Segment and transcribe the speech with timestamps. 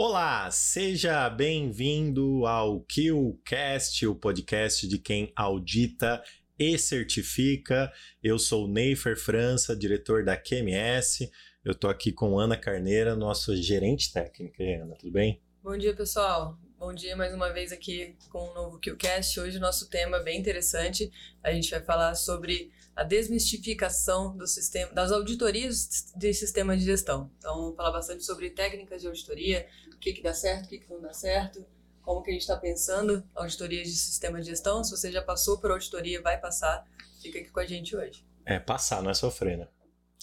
[0.00, 6.22] Olá, seja bem-vindo ao QCast, o podcast de quem audita
[6.56, 7.92] e certifica.
[8.22, 11.28] Eu sou Neifer França, diretor da QMS.
[11.64, 14.62] Eu estou aqui com Ana Carneira, nossa gerente técnica.
[14.62, 15.42] E Ana, tudo bem?
[15.64, 16.56] Bom dia, pessoal.
[16.78, 19.40] Bom dia mais uma vez aqui com o novo QCast.
[19.40, 21.10] Hoje o nosso tema é bem interessante.
[21.42, 27.30] A gente vai falar sobre a desmistificação do sistema, das auditorias de sistema de gestão.
[27.38, 30.90] Então, falar bastante sobre técnicas de auditoria, o que, que dá certo, o que, que
[30.90, 31.64] não dá certo,
[32.02, 34.82] como que a gente está pensando auditorias de sistema de gestão.
[34.82, 36.84] Se você já passou por auditoria, vai passar.
[37.22, 38.26] Fica aqui com a gente hoje.
[38.44, 39.68] É, passar, não é sofrer, né?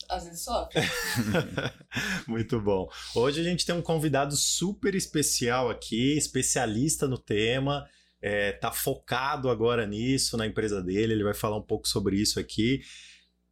[0.09, 0.81] Às vezes sofre.
[2.27, 2.89] Muito bom.
[3.15, 7.87] Hoje a gente tem um convidado super especial aqui, especialista no tema,
[8.21, 11.13] é, tá focado agora nisso na empresa dele.
[11.13, 12.81] Ele vai falar um pouco sobre isso aqui.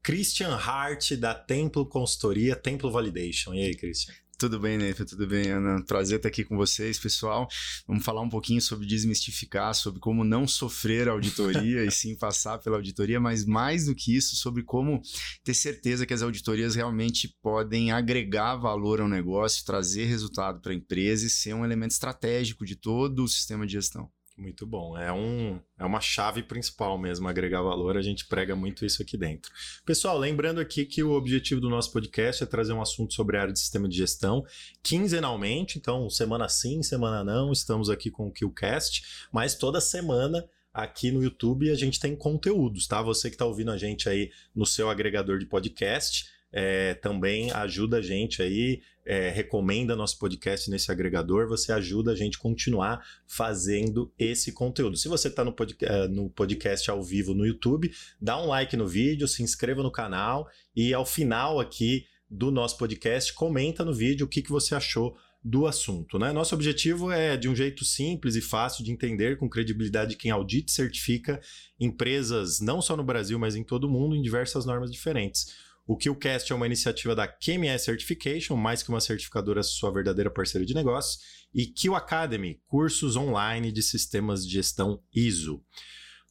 [0.03, 3.53] Christian Hart, da Templo Consultoria, Templo Validation.
[3.53, 4.13] E aí, Christian?
[4.37, 5.05] Tudo bem, Nefa?
[5.05, 5.81] Tudo bem, Ana?
[5.85, 7.47] Prazer estar aqui com vocês, pessoal.
[7.87, 12.75] Vamos falar um pouquinho sobre desmistificar, sobre como não sofrer auditoria e sim passar pela
[12.75, 15.01] auditoria, mas mais do que isso, sobre como
[15.45, 20.75] ter certeza que as auditorias realmente podem agregar valor ao negócio, trazer resultado para a
[20.75, 24.11] empresa e ser um elemento estratégico de todo o sistema de gestão.
[24.35, 24.97] Muito bom.
[24.97, 27.95] É, um, é uma chave principal mesmo, agregar valor.
[27.95, 29.51] A gente prega muito isso aqui dentro.
[29.85, 33.41] Pessoal, lembrando aqui que o objetivo do nosso podcast é trazer um assunto sobre a
[33.41, 34.43] área de sistema de gestão
[34.81, 35.77] quinzenalmente.
[35.77, 41.21] Então, semana sim, semana não, estamos aqui com o KillCast, mas toda semana aqui no
[41.21, 43.03] YouTube a gente tem conteúdos, tá?
[43.03, 47.97] Você que está ouvindo a gente aí no seu agregador de podcast, é, também ajuda
[47.97, 54.13] a gente aí, é, recomenda nosso podcast nesse agregador, você ajuda a gente continuar fazendo
[54.17, 54.95] esse conteúdo.
[54.95, 58.77] Se você está no, pod, é, no podcast ao vivo no YouTube, dá um like
[58.77, 63.93] no vídeo, se inscreva no canal e ao final aqui do nosso podcast, comenta no
[63.93, 66.17] vídeo o que, que você achou do assunto.
[66.17, 66.31] Né?
[66.31, 70.31] Nosso objetivo é, de um jeito simples e fácil de entender, com credibilidade de quem
[70.31, 71.41] audita e certifica
[71.79, 75.72] empresas, não só no Brasil, mas em todo o mundo, em diversas normas diferentes.
[75.85, 80.65] O KillCast é uma iniciativa da QMS Certification, mais que uma certificadora, sua verdadeira parceira
[80.65, 81.19] de negócios,
[81.53, 85.61] e Kill Academy, cursos online de sistemas de gestão ISO.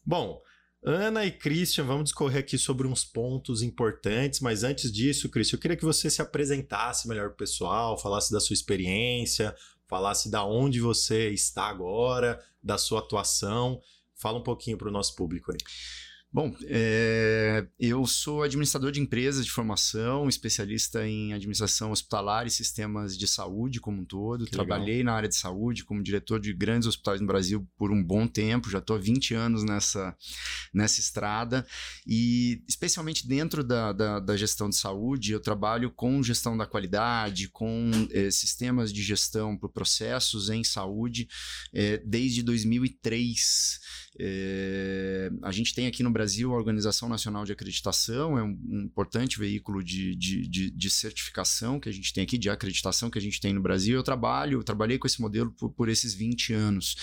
[0.04, 0.40] Bom,
[0.82, 5.60] Ana e Christian, vamos discorrer aqui sobre uns pontos importantes, mas antes disso, Christian, eu
[5.60, 9.54] queria que você se apresentasse melhor para o pessoal, falasse da sua experiência,
[9.86, 13.80] falasse da onde você está agora, da sua atuação.
[14.16, 15.58] Fala um pouquinho para o nosso público aí.
[16.34, 23.18] Bom, é, eu sou administrador de empresas de formação, especialista em administração hospitalar e sistemas
[23.18, 24.46] de saúde como um todo.
[24.46, 25.12] Que Trabalhei legal.
[25.12, 28.70] na área de saúde como diretor de grandes hospitais no Brasil por um bom tempo,
[28.70, 30.16] já estou há 20 anos nessa,
[30.72, 31.66] nessa estrada.
[32.06, 37.50] E, especialmente dentro da, da, da gestão de saúde, eu trabalho com gestão da qualidade,
[37.50, 41.28] com é, sistemas de gestão por processos em saúde
[41.74, 43.80] é, desde 2003.
[44.18, 48.80] É, a gente tem aqui no Brasil a Organização Nacional de Acreditação, é um, um
[48.82, 53.18] importante veículo de, de, de, de, certificação que a gente tem aqui, de acreditação que
[53.18, 53.96] a gente tem no Brasil.
[53.96, 56.96] Eu trabalho, eu trabalhei com esse modelo por, por esses 20 anos.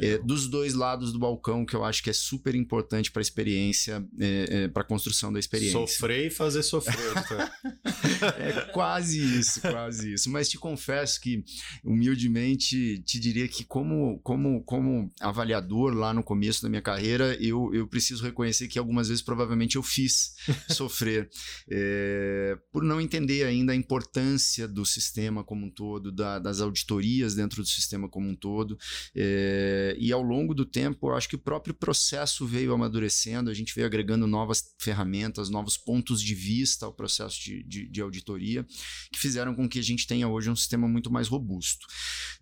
[0.00, 3.22] É, dos dois lados do balcão, que eu acho que é super importante para a
[3.22, 5.78] experiência, é, é para a construção da experiência.
[5.78, 7.14] Sofrer e fazer sofrer.
[7.28, 7.52] Tá?
[8.38, 10.30] é quase isso, quase isso.
[10.30, 11.44] Mas te confesso que,
[11.84, 17.72] humildemente, te diria que como, como, como avaliador lá no começo, da minha carreira, eu,
[17.72, 20.34] eu preciso reconhecer que algumas vezes provavelmente eu fiz
[20.68, 21.30] sofrer
[21.70, 27.34] é, por não entender ainda a importância do sistema como um todo, da, das auditorias
[27.34, 28.76] dentro do sistema como um todo.
[29.14, 33.54] É, e ao longo do tempo, eu acho que o próprio processo veio amadurecendo, a
[33.54, 38.66] gente veio agregando novas ferramentas, novos pontos de vista ao processo de, de, de auditoria,
[39.12, 41.86] que fizeram com que a gente tenha hoje um sistema muito mais robusto.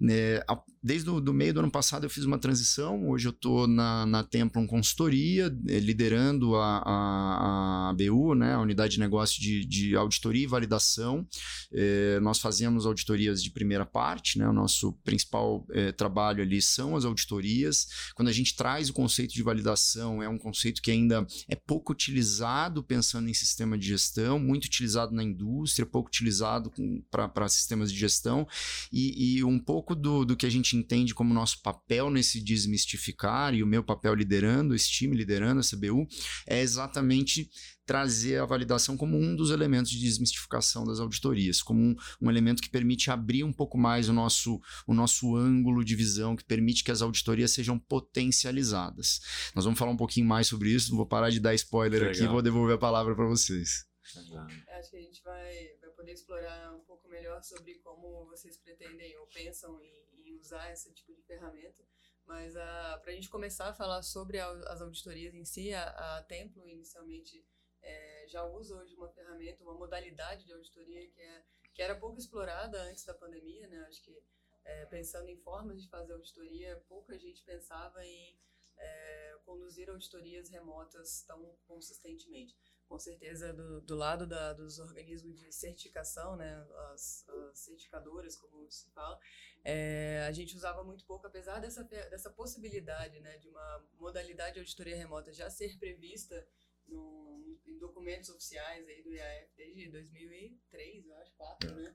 [0.08, 0.44] É,
[0.82, 3.99] desde o do meio do ano passado eu fiz uma transição, hoje eu estou na
[4.06, 9.64] na, Templum Consultoria, eh, liderando a, a, a BU, né, a Unidade de Negócio de,
[9.64, 11.26] de Auditoria e Validação.
[11.72, 16.96] É, nós fazemos auditorias de primeira parte, né, o nosso principal é, trabalho ali são
[16.96, 17.86] as auditorias.
[18.14, 21.92] Quando a gente traz o conceito de validação, é um conceito que ainda é pouco
[21.92, 26.72] utilizado pensando em sistema de gestão, muito utilizado na indústria, pouco utilizado
[27.10, 28.46] para sistemas de gestão,
[28.92, 33.54] e, e um pouco do, do que a gente entende como nosso papel nesse desmistificar,
[33.54, 36.06] e o meu papel liderando esse time, liderando essa BU,
[36.46, 37.50] é exatamente
[37.84, 42.62] trazer a validação como um dos elementos de desmistificação das auditorias, como um, um, elemento
[42.62, 46.84] que permite abrir um pouco mais o nosso, o nosso ângulo de visão, que permite
[46.84, 49.20] que as auditorias sejam potencializadas.
[49.56, 52.26] Nós vamos falar um pouquinho mais sobre isso, não vou parar de dar spoiler aqui,
[52.28, 53.86] vou devolver a palavra para vocês.
[54.14, 59.26] Acho que a gente vai poder explorar um pouco melhor sobre como vocês pretendem ou
[59.26, 61.82] pensam em, em usar esse tipo de ferramenta.
[62.30, 66.18] Mas uh, para a gente começar a falar sobre a, as auditorias em si, a,
[66.18, 67.44] a Templo inicialmente
[67.82, 71.44] é, já usa hoje uma ferramenta, uma modalidade de auditoria que, é,
[71.74, 73.80] que era pouco explorada antes da pandemia, né?
[73.88, 74.16] Acho que
[74.64, 78.38] é, pensando em formas de fazer auditoria, pouca gente pensava em
[78.78, 82.56] é, conduzir auditorias remotas tão consistentemente
[82.90, 88.68] com certeza do, do lado da, dos organismos de certificação, né, as, as certificadoras, como
[88.68, 89.16] se fala,
[89.62, 94.58] é, a gente usava muito pouco, apesar dessa, dessa possibilidade né, de uma modalidade de
[94.58, 96.44] auditoria remota já ser prevista
[96.88, 101.94] no, em documentos oficiais aí do IAF desde 2003, eu acho, 4, né?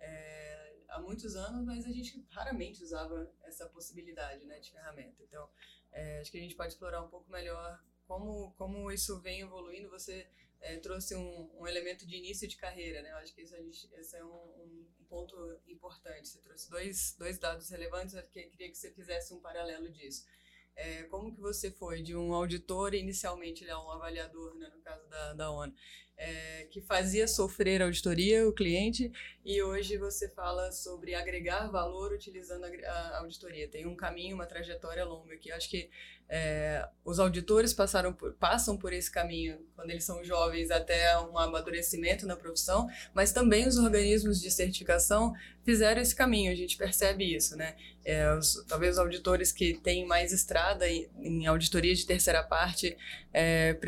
[0.00, 5.22] É, há muitos anos, mas a gente raramente usava essa possibilidade né, de ferramenta.
[5.22, 5.48] Então,
[5.92, 7.80] é, acho que a gente pode explorar um pouco melhor
[8.12, 10.28] como, como isso vem evoluindo, você
[10.60, 13.10] é, trouxe um, um, elemento de início de carreira, né?
[13.10, 15.34] Eu acho que isso gente, esse é um, um, ponto
[15.66, 16.28] importante.
[16.28, 20.26] Você trouxe dois, dois dados relevantes, eu queria que você fizesse um paralelo disso.
[20.76, 24.80] É, como que você foi de um auditor, inicialmente ele é um avaliador, né, no
[24.82, 25.74] caso da, da ONU,
[26.16, 29.10] é, que fazia sofrer a auditoria, o cliente,
[29.44, 33.68] e hoje você fala sobre agregar valor utilizando a, auditoria.
[33.68, 35.90] Tem um caminho, uma trajetória longa que acho que
[36.28, 41.36] é, os auditores passaram por, passam por esse caminho quando eles são jovens até um
[41.36, 47.36] amadurecimento na profissão, mas também os organismos de certificação fizeram esse caminho, a gente percebe
[47.36, 47.76] isso, né?
[48.04, 52.96] É, os, talvez os auditores que têm mais estrada em, em auditoria de terceira parte,
[53.32, 53.78] é,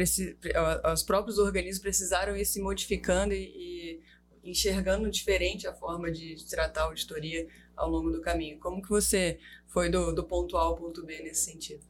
[0.93, 4.01] os próprios organismos precisaram ir se modificando e,
[4.43, 7.47] e enxergando diferente a forma de, tratar a auditoria
[7.77, 8.59] ao longo do caminho.
[8.59, 9.39] Como que você
[9.69, 11.85] foi do, do ponto A ao ponto B nesse sentido?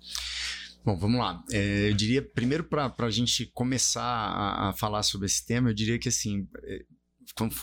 [0.85, 1.43] Bom, vamos lá.
[1.51, 5.75] É, eu diria, primeiro, para a gente começar a, a, falar sobre esse tema, eu
[5.75, 6.85] diria que, assim, é,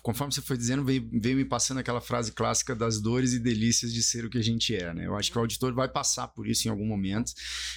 [0.03, 3.94] conforme você foi dizendo, veio, veio, me passando aquela frase clássica das dores e delícias
[3.94, 5.07] de ser o que a gente é, né?
[5.07, 7.31] Eu acho que o auditor vai passar por isso em algum momento.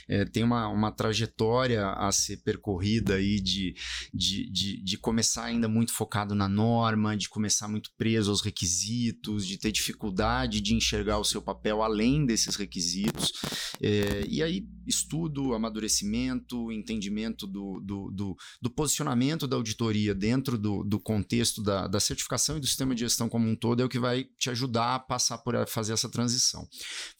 [0.08, 3.76] É, tem uma, uma trajetória a ser percorrida aí de,
[4.12, 9.46] de, de, de, começar ainda muito focado na norma, de começar muito preso aos requisitos,
[9.46, 13.32] de ter dificuldade de enxergar o seu papel além desses requisitos.
[13.80, 20.82] É, e aí, estudo, amadurecimento, entendimento do, do, do, do posicionamento da auditoria dentro do,
[20.82, 23.88] do contexto da da, certificação e do sistema de gestão como um todo é o
[23.88, 26.66] que vai te ajudar a passar por a fazer essa transição.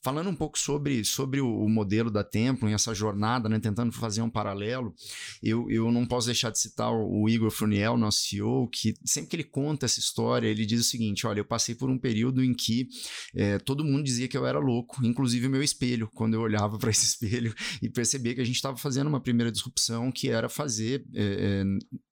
[0.02, 3.92] Falando um pouco sobre, sobre o, o modelo da Templum e essa jornada, né, tentando
[3.92, 4.94] fazer um paralelo,
[5.42, 9.30] eu, eu não posso deixar de citar o, o Igor Fruniel, nosso CEO, que sempre
[9.30, 12.42] que ele conta essa história, ele diz o seguinte: olha, eu passei por um período
[12.42, 12.88] em que
[13.34, 16.78] é, todo mundo dizia que eu era louco, inclusive o meu espelho, quando eu olhava
[16.78, 20.48] para esse espelho e percebia que a gente estava fazendo uma primeira disrupção que era
[20.48, 21.64] fazer é, é,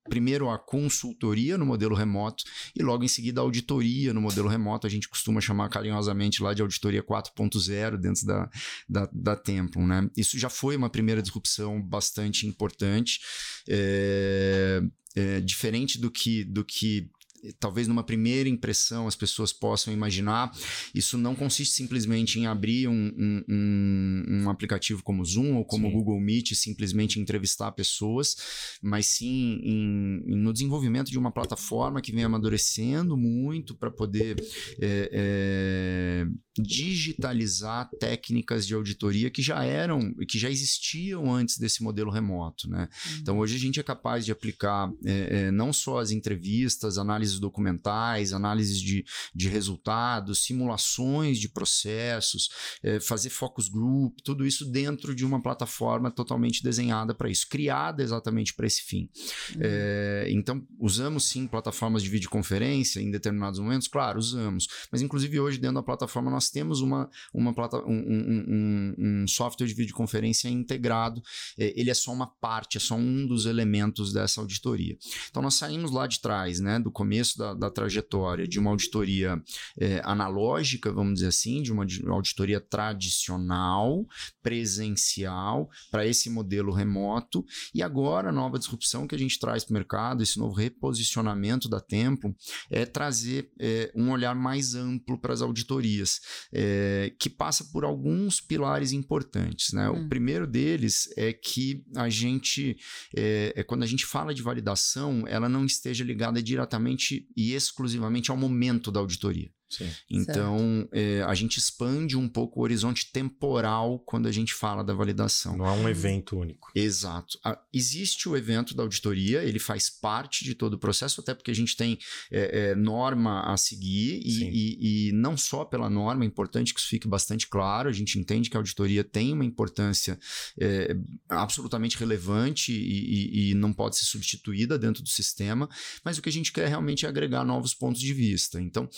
[0.08, 2.41] primeiro a consultoria no modelo remoto
[2.74, 4.86] e logo em seguida a auditoria no modelo remoto.
[4.86, 8.50] A gente costuma chamar carinhosamente lá de auditoria 4.0 dentro da,
[8.88, 9.86] da, da Templum.
[9.86, 10.08] Né?
[10.16, 13.20] Isso já foi uma primeira disrupção bastante importante.
[13.68, 14.82] É,
[15.14, 17.10] é, diferente do que, do que
[17.58, 20.52] talvez numa primeira impressão as pessoas possam imaginar,
[20.94, 23.12] isso não consiste simplesmente em abrir um,
[23.48, 25.92] um, um, aplicativo como Zoom ou como sim.
[25.92, 28.36] Google Meet e simplesmente entrevistar pessoas,
[28.82, 34.36] mas sim em, no desenvolvimento de uma plataforma que vem amadurecendo muito para poder
[34.80, 36.26] é, é,
[36.58, 42.68] digitalizar técnicas de auditoria que já eram, que já existiam antes desse modelo remoto.
[42.68, 42.88] Né?
[43.06, 43.18] Uhum.
[43.20, 47.38] Então hoje a gente é capaz de aplicar é, não só as entrevistas, análise análises
[47.38, 52.48] documentais, análises de, de resultados, simulações de processos,
[52.82, 58.02] é, fazer focus group, tudo isso dentro de uma plataforma totalmente desenhada para isso, criada
[58.02, 59.08] exatamente para esse fim.
[59.54, 59.60] Uhum.
[59.60, 63.88] É, então, usamos sim plataformas de videoconferência em determinados momentos?
[63.88, 64.66] Claro, usamos.
[64.90, 69.66] Mas, inclusive, hoje dentro da plataforma nós temos uma, uma plata, um, um, um, software
[69.66, 71.22] de videoconferência integrado.
[71.58, 74.96] É, ele é só uma parte, é só um dos elementos dessa auditoria.
[75.30, 78.70] Então, nós saímos lá de trás, né, do começo começo da, da trajetória de uma
[78.70, 79.40] auditoria
[79.78, 84.06] é, analógica, vamos dizer assim, de uma auditoria tradicional,
[84.42, 87.44] presencial, para esse modelo remoto,
[87.74, 91.68] e agora a nova disrupção que a gente traz para o mercado, esse novo reposicionamento
[91.68, 92.34] da Tempo,
[92.70, 96.20] é trazer é, um olhar mais amplo para as auditorias,
[96.52, 99.72] é, que passa por alguns pilares importantes.
[99.72, 99.88] Né?
[99.88, 100.04] Hum.
[100.04, 102.76] O primeiro deles é que a gente,
[103.16, 108.30] é, é, quando a gente fala de validação, ela não esteja ligada diretamente e exclusivamente
[108.30, 109.50] ao momento da auditoria.
[109.72, 109.90] Sim.
[110.10, 114.92] Então, é, a gente expande um pouco o horizonte temporal quando a gente fala da
[114.92, 115.56] validação.
[115.56, 116.70] Não é um evento único.
[116.74, 117.38] Exato.
[117.42, 121.50] A, existe o evento da auditoria, ele faz parte de todo o processo, até porque
[121.50, 121.98] a gente tem
[122.30, 126.80] é, é, norma a seguir, e, e, e, não só pela norma, é importante que
[126.80, 130.18] isso fique bastante claro, a gente entende que a auditoria tem uma importância
[130.60, 130.94] é,
[131.28, 135.68] absolutamente relevante e, e não pode ser substituída dentro do sistema,
[136.04, 138.60] mas o que a gente quer realmente é agregar novos pontos de vista.
[138.60, 138.88] Então,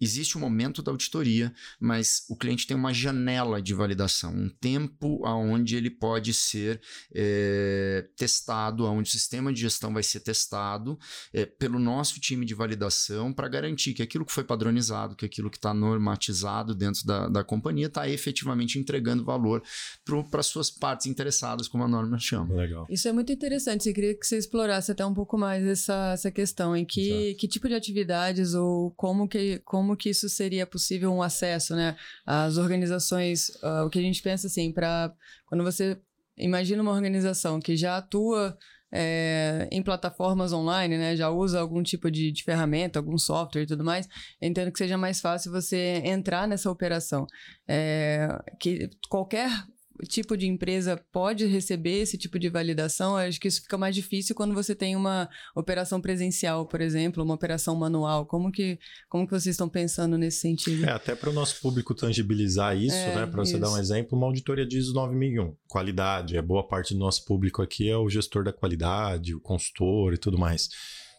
[0.00, 4.48] existe o um momento da auditoria, mas o cliente tem uma janela de validação, um
[4.48, 6.80] tempo aonde ele pode ser
[7.14, 10.98] é, testado, aonde o sistema de gestão vai ser testado
[11.32, 15.50] é, pelo nosso time de validação para garantir que aquilo que foi padronizado, que aquilo
[15.50, 19.62] que está normatizado dentro da, da companhia está efetivamente entregando valor
[20.30, 22.54] para as suas partes interessadas, como a norma chama.
[22.54, 22.86] Legal.
[22.88, 23.88] Isso é muito interessante.
[23.88, 27.48] Eu queria que você explorasse até um pouco mais essa, essa questão em que, que
[27.48, 31.94] tipo de atividades ou como que como como que isso seria possível um acesso, né?
[32.24, 35.12] As organizações, uh, o que a gente pensa assim, para
[35.46, 36.00] quando você
[36.38, 38.56] imagina uma organização que já atua
[38.90, 41.16] é, em plataformas online, né?
[41.16, 44.08] Já usa algum tipo de, de, ferramenta, algum software e tudo mais.
[44.40, 47.26] Entendo que seja mais fácil você entrar nessa operação.
[47.68, 48.26] É,
[48.58, 49.50] que qualquer
[50.06, 54.34] tipo de empresa pode receber esse tipo de validação, acho que isso fica mais difícil
[54.34, 58.26] quando você tem uma operação presencial, por exemplo, uma operação manual.
[58.26, 60.84] Como que, como que vocês estão pensando nesse sentido?
[60.84, 63.26] É, até para o nosso público tangibilizar isso, é, né?
[63.26, 67.00] Para você dar um exemplo, uma auditoria de ISO 9001, qualidade, é boa parte do
[67.00, 70.68] nosso público aqui é o gestor da qualidade, o consultor e tudo mais.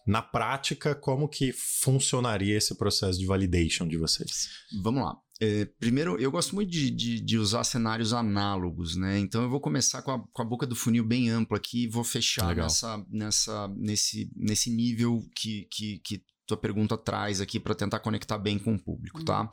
[0.05, 4.49] Na prática, como que funcionaria esse processo de validation de vocês?
[4.81, 5.17] Vamos lá.
[5.41, 9.19] É, primeiro, eu gosto muito de, de, de, usar cenários análogos, né?
[9.19, 11.87] Então eu vou começar com a, com a boca do funil bem ampla aqui e
[11.89, 17.75] vou fechar nessa, nessa, nesse, nesse nível que, que, que tua pergunta traz aqui para
[17.75, 19.41] tentar conectar bem com o público, tá?
[19.41, 19.49] Uhum.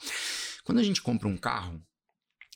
[0.64, 1.82] Quando a gente compra um carro,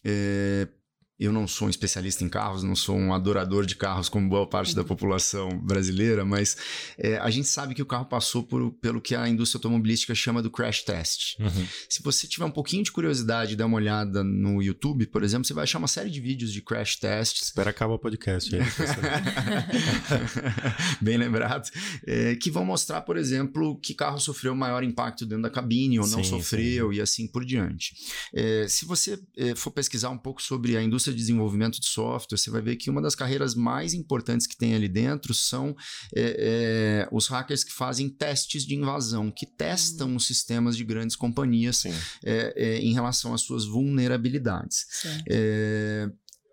[0.05, 0.69] é,
[1.19, 4.47] eu não sou um especialista em carros, não sou um adorador de carros como boa
[4.47, 4.89] parte da uhum.
[4.89, 6.57] população brasileira, mas
[6.99, 10.43] é, a gente sabe que o carro passou por, pelo que a indústria automobilística chama
[10.43, 11.39] do crash test.
[11.41, 11.67] Uhum.
[11.89, 15.47] Se você tiver um pouquinho de curiosidade e dar uma olhada no YouTube, por exemplo,
[15.47, 17.47] você vai achar uma série de vídeos de crash tests.
[17.47, 18.63] Espera acabar o podcast aí.
[21.01, 21.71] Bem lembrado.
[22.07, 26.07] É, que vão mostrar, por exemplo, que carro sofreu maior impacto dentro da cabine ou
[26.07, 26.99] não sim, sofreu sim.
[26.99, 27.95] e assim por diante.
[28.35, 31.87] É, se você é, for pesquisar um pouco sobre a indústria indústria de desenvolvimento de
[31.87, 35.77] software, você vai ver que uma das carreiras mais importantes que tem ali dentro são
[36.15, 40.17] é, é, os hackers que fazem testes de invasão, que testam uhum.
[40.17, 41.93] os sistemas de grandes companhias é,
[42.25, 44.87] é, em relação às suas vulnerabilidades.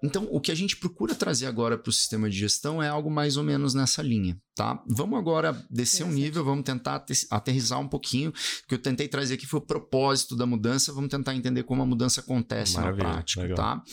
[0.03, 3.09] Então, o que a gente procura trazer agora para o sistema de gestão é algo
[3.09, 4.81] mais ou menos nessa linha tá?
[4.87, 8.29] Vamos agora descer um nível, vamos tentar aterrizar um pouquinho.
[8.29, 11.81] O que eu tentei trazer aqui foi o propósito da mudança, vamos tentar entender como
[11.81, 13.57] a mudança acontece Maravilha, na prática, legal.
[13.57, 13.83] tá?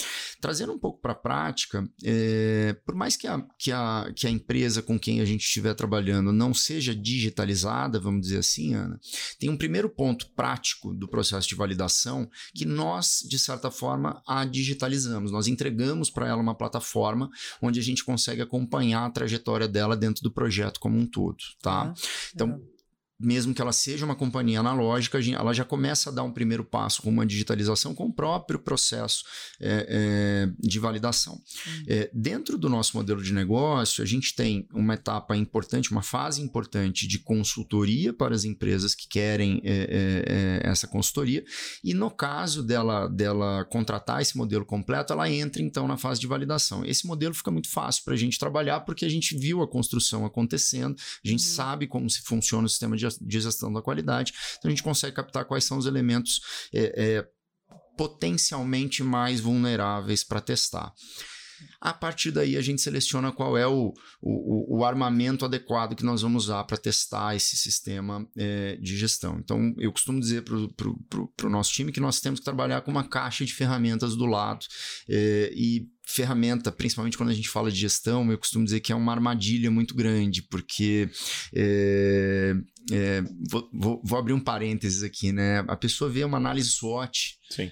[0.41, 4.31] Trazendo um pouco para a prática, é, por mais que a, que, a, que a
[4.31, 9.01] empresa com quem a gente estiver trabalhando não seja digitalizada, vamos dizer assim, Ana,
[9.39, 14.45] tem um primeiro ponto prático do processo de validação que nós, de certa forma, a
[14.45, 15.33] digitalizamos.
[15.33, 17.31] Nós entregamos para ela uma plataforma
[17.63, 21.37] onde a gente consegue acompanhar a trajetória dela dentro do projeto projeto como um todo,
[21.63, 21.83] tá?
[21.83, 21.95] Ah,
[22.35, 22.61] então,
[23.21, 27.03] mesmo que ela seja uma companhia analógica, ela já começa a dar um primeiro passo
[27.03, 29.25] com uma digitalização com o próprio processo
[29.61, 31.35] é, é, de validação.
[31.35, 31.85] Uhum.
[31.87, 36.41] É, dentro do nosso modelo de negócio, a gente tem uma etapa importante, uma fase
[36.41, 41.45] importante de consultoria para as empresas que querem é, é, é, essa consultoria,
[41.85, 46.27] e no caso dela, dela contratar esse modelo completo, ela entra então na fase de
[46.27, 46.85] validação.
[46.85, 50.25] Esse modelo fica muito fácil para a gente trabalhar porque a gente viu a construção
[50.25, 51.55] acontecendo, a gente uhum.
[51.55, 54.33] sabe como se funciona o sistema de de gestão da qualidade.
[54.59, 56.41] Então a gente consegue captar quais são os elementos
[56.73, 57.29] é, é,
[57.97, 60.93] potencialmente mais vulneráveis para testar.
[61.81, 66.23] A partir daí, a gente seleciona qual é o, o, o armamento adequado que nós
[66.23, 69.39] vamos usar para testar esse sistema é, de gestão.
[69.39, 73.07] Então, eu costumo dizer para o nosso time que nós temos que trabalhar com uma
[73.07, 74.67] caixa de ferramentas do lado
[75.09, 78.97] é, e ferramenta, principalmente quando a gente fala de gestão, eu costumo dizer que é
[78.97, 81.09] uma armadilha muito grande, porque
[81.55, 82.55] é,
[82.91, 85.65] é, vou, vou, vou, abrir um parênteses aqui, né?
[85.69, 87.71] A pessoa vê uma análise SWOT, Sim.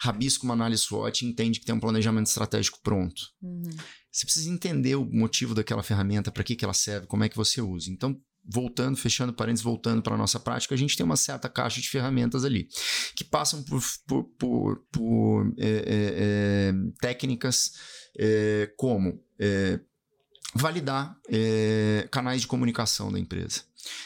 [0.00, 3.22] rabisca uma análise SWOT e entende que tem um planejamento estratégico pronto.
[3.42, 3.70] Uhum.
[4.10, 7.36] Você precisa entender o motivo daquela ferramenta, para que, que ela serve, como é que
[7.36, 7.90] você usa.
[7.90, 11.80] Então, voltando, fechando parênteses, voltando para a nossa prática, a gente tem uma certa caixa
[11.80, 12.68] de ferramentas ali,
[13.16, 17.72] que passam por, por, por, por é, é, é técnicas
[18.18, 19.80] é, como é,
[20.54, 23.62] validar é, canais de comunicação da empresa.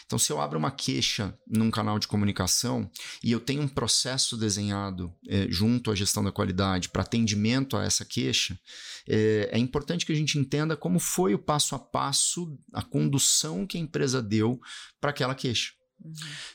[0.07, 2.91] Então, se eu abro uma queixa num canal de comunicação
[3.23, 7.85] e eu tenho um processo desenhado é, junto à gestão da qualidade para atendimento a
[7.85, 8.59] essa queixa,
[9.07, 13.67] é, é, importante que a gente entenda como foi o passo a passo, a condução
[13.67, 14.61] que a empresa deu
[15.01, 15.78] para aquela queixa.
[16.05, 16.13] Uhum.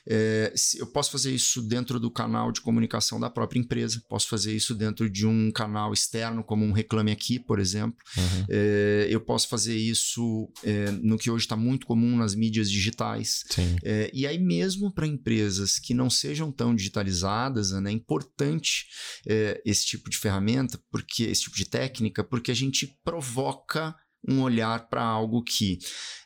[0.07, 4.55] É, eu posso fazer isso dentro do canal de comunicação da própria empresa, posso fazer
[4.55, 7.97] isso dentro de um canal externo, como um Reclame Aqui, por exemplo.
[8.17, 8.45] Uhum.
[8.49, 13.43] É, eu posso fazer isso é, no que hoje está muito comum nas mídias digitais.
[13.83, 18.85] É, e aí, mesmo para empresas que não sejam tão digitalizadas, né, é importante
[19.27, 23.95] é, esse tipo de ferramenta, porque esse tipo de técnica, porque a gente provoca
[24.27, 25.79] um olhar para algo que,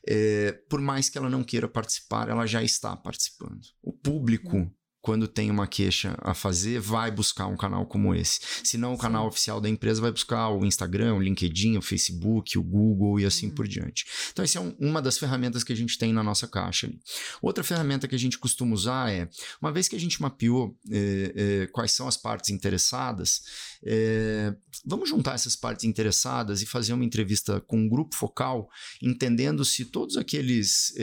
[0.07, 3.61] é, por mais que ela não queira participar, ela já está participando.
[3.81, 4.71] O público
[5.07, 8.41] quando tem uma queixa a fazer, vai buscar um canal como esse.
[8.61, 9.27] Se não, o canal Sim.
[9.29, 13.47] oficial da empresa vai buscar o Instagram, o LinkedIn, o Facebook, o Google e assim
[13.47, 13.55] uhum.
[13.55, 14.05] por diante.
[14.33, 16.87] Então, essa é um, uma das ferramentas que a gente tem na nossa caixa.
[16.87, 16.99] Ali.
[17.41, 19.29] Outra ferramenta que a gente costuma usar é,
[19.61, 23.43] uma vez que a gente mapeou é, é, quais são as partes interessadas,
[23.85, 24.53] é,
[24.85, 28.69] vamos juntar essas partes interessadas e fazer uma entrevista com um grupo focal,
[29.01, 30.93] entendendo se todos aqueles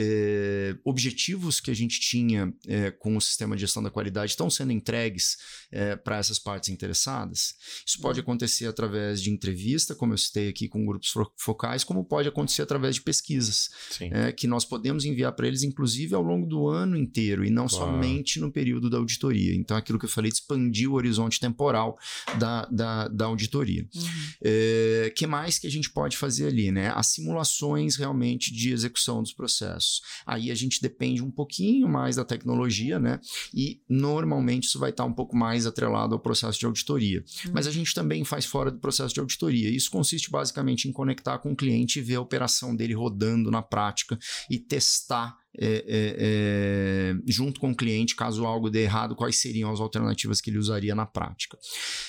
[0.83, 2.53] objetivos que a gente tinha
[2.99, 5.37] com o sistema de gestão da qualidade estão sendo entregues
[5.71, 7.55] é, para essas partes interessadas.
[7.85, 8.23] Isso pode uhum.
[8.23, 12.95] acontecer através de entrevista, como eu citei aqui com grupos focais, como pode acontecer através
[12.95, 17.43] de pesquisas, é, que nós podemos enviar para eles, inclusive, ao longo do ano inteiro,
[17.43, 17.85] e não claro.
[17.85, 19.55] somente no período da auditoria.
[19.55, 21.97] Então, aquilo que eu falei de expandir o horizonte temporal
[22.39, 23.87] da, da, da auditoria.
[23.95, 24.01] Uhum.
[24.43, 26.71] É, que mais que a gente pode fazer ali?
[26.71, 26.91] Né?
[26.93, 30.01] As simulações realmente de execução dos processos.
[30.25, 33.19] Aí a gente depende um pouquinho mais da tecnologia, né?
[33.53, 37.23] E normalmente isso vai estar um pouco mais atrelado ao processo de auditoria.
[37.45, 37.51] Uhum.
[37.53, 39.69] Mas a gente também faz fora do processo de auditoria.
[39.69, 43.61] Isso consiste basicamente em conectar com o cliente e ver a operação dele rodando na
[43.61, 44.17] prática
[44.49, 49.71] e testar é, é, é, junto com o cliente, caso algo dê errado, quais seriam
[49.71, 51.57] as alternativas que ele usaria na prática.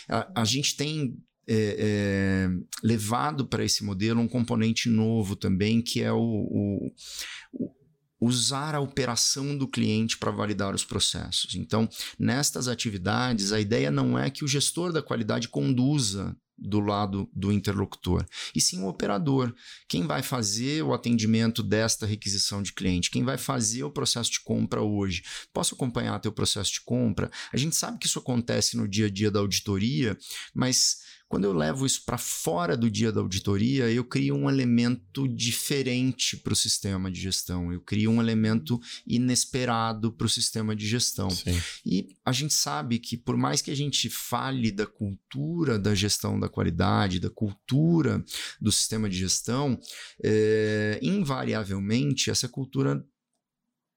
[0.08, 1.16] A, a gente tem
[1.48, 2.48] é, é,
[2.82, 6.92] levado para esse modelo um componente novo também, que é o, o,
[8.20, 11.54] usar a operação do cliente para validar os processos.
[11.54, 11.88] Então,
[12.18, 17.52] nestas atividades, a ideia não é que o gestor da qualidade conduza do lado do
[17.52, 19.54] interlocutor, e sim o operador.
[19.88, 23.10] Quem vai fazer o atendimento desta requisição de cliente?
[23.10, 25.22] Quem vai fazer o processo de compra hoje?
[25.52, 27.30] Posso acompanhar teu processo de compra?
[27.52, 30.16] A gente sabe que isso acontece no dia a dia da auditoria,
[30.54, 35.26] mas quando eu levo isso para fora do dia da auditoria, eu crio um elemento
[35.26, 40.86] diferente para o sistema de gestão, eu crio um elemento inesperado para o sistema de
[40.86, 41.28] gestão.
[41.30, 41.60] Sim.
[41.84, 46.38] E a gente sabe que, por mais que a gente fale da cultura da gestão
[46.38, 48.24] da qualidade, da cultura
[48.60, 49.78] do sistema de gestão,
[50.22, 53.04] é, invariavelmente essa cultura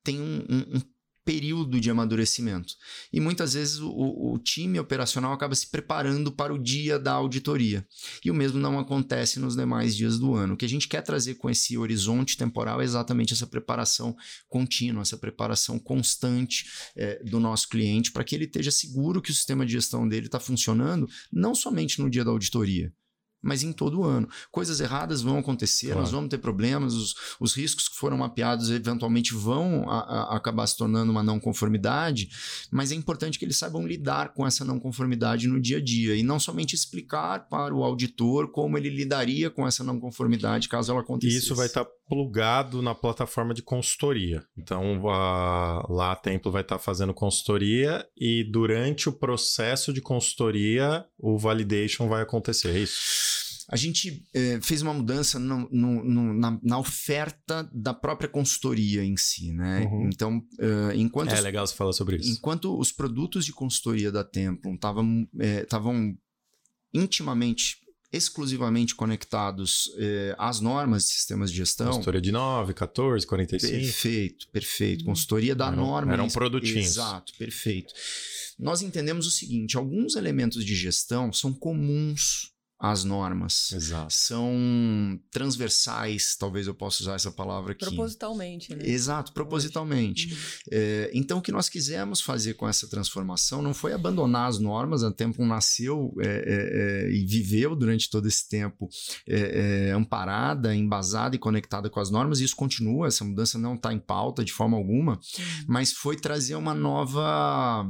[0.04, 0.82] tem um, um, um
[1.30, 2.74] período de amadurecimento.
[3.14, 7.86] E muitas vezes o, o, time operacional acaba se preparando para o dia da auditoria.
[8.26, 10.56] E o mesmo não acontece nos demais dias do ano.
[10.56, 15.04] O que a gente quer trazer com esse horizonte temporal é exatamente essa preparação contínua,
[15.04, 16.66] essa preparação constante
[16.96, 20.26] é, do nosso cliente para que ele esteja seguro que o sistema de gestão dele
[20.26, 22.92] está funcionando, não somente no dia da auditoria,
[23.42, 24.28] mas em todo o ano.
[24.52, 26.02] Coisas erradas vão acontecer, claro.
[26.02, 30.68] nós vamos ter problemas, os, os, riscos que foram mapeados eventualmente vão a, a, acabar
[30.68, 32.30] se tornando uma não conformidade,
[32.72, 36.16] mas é importante que eles saibam lidar com essa não conformidade no dia a dia
[36.16, 40.92] e não somente explicar para o auditor como ele lidaria com essa não conformidade caso
[40.92, 41.38] ela acontecesse.
[41.38, 44.44] E isso vai estar tá plugado na plataforma de consultoria.
[44.58, 50.02] Então, a, lá a Templo vai estar tá fazendo consultoria e durante o processo de
[50.02, 53.48] consultoria, o validation vai acontecer, é isso?
[53.72, 59.06] A gente eh, fez uma mudança no, no, no, na, na, oferta da própria consultoria
[59.06, 59.82] em si, né?
[59.82, 60.10] Uhum.
[60.12, 61.30] Então, uh, enquanto...
[61.30, 62.32] É os, legal você falar sobre isso.
[62.32, 65.68] Enquanto os produtos de consultoria da Templum estavam eh,
[66.92, 67.78] intimamente
[68.12, 71.88] exclusivamente conectados eh, às normas de sistemas de gestão.
[71.88, 73.72] Consultoria de 9, 14, 45.
[73.72, 75.06] Perfeito, perfeito.
[75.06, 76.14] Consultoria da era, norma.
[76.14, 76.88] Eram produtinhos.
[76.88, 77.94] Exato, perfeito.
[78.58, 83.74] Nós entendemos o seguinte: alguns elementos de gestão são comuns as normas.
[83.74, 84.14] Exato.
[84.14, 87.86] São transversais, talvez eu possa usar essa palavra aqui.
[87.86, 88.88] Propositalmente, né?
[88.88, 90.38] Exato, propositalmente.
[90.72, 95.04] É, então, o que nós quisemos fazer com essa transformação não foi abandonar as normas,
[95.04, 98.88] a Tempo nasceu é, é, é, e viveu durante todo esse tempo
[99.28, 103.76] é, é, amparada, embasada e conectada com as normas, e isso continua, essa mudança não
[103.76, 105.20] está em pauta de forma alguma,
[105.68, 107.86] mas foi trazer uma nova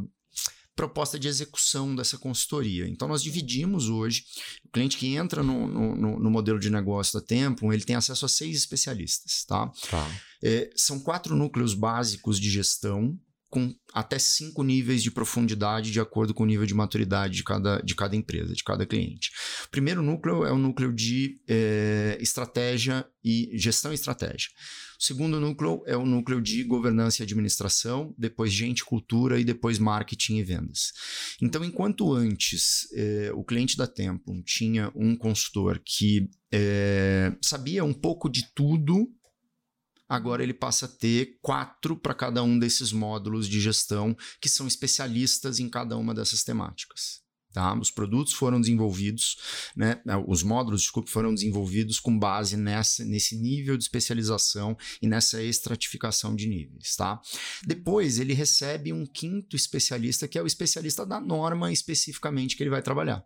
[0.80, 2.88] proposta de execução dessa consultoria.
[2.88, 4.24] Então, nós dividimos hoje,
[4.64, 8.26] o cliente que entra no, no, no modelo de negócio da Tempo, ele tem acesso
[8.26, 9.70] a seis especialistas, tá?
[9.90, 10.10] Tá.
[10.42, 16.34] É, são quatro núcleos básicos de gestão, com até cinco níveis de profundidade de acordo
[16.34, 19.32] com o nível de maturidade de cada, de cada empresa, de cada cliente.
[19.66, 24.50] O primeiro núcleo é o núcleo de é, estratégia e gestão e estratégia.
[25.00, 29.80] O segundo núcleo é o núcleo de governança e administração, depois gente, cultura e depois
[29.80, 30.92] marketing e vendas.
[31.42, 37.94] Então, enquanto antes é, o cliente da Tempo tinha um consultor que é, sabia um
[37.94, 39.10] pouco de tudo
[40.10, 44.68] agora ele passa a ter quatro para cada um desses módulos de gestão que são
[44.68, 47.20] especialistas em cada uma dessas temáticas.
[47.52, 47.78] Tá?
[47.80, 49.38] Os produtos foram desenvolvidos,
[49.76, 50.02] né?
[50.28, 56.36] os módulos, desculpe, foram desenvolvidos com base nessa, nesse nível de especialização e nessa estratificação
[56.36, 56.96] de níveis.
[56.96, 57.20] Tá?
[57.66, 62.70] Depois ele recebe um quinto especialista, que é o especialista da norma especificamente que ele
[62.70, 63.24] vai trabalhar.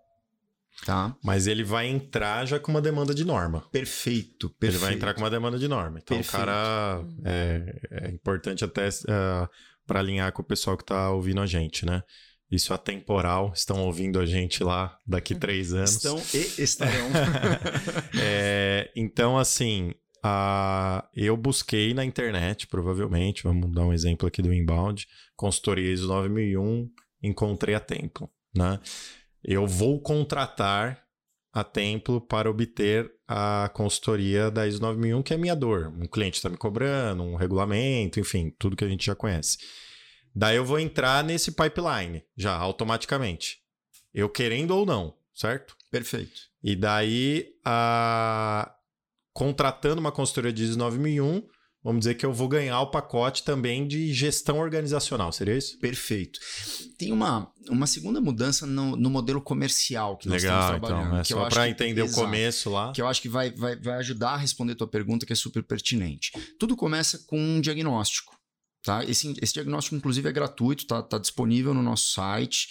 [0.85, 1.15] Tá.
[1.23, 3.61] Mas ele vai entrar já com uma demanda de norma.
[3.71, 4.75] Perfeito, perfeito.
[4.75, 5.99] Ele vai entrar com uma demanda de norma.
[6.01, 6.35] Então, perfeito.
[6.35, 9.49] o cara é, é importante até uh, é,
[9.85, 12.03] para alinhar com o pessoal que está ouvindo a gente, né?
[12.51, 15.95] Isso é atemporal, estão ouvindo a gente lá daqui três anos.
[15.95, 17.09] Estão e estarão.
[18.21, 19.91] é, então, assim,
[20.23, 26.07] uh, eu busquei na internet, provavelmente, vamos dar um exemplo aqui do inbound, consultoria ISO
[26.07, 26.89] 9001,
[27.23, 28.79] encontrei a tempo, né?
[29.43, 31.03] Eu vou contratar
[31.51, 35.87] a Templo para obter a consultoria da ISO 9001, que é minha dor.
[35.87, 39.57] Um cliente está me cobrando, um regulamento, enfim, tudo que a gente já conhece.
[40.35, 43.59] Daí eu vou entrar nesse pipeline já automaticamente.
[44.13, 45.75] Eu querendo ou não, certo?
[45.91, 46.41] Perfeito.
[46.63, 48.73] E daí, a...
[49.31, 51.43] contratando uma consultoria de ISO 9001,
[51.83, 55.77] vamos dizer que eu vou ganhar o pacote também de gestão organizacional, seria isso?
[55.79, 56.39] Perfeito.
[56.97, 61.07] Tem uma, uma segunda mudança no, no modelo comercial que nós Legal, estamos trabalhando.
[61.07, 62.91] Então, é só para entender que, o exato, começo lá.
[62.93, 65.35] Que eu acho que vai, vai, vai ajudar a responder a tua pergunta, que é
[65.35, 66.31] super pertinente.
[66.57, 68.33] Tudo começa com um diagnóstico.
[68.83, 69.03] Tá?
[69.05, 72.67] Esse, esse diagnóstico, inclusive, é gratuito, tá, tá disponível no nosso site.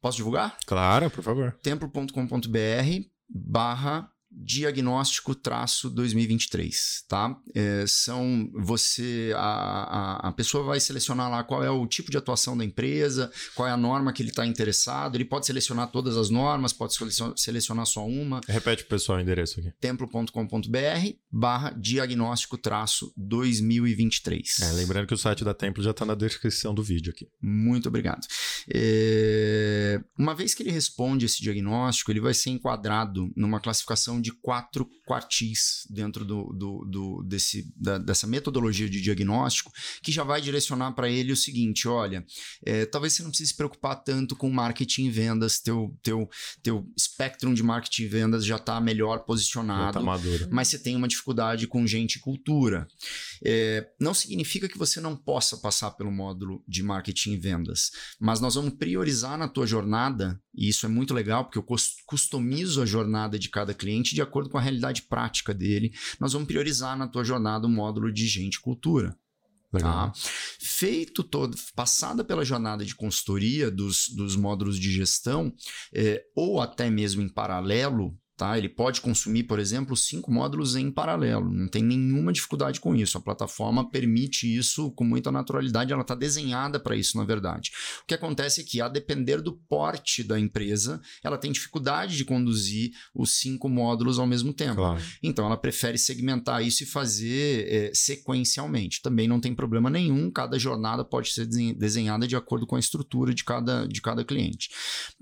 [0.00, 0.58] Posso divulgar?
[0.66, 1.58] Claro, por favor.
[1.62, 7.36] templo.com.br barra diagnóstico traço 2023, tá?
[7.54, 12.18] É, são você a, a, a, pessoa vai selecionar lá qual é o tipo de
[12.18, 15.14] atuação da empresa, qual é a norma que ele está interessado.
[15.14, 16.94] Ele pode selecionar todas as normas, pode
[17.36, 18.40] selecionar só uma.
[18.48, 19.70] Repete pessoal o endereço aqui.
[19.80, 24.60] templo.com.br/barra diagnóstico traço 2023.
[24.60, 27.28] É, lembrando que o site da Templo já está na descrição do vídeo aqui.
[27.40, 28.26] Muito obrigado.
[28.68, 34.32] É, uma vez que ele responde esse diagnóstico, ele vai ser enquadrado numa classificação de
[34.32, 39.70] quatro quartis dentro do, do, do desse, da, dessa metodologia de diagnóstico,
[40.02, 42.24] que já vai direcionar para ele o seguinte: olha,
[42.64, 46.28] é, talvez você não precise se preocupar tanto com marketing e vendas, teu, teu,
[46.62, 51.06] teu espectro de marketing e vendas já está melhor posicionado, tá mas você tem uma
[51.06, 52.88] dificuldade com gente e cultura.
[53.44, 58.40] É, não significa que você não possa passar pelo módulo de marketing e vendas, mas
[58.40, 61.66] nós vamos priorizar na tua jornada, e isso é muito legal, porque eu
[62.06, 65.92] customizo a jornada de cada cliente de acordo com a realidade prática dele.
[66.18, 69.16] Nós vamos priorizar na tua jornada o módulo de gente e cultura.
[69.80, 70.12] Tá?
[70.60, 75.52] Feito todo, passada pela jornada de consultoria dos, dos módulos de gestão,
[75.92, 78.58] é, ou até mesmo em paralelo, Tá?
[78.58, 83.16] Ele pode consumir, por exemplo, cinco módulos em paralelo, não tem nenhuma dificuldade com isso.
[83.16, 87.70] A plataforma permite isso com muita naturalidade, ela está desenhada para isso, na verdade.
[88.02, 92.24] O que acontece é que, a depender do porte da empresa, ela tem dificuldade de
[92.24, 94.76] conduzir os cinco módulos ao mesmo tempo.
[94.76, 95.00] Claro.
[95.22, 99.00] Então, ela prefere segmentar isso e fazer é, sequencialmente.
[99.00, 103.32] Também não tem problema nenhum, cada jornada pode ser desenhada de acordo com a estrutura
[103.32, 104.70] de cada, de cada cliente.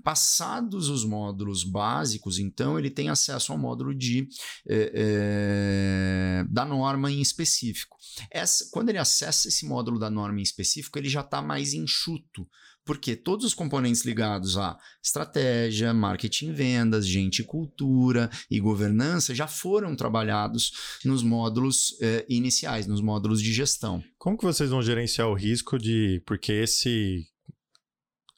[0.03, 4.27] Passados os módulos básicos, então, ele tem tem acesso ao módulo de,
[4.67, 7.97] é, é, da norma em específico.
[8.29, 12.47] Essa, quando ele acessa esse módulo da norma em específico, ele já está mais enxuto,
[12.85, 19.95] porque todos os componentes ligados a estratégia, marketing, vendas, gente cultura e governança já foram
[19.95, 24.03] trabalhados nos módulos é, iniciais, nos módulos de gestão.
[24.17, 26.21] Como que vocês vão gerenciar o risco de.
[26.25, 27.25] Porque esse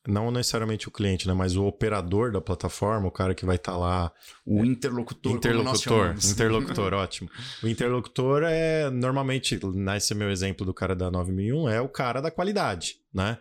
[0.07, 3.73] não necessariamente o cliente, né, mas o operador da plataforma, o cara que vai estar
[3.73, 4.11] tá lá.
[4.45, 5.31] O interlocutor.
[5.31, 7.29] Interlocutor, interlocutor, ótimo.
[7.63, 12.31] O interlocutor é normalmente, nesse meu exemplo do cara da 9001, é o cara da
[12.31, 13.37] qualidade, né?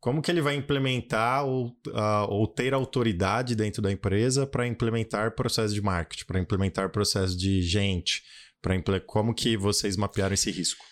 [0.00, 5.34] Como que ele vai implementar ou, uh, ou ter autoridade dentro da empresa para implementar
[5.34, 8.22] processo de marketing, para implementar processo de gente,
[8.60, 10.84] para como que vocês mapearam esse risco?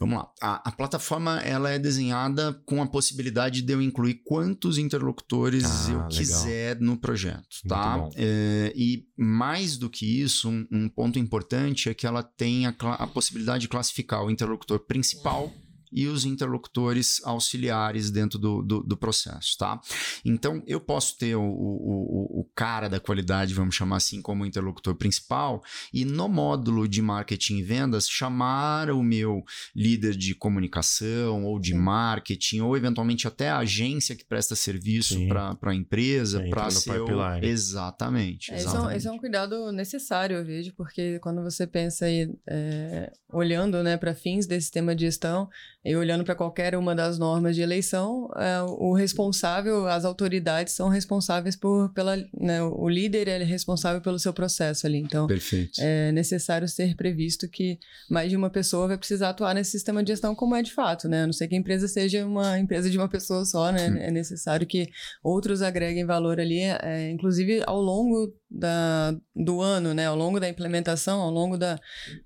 [0.00, 0.32] Vamos lá.
[0.40, 5.90] A, a, plataforma ela é desenhada com a possibilidade de eu incluir quantos interlocutores ah,
[5.90, 6.08] eu legal.
[6.08, 8.08] quiser no projeto, tá?
[8.16, 12.74] É, e mais do que isso, um, um, ponto importante é que ela tem a,
[12.80, 15.52] a possibilidade de classificar o interlocutor principal
[15.92, 19.80] e os interlocutores auxiliares dentro do, do, do processo, tá?
[20.24, 24.94] Então, eu posso ter o, o, o, cara da qualidade, vamos chamar assim, como interlocutor
[24.94, 29.42] principal, e no módulo de marketing e vendas, chamar o meu
[29.74, 35.56] líder de comunicação ou de marketing, ou eventualmente até a agência que presta serviço para
[35.62, 37.00] a empresa, para ser.
[37.00, 37.20] O...
[37.42, 38.52] Exatamente.
[38.52, 42.04] É, esse, é um, esse, é um, cuidado necessário, eu vejo, porque quando você pensa
[42.04, 45.48] aí, é, olhando né, para fins desse sistema de gestão,
[45.84, 50.88] e olhando para qualquer uma das normas de eleição, é, o responsável, as autoridades são
[50.88, 54.98] responsáveis por pela, né, o líder é responsável pelo seu processo ali.
[54.98, 55.80] Então, Perfeito.
[55.80, 57.78] é necessário ser previsto que
[58.10, 61.08] mais de uma pessoa vai precisar atuar nesse sistema de gestão como é de fato,
[61.08, 61.22] né?
[61.22, 63.86] A não sei que a empresa seja uma empresa de uma pessoa só, né?
[64.00, 64.88] É necessário que
[65.22, 70.06] outros agreguem valor ali, é, inclusive ao longo da, do ano, né?
[70.06, 71.78] Ao longo da implementação, ao longo da,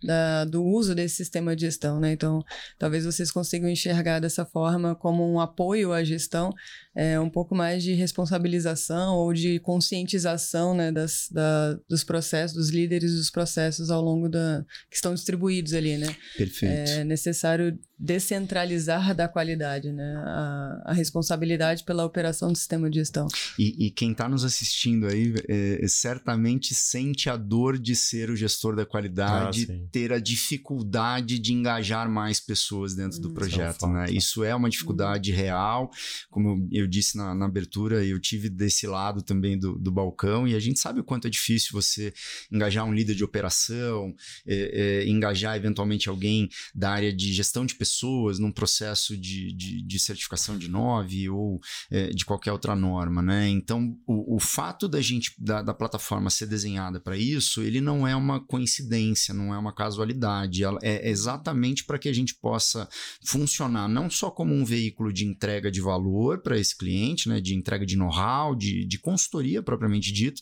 [0.03, 2.13] da, do uso desse sistema de gestão, né?
[2.13, 2.43] Então,
[2.79, 6.53] talvez vocês consigam enxergar dessa forma como um apoio à gestão,
[6.95, 12.71] é, um pouco mais de responsabilização ou de conscientização né, das, da, dos processos, dos
[12.71, 14.65] líderes dos processos ao longo da.
[14.89, 16.15] que estão distribuídos ali, né?
[16.37, 16.91] Perfeito.
[16.91, 20.15] É necessário descentralizar da qualidade, né?
[20.25, 23.27] A, a responsabilidade pela operação do sistema de gestão.
[23.59, 28.37] E, e quem está nos assistindo aí é, certamente sente a dor de ser o
[28.37, 33.87] gestor da qualidade, ah, ter a dificuldade de engajar mais pessoas dentro do hum, projeto,
[33.87, 34.07] é né?
[34.11, 35.37] Isso é uma dificuldade hum.
[35.37, 35.91] real,
[36.31, 40.47] como eu, eu disse na, na, abertura, eu tive desse lado também do, do, balcão
[40.47, 42.13] e a gente sabe o quanto é difícil você
[42.53, 44.15] engajar um líder de operação,
[44.47, 49.83] é, é, engajar eventualmente alguém da área de gestão de pessoas num processo de, de,
[49.83, 53.49] de certificação de nove ou é, de qualquer outra norma, né?
[53.49, 58.07] Então, o, o fato da gente, da, da plataforma ser desenhada para isso, ele não
[58.07, 62.89] é uma coincidência, não é uma casualidade, é exatamente para que a gente possa
[63.25, 67.55] funcionar não só como um veículo de entrega de valor para esse cliente, né, de
[67.55, 70.41] entrega de know-how, de, de consultoria propriamente dito,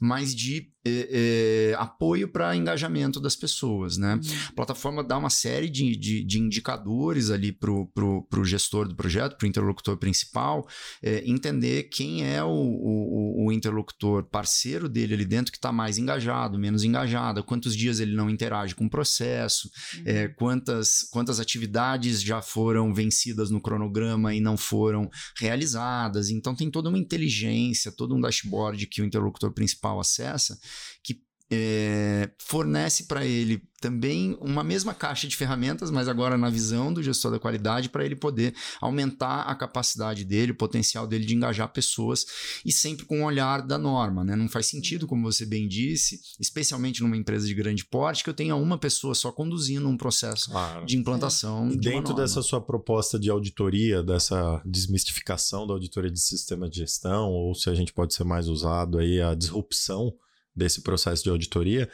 [0.00, 3.98] mas de é, é, apoio para engajamento das pessoas.
[3.98, 4.14] Né?
[4.14, 4.20] Uhum.
[4.48, 9.36] A plataforma dá uma série de, de, de indicadores ali para o gestor do projeto,
[9.36, 10.66] para o interlocutor principal,
[11.02, 15.98] é, entender quem é o, o, o, interlocutor parceiro dele ali dentro que está mais
[15.98, 19.68] engajado, menos engajado, quantos dias ele não interage com o processo,
[20.04, 20.34] é, uhum.
[20.36, 26.30] quantas, quantas atividades já foram vencidas no cronograma e não foram realizadas.
[26.30, 30.58] Então tem toda uma inteligência, todo um dashboard que o interlocutor principal acessa
[31.02, 36.92] que é, fornece para ele também uma mesma caixa de ferramentas, mas agora na visão
[36.92, 41.34] do gestor da qualidade, para ele poder aumentar a capacidade dele, o potencial dele de
[41.34, 42.26] engajar pessoas
[42.64, 44.22] e sempre com o olhar da norma.
[44.22, 44.36] Né?
[44.36, 48.34] Não faz sentido, como você bem disse, especialmente numa empresa de grande porte, que eu
[48.34, 50.84] tenha uma pessoa só conduzindo um processo claro.
[50.86, 51.68] de implantação.
[51.68, 51.70] É.
[51.70, 57.30] De Dentro dessa sua proposta de auditoria, dessa desmistificação da auditoria de sistema de gestão,
[57.30, 60.14] ou se a gente pode ser mais usado aí, a disrupção
[60.54, 61.90] desse processo de auditoria.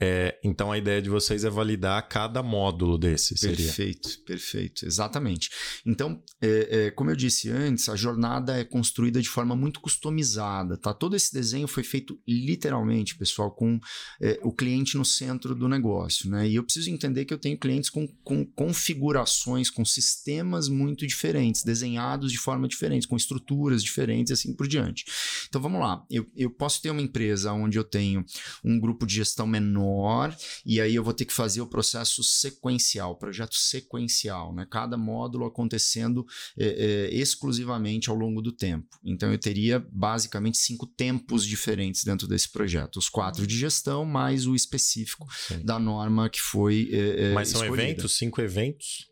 [0.00, 3.56] É, então a ideia de vocês é validar cada módulo desse, seria?
[3.56, 5.50] Perfeito, perfeito, exatamente.
[5.84, 10.76] Então, é, é, como eu disse antes, a jornada é construída de forma muito customizada,
[10.76, 10.94] tá?
[10.94, 13.80] Todo esse desenho foi feito literalmente, pessoal, com
[14.20, 16.48] é, o cliente no centro do negócio, né?
[16.48, 21.64] E eu preciso entender que eu tenho clientes com, com configurações, com sistemas muito diferentes,
[21.64, 25.04] desenhados de forma diferente, com estruturas diferentes e assim por diante.
[25.48, 28.24] Então vamos lá, eu, eu posso ter uma empresa onde eu tenho
[28.64, 32.22] um grupo de gestão menor menor, e aí eu vou ter que fazer o processo
[32.22, 34.66] sequencial, projeto sequencial, né?
[34.70, 38.88] cada módulo acontecendo é, é, exclusivamente ao longo do tempo.
[39.04, 44.46] Então eu teria basicamente cinco tempos diferentes dentro desse projeto: os quatro de gestão, mais
[44.46, 45.60] o específico Sim.
[45.64, 46.88] da norma que foi.
[46.92, 47.90] É, Mas são escolhida.
[47.90, 49.08] eventos, cinco eventos?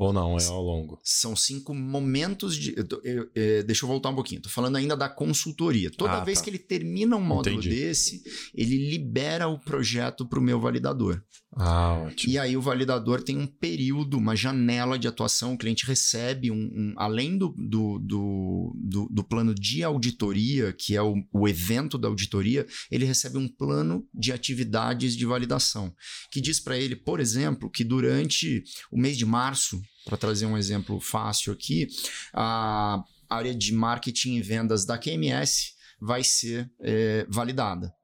[0.00, 0.98] Ou não, é ao longo?
[1.04, 2.74] São cinco momentos de.
[3.04, 4.38] Eu, deixa eu voltar um pouquinho.
[4.38, 5.90] Estou falando ainda da consultoria.
[5.90, 6.44] Toda ah, vez tá.
[6.44, 7.68] que ele termina um módulo Entendi.
[7.68, 8.22] desse,
[8.54, 11.22] ele libera o projeto para o meu validador.
[11.54, 12.32] Ah, ótimo.
[12.32, 15.52] E aí o validador tem um período, uma janela de atuação.
[15.52, 16.70] O cliente recebe um.
[16.74, 21.98] um além do, do, do, do, do plano de auditoria, que é o, o evento
[21.98, 25.94] da auditoria, ele recebe um plano de atividades de validação.
[26.30, 30.56] Que diz para ele, por exemplo, que durante o mês de março para trazer um
[30.56, 31.88] exemplo fácil aqui,
[32.32, 37.94] a área de marketing e vendas da QMS vai ser é, validada.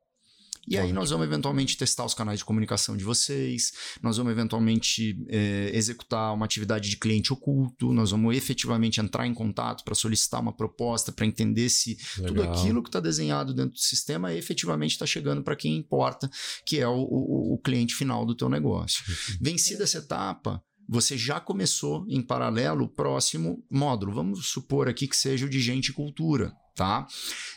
[0.68, 3.72] E aí nós vamos eventualmente testar os canais de comunicação de vocês,
[4.02, 9.34] nós vamos eventualmente é, executar uma atividade de cliente oculto, nós vamos efetivamente entrar em
[9.34, 12.26] contato para solicitar uma proposta, para entender se Legal.
[12.26, 16.28] tudo aquilo que está desenhado dentro do sistema efetivamente está chegando para quem importa,
[16.64, 19.04] que é o, o, o cliente final do teu negócio.
[19.40, 24.12] Vencida essa etapa, você já começou em paralelo o próximo módulo.
[24.12, 27.06] Vamos supor aqui que seja o de gente e cultura, tá?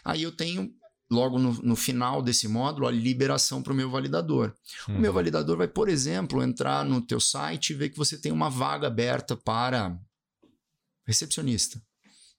[0.04, 0.72] Aí eu tenho
[1.12, 4.56] logo no, no, final desse módulo a liberação para o meu validador.
[4.88, 4.98] Uhum.
[4.98, 8.32] O meu validador vai, por exemplo, entrar no teu site e ver que você tem
[8.32, 9.98] uma vaga aberta para
[11.06, 11.82] recepcionista.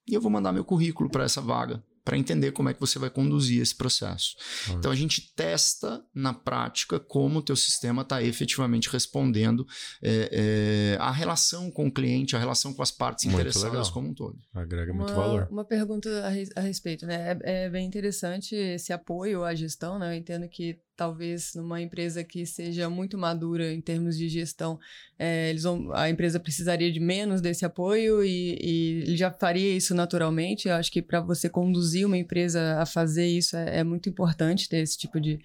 [0.06, 2.98] E eu vou mandar meu currículo para essa vaga para entender como é que você
[2.98, 4.34] vai conduzir esse processo.
[4.68, 4.78] Uhum.
[4.78, 9.64] Então a gente testa na prática como o teu sistema está efetivamente respondendo
[10.02, 13.92] é, é, a relação com o cliente, a relação com as partes muito interessadas legal.
[13.92, 14.40] como um todo.
[14.52, 15.48] Agrega muito uma, valor.
[15.52, 17.38] Uma pergunta a, a respeito, né?
[17.44, 20.12] É, é, bem interessante esse apoio à gestão, né?
[20.12, 24.78] Eu entendo que talvez numa empresa que seja muito madura em termos de gestão,
[25.18, 29.74] é, eles vão, a empresa precisaria de menos desse apoio e, e ele já faria
[29.74, 30.68] isso naturalmente.
[30.68, 34.68] Eu acho que para você conduzir uma empresa a fazer isso é, é muito importante
[34.68, 35.38] ter esse tipo de,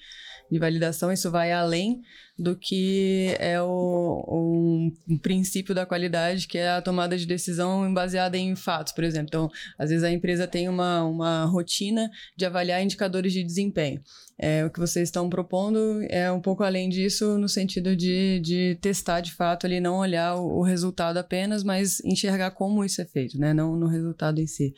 [0.51, 1.11] de validação.
[1.11, 2.01] Isso vai além
[2.37, 7.93] do que é o, um, um, princípio da qualidade, que é a tomada de decisão
[7.93, 9.27] baseada em fatos, por exemplo.
[9.29, 14.01] Então, às vezes a empresa tem uma, uma rotina de avaliar indicadores de desempenho.
[14.37, 18.77] É, o que vocês estão propondo é um pouco além disso, no sentido de, de
[18.81, 23.05] testar de fato ali, não olhar o, o resultado apenas, mas enxergar como isso é
[23.05, 23.53] feito, né?
[23.53, 24.73] não no resultado em si.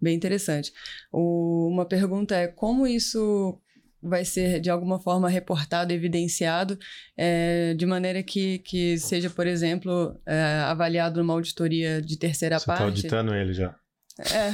[0.00, 0.72] Bem interessante.
[1.12, 3.60] O, uma pergunta é como isso
[4.02, 6.78] vai ser de alguma forma reportado, evidenciado,
[7.16, 12.66] é, de maneira que, que seja, por exemplo, é, avaliado numa auditoria de terceira Você
[12.66, 13.00] parte.
[13.00, 13.74] Você está auditando ele já.
[14.18, 14.52] É.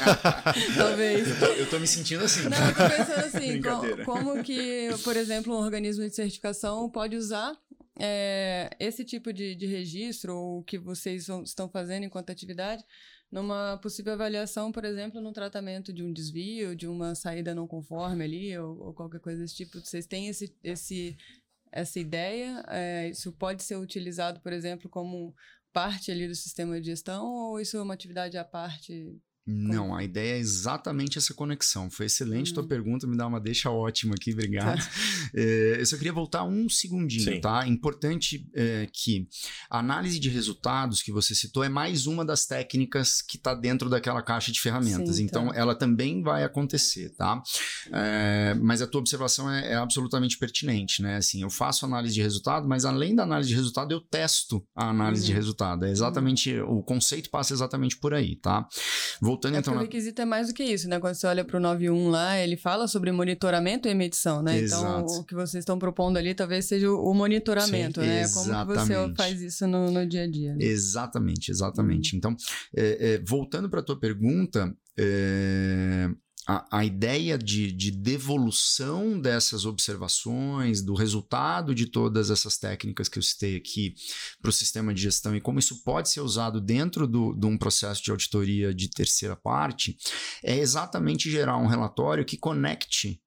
[0.76, 1.28] Talvez.
[1.28, 2.48] Eu tô, eu tô, me sentindo assim.
[2.48, 7.14] Não, eu tô pensando assim, como, como, que, por exemplo, um organismo de certificação pode
[7.16, 7.52] usar
[7.98, 12.82] é, esse tipo de, de registro, ou o que vocês estão fazendo enquanto atividade,
[13.30, 18.24] numa possível avaliação, por exemplo, no tratamento de um desvio, de uma saída não conforme
[18.24, 19.80] ali, ou, ou qualquer coisa desse tipo.
[19.80, 21.16] Vocês têm esse, esse,
[21.70, 22.64] essa ideia?
[22.68, 25.34] É, isso pode ser utilizado, por exemplo, como
[25.72, 30.04] parte ali do sistema de gestão, ou isso é uma atividade à parte não, a
[30.04, 31.90] ideia é exatamente essa conexão.
[31.90, 32.68] Foi excelente tua hum.
[32.68, 34.80] pergunta, me dá uma deixa ótima aqui, obrigado.
[35.34, 37.40] é, eu só queria voltar um segundinho, Sim.
[37.40, 37.66] tá?
[37.66, 39.26] Importante é, que
[39.68, 43.88] a análise de resultados que você citou é mais uma das técnicas que está dentro
[43.88, 45.16] daquela caixa de ferramentas.
[45.16, 45.56] Sim, então, tá.
[45.56, 47.42] ela também vai acontecer, tá?
[47.92, 51.16] É, mas a tua observação é, é, absolutamente pertinente, né?
[51.16, 54.90] Assim, eu faço análise de resultado, mas além da análise de resultado, eu testo a
[54.90, 55.26] análise uhum.
[55.28, 55.84] de resultado.
[55.86, 56.78] É exatamente, uhum.
[56.78, 58.68] o conceito passa exatamente por aí, tá?
[59.20, 59.74] Vou voltando é então.
[59.74, 61.00] O requisito é mais do que isso, né?
[61.00, 64.60] Quando você olha para o 91 lá, ele fala sobre monitoramento e medição, né?
[64.60, 65.04] Então, Exato.
[65.04, 68.20] Então, o que vocês estão propondo ali talvez seja o monitoramento, Sim, né?
[68.20, 68.66] Exatamente.
[68.66, 70.54] Como você faz isso no, no dia a dia.
[70.54, 70.64] Né?
[70.64, 72.16] Exatamente, exatamente.
[72.16, 72.36] Então,
[72.76, 76.08] é, é, voltando para a tua pergunta, é,
[76.50, 83.18] a, a ideia de, de devolução dessas observações, do resultado de todas essas técnicas que
[83.18, 83.94] eu citei aqui
[84.42, 87.56] para o sistema de gestão e como isso pode ser usado dentro do, de um
[87.56, 89.96] processo de auditoria de terceira parte,
[90.42, 93.22] é exatamente gerar um relatório que conecte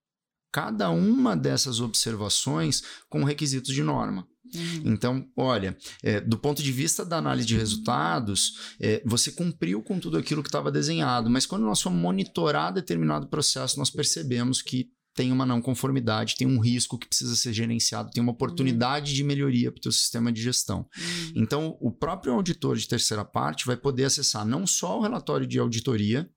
[0.52, 4.28] cada uma dessas observações com requisitos de norma.
[4.54, 4.82] Uhum.
[4.86, 10.00] Então, olha, é, do ponto de vista da análise de resultados, é, você cumpriu com
[10.00, 14.90] tudo aquilo que estava desenhado, mas quando nós fomos monitorar determinado processo, nós percebemos que
[15.16, 19.16] tem uma não conformidade, tem um risco que precisa ser gerenciado, tem uma oportunidade uhum.
[19.16, 20.88] de melhoria para o teu sistema de gestão.
[20.98, 21.32] Uhum.
[21.36, 25.60] Então, o próprio auditor de terceira parte vai poder acessar não só o relatório de
[25.60, 26.30] auditoria,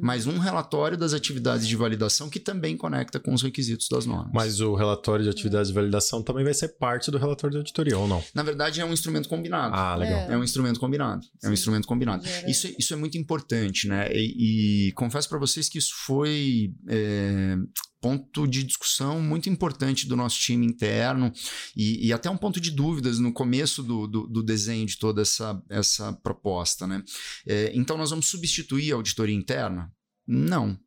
[0.00, 4.32] mas um relatório das atividades de validação que também conecta com os requisitos das normas.
[4.32, 7.98] Mas o relatório de atividades de validação também vai ser parte do relatório de auditoria,
[7.98, 8.22] ou não?
[8.34, 9.74] Na verdade, é um instrumento combinado.
[9.74, 10.20] Ah, legal.
[10.20, 11.26] É, é um instrumento combinado.
[11.42, 12.24] É um instrumento combinado.
[12.46, 14.08] Isso, isso é muito importante, né?
[14.12, 17.56] E, e confesso para vocês que isso foi é,
[18.04, 21.32] ponto de discussão muito importante do nosso time interno
[21.74, 25.22] e, e até um ponto de dúvidas no começo do, do, do desenho de toda
[25.22, 26.86] essa, essa proposta.
[26.86, 27.02] Né?
[27.46, 29.90] É, então, nós vamos substituir a auditoria interna?
[30.26, 30.78] Não.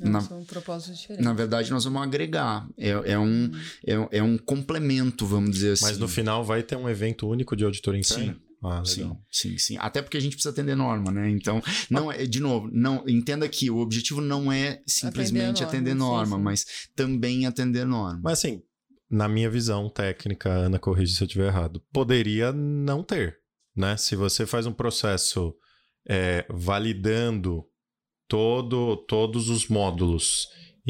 [0.00, 1.26] Na, são propósitos diferentes.
[1.26, 2.66] Na verdade, nós vamos agregar.
[2.78, 3.50] É, é, um, hum.
[3.86, 5.84] é, é um complemento, vamos dizer assim.
[5.84, 8.32] Mas no final vai ter um evento único de auditoria interna?
[8.32, 8.49] Sim.
[8.62, 9.76] Ah, sim, sim, sim.
[9.78, 11.30] Até porque a gente precisa atender norma, né?
[11.30, 16.36] Então, não é, de novo, não entenda que o objetivo não é simplesmente atender norma,
[16.36, 16.66] atender norma sim, sim.
[16.74, 18.20] mas também atender norma.
[18.22, 18.62] Mas assim,
[19.10, 23.38] na minha visão técnica, Ana, corrija se eu estiver errado, poderia não ter,
[23.74, 23.96] né?
[23.96, 25.54] Se você faz um processo
[26.06, 27.64] é, validando
[28.28, 30.48] todo, todos os módulos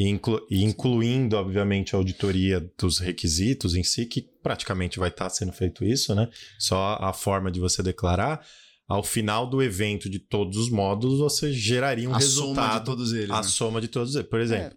[0.09, 5.83] inclu incluindo, obviamente, a auditoria dos requisitos em si, que praticamente vai estar sendo feito
[5.83, 6.29] isso, né?
[6.57, 8.41] Só a forma de você declarar.
[8.87, 12.55] Ao final do evento de todos os módulos, você geraria um a resultado.
[12.55, 13.29] soma de todos eles.
[13.29, 13.43] A né?
[13.43, 14.27] soma de todos eles.
[14.27, 14.75] Por exemplo,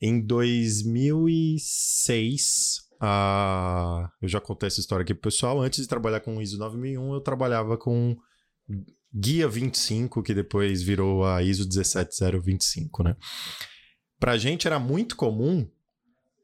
[0.00, 5.60] em 2006, ah, eu já contei essa história aqui pro pessoal.
[5.60, 8.16] Antes de trabalhar com o ISO 9001, eu trabalhava com
[9.12, 13.16] Guia 25, que depois virou a ISO 17025, né?
[14.22, 15.68] Pra gente era muito comum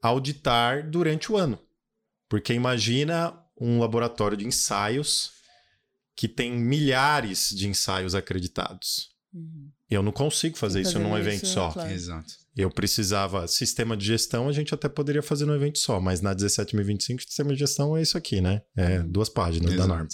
[0.03, 1.57] auditar durante o ano.
[2.29, 5.31] Porque imagina um laboratório de ensaios
[6.17, 9.11] que tem milhares de ensaios acreditados.
[9.33, 9.71] Uhum.
[9.89, 11.71] Eu não consigo fazer isso num evento só.
[11.71, 11.93] claro.
[11.93, 12.35] Exato.
[12.57, 13.47] Eu precisava.
[13.47, 17.53] Sistema de gestão a gente até poderia fazer num evento só, mas na 17025 sistema
[17.53, 18.61] de gestão é isso aqui, né?
[18.77, 19.09] É Uhum.
[19.09, 19.89] duas páginas da Exato.
[19.89, 20.09] norma.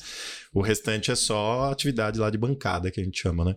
[0.52, 3.56] O restante é só atividade lá de bancada que a gente chama, né?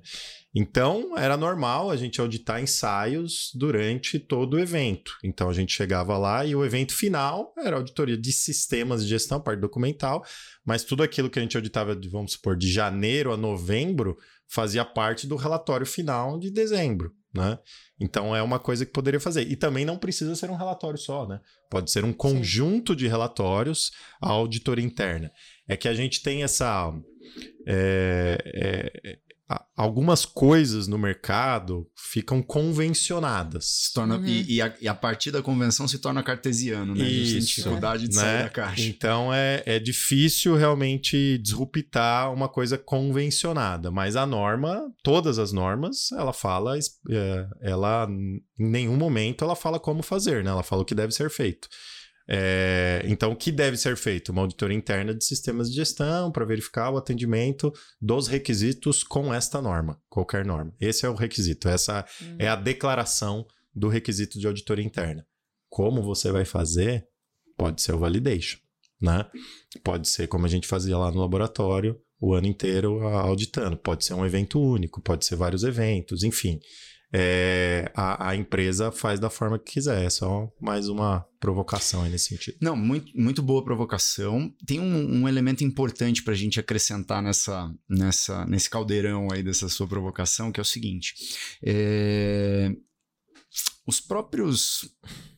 [0.59, 5.15] Então era normal a gente auditar ensaios durante todo o evento.
[5.23, 9.39] Então a gente chegava lá e o evento final era auditoria de sistemas de gestão,
[9.39, 10.25] parte documental,
[10.65, 15.27] mas tudo aquilo que a gente auditava, vamos supor, de janeiro a novembro, fazia parte
[15.27, 17.59] do relatório final de dezembro, né?
[17.99, 19.47] Então é uma coisa que poderia fazer.
[19.47, 21.39] E também não precisa ser um relatório só, né?
[21.69, 25.31] Pode ser um conjunto de relatórios a auditoria interna.
[25.67, 26.91] É que a gente tem essa.
[27.67, 28.37] é,
[29.03, 29.19] é,
[29.75, 33.65] algumas coisas no mercado ficam convencionadas.
[33.65, 34.25] Se torna, Uhum.
[34.25, 37.05] e, e a, e a partir da convenção se torna cartesiano, né?
[37.05, 38.21] a gente tem Isso, dificuldade de né?
[38.21, 38.81] sair da caixa.
[38.83, 46.11] Então é, é difícil realmente disruptar uma coisa convencionada, mas a norma, todas as normas,
[46.11, 50.49] ela fala, é, ela em nenhum momento ela fala como fazer, né?
[50.51, 51.69] Ela fala o que deve ser feito.
[52.29, 54.31] É, então, o que deve ser feito?
[54.31, 57.71] Uma auditoria interna de sistemas de gestão para verificar o atendimento
[58.01, 60.73] dos requisitos com esta norma, qualquer norma.
[60.79, 62.35] Esse é o requisito, essa Uhum.
[62.39, 65.25] é a declaração do requisito de auditoria interna.
[65.69, 67.05] Como você vai fazer?
[67.57, 68.59] Pode ser o validation,
[69.01, 69.25] né?
[69.83, 73.77] Pode ser como a gente fazia lá no laboratório, o ano inteiro auditando.
[73.77, 76.59] Pode ser um evento único, pode ser vários eventos, enfim.
[77.13, 80.05] É, a, a empresa faz da forma que quiser.
[80.05, 82.57] É só mais uma provocação aí nesse sentido.
[82.61, 84.53] Não, muito, muito boa provocação.
[84.65, 89.69] Tem um, um elemento importante para a gente acrescentar nessa, nessa, nesse caldeirão aí dessa
[89.69, 91.13] sua provocação, que é o seguinte.
[91.63, 92.71] É,
[93.87, 94.81] Os próprios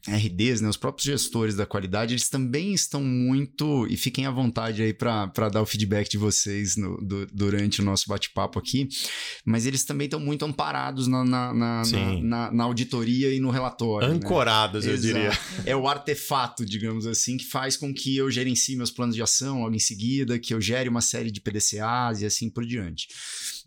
[0.07, 3.85] RDs, né, os próprios gestores da qualidade, eles também estão muito.
[3.87, 7.83] E fiquem à vontade aí para dar o feedback de vocês no- du- durante o
[7.85, 8.87] nosso bate-papo aqui,
[9.45, 11.81] mas eles também estão muito amparados na, na, na,
[12.23, 14.07] na, na- auditoria e no relatório.
[14.07, 14.15] né?
[14.15, 15.13] Ancoradas, eu Exato.
[15.13, 15.31] diria.
[15.65, 19.61] É o artefato, digamos assim, que faz com que eu gerencie meus planos de ação
[19.61, 23.07] logo em seguida, que eu gere uma série de PDCAs e assim por diante.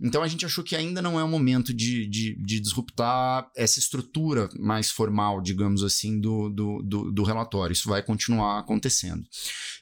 [0.00, 3.78] Então a gente achou que ainda não é o momento de, de, de disruptar essa
[3.78, 7.72] estrutura mais formal, digamos assim, do, do, do, do relatório.
[7.72, 9.22] Isso vai continuar acontecendo.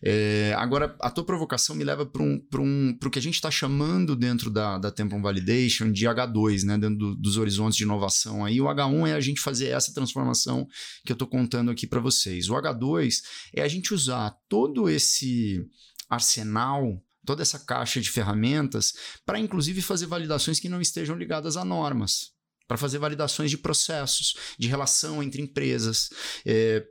[0.03, 3.51] É, agora, a tua provocação me leva para um, um, o que a gente está
[3.51, 8.45] chamando dentro da, da Templum Validation de H2, né, dentro do- dos horizontes de inovação.
[8.45, 10.67] Aí o H1 é a gente fazer essa transformação
[11.05, 12.49] que eu estou contando aqui para vocês.
[12.49, 13.17] O H2
[13.55, 15.65] é a gente usar todo esse
[16.09, 17.01] arsenal,
[17.31, 18.93] toda essa caixa de ferramentas,
[19.25, 22.33] para inclusive fazer validações que não estejam ligadas a normas.
[22.67, 26.11] Para fazer validações de processos, de relação entre empresas.
[26.45, 26.85] É,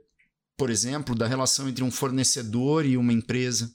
[0.56, 3.70] por exemplo, da relação entre um fornecedor e uma empresa.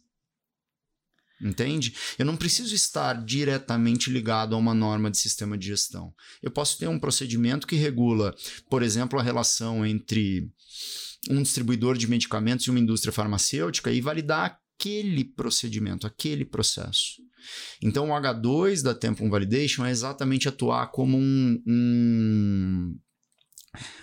[1.40, 1.96] Entende?
[2.18, 6.16] Eu não preciso estar diretamente ligado a uma norma de sistema de gestão.
[6.42, 8.36] Eu posso ter um procedimento que regula,
[8.72, 10.52] por exemplo, a relação entre
[11.30, 17.24] um distribuidor de medicamentos e uma indústria farmacêutica e validar aquele procedimento, aquele processo.
[17.82, 22.98] Então, o H2 da Templum Validation é exatamente atuar como um, um,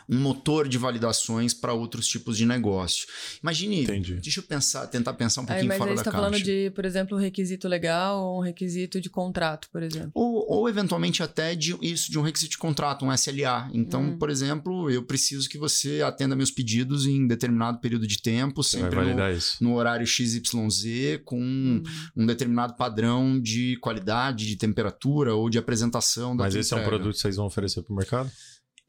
[0.09, 3.07] um motor de validações para outros tipos de negócio.
[3.43, 4.15] Imagine, Entendi.
[4.17, 6.25] deixa eu pensar, tentar pensar um Aí, pouquinho mas fora aí da você tá caixa.
[6.31, 10.11] falando de, por exemplo, um requisito legal ou um requisito de contrato, por exemplo.
[10.15, 13.71] Ou, ou eventualmente até de isso, de um requisito de contrato, um SLA.
[13.73, 14.19] Então, Hum.
[14.19, 19.01] por exemplo, eu preciso que você atenda meus pedidos em determinado período de tempo, sempre
[19.01, 21.83] no, no horário XYZ, com Hum.
[22.17, 26.81] um determinado padrão de qualidade, de temperatura ou de apresentação da Mas esse é um
[26.81, 26.97] entrega.
[26.99, 28.31] produto que vocês vão oferecer para o mercado?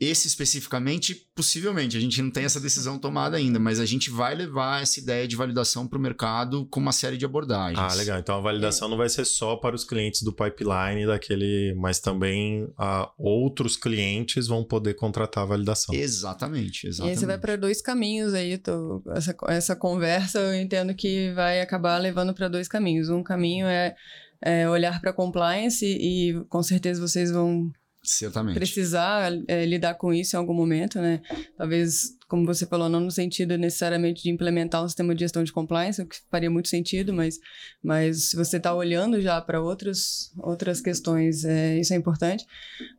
[0.04, 4.36] Esse especificamente, possivelmente, a gente não tem essa decisão tomada ainda, mas a gente vai
[4.36, 7.80] levar essa ideia de validação para o mercado com uma série de abordagens.
[7.80, 8.20] Ah, legal.
[8.20, 12.68] Então a validação não vai ser só para os clientes do pipeline daquele, mas também
[12.78, 15.94] ah, outros clientes vão poder contratar a validação.
[15.96, 17.14] Exatamente, E exatamente.
[17.16, 18.58] aí você vai para dois caminhos aí.
[18.58, 23.10] tô- essa, essa conversa eu entendo que vai acabar levando para dois caminhos.
[23.10, 23.96] Um caminho é,
[24.42, 27.72] é olhar para compliance e, com certeza vocês vão
[28.04, 28.56] Certamente.
[28.56, 31.22] precisar é, lidar com isso em algum momento, né?
[31.58, 35.52] Talvez, como você falou, não no sentido necessariamente de implementar um sistema de gestão de
[35.52, 37.40] compliance, o que faria muito sentido, mas,
[37.84, 42.46] mas se você está olhando já para outras outras questões, é, isso é importante.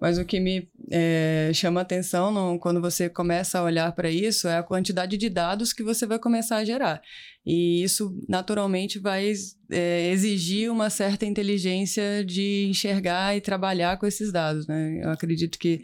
[0.01, 4.49] Mas o que me é, chama atenção no, quando você começa a olhar para isso
[4.49, 7.03] é a quantidade de dados que você vai começar a gerar.
[7.47, 9.33] E isso naturalmente vai
[9.71, 14.67] é, exigir uma certa inteligência de enxergar e trabalhar com esses dados.
[14.67, 15.01] Né?
[15.03, 15.83] Eu acredito que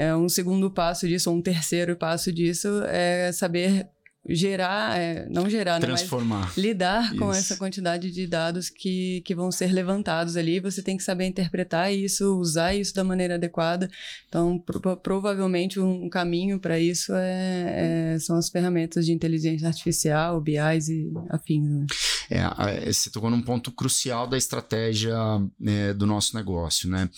[0.00, 3.86] é, um segundo passo disso, ou um terceiro passo disso, é saber
[4.28, 6.40] gerar, é, não gerar, Transformar.
[6.40, 10.60] Né, mas lidar com essa quantidade de dados que, que vão ser levantados ali.
[10.60, 13.90] Você tem que saber interpretar isso, usar isso da maneira adequada.
[14.28, 20.40] Então, pro, provavelmente um caminho para isso é, é, são as ferramentas de inteligência artificial,
[20.40, 21.68] BIs e afins.
[21.68, 21.86] Né?
[22.30, 25.16] É, você tocou num ponto crucial da estratégia
[25.58, 27.08] né, do nosso negócio, né?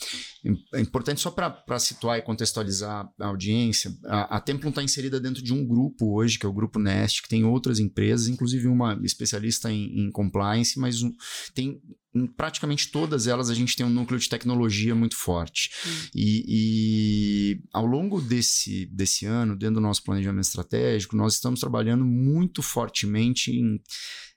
[0.74, 5.42] É importante só para situar e contextualizar a audiência, a, a Templum está inserida dentro
[5.42, 8.98] de um grupo hoje, que é o Grupo Nest, que tem outras empresas, inclusive uma
[9.02, 11.12] especialista em, em compliance, mas um,
[11.54, 11.80] tem
[12.14, 15.70] em praticamente todas elas a gente tem um núcleo de tecnologia muito forte.
[16.14, 22.04] E, e, ao longo desse, desse ano, dentro do nosso planejamento estratégico, nós estamos trabalhando
[22.04, 23.80] muito fortemente em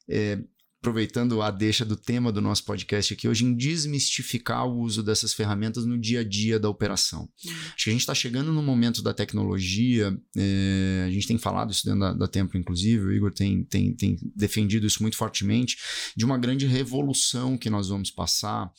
[0.07, 0.39] é,
[0.85, 5.33] aproveitando a deixa do tema do nosso podcast aqui hoje, em desmistificar o uso dessas
[5.33, 7.27] ferramentas no dia a dia da operação.
[7.43, 11.71] Acho que a gente está chegando no momento da tecnologia, é, a gente tem falado
[11.71, 15.75] isso dentro da, da Tempo, inclusive, o Igor tem, tem, tem defendido isso muito fortemente,
[16.15, 18.71] de uma grande revolução que nós vamos passar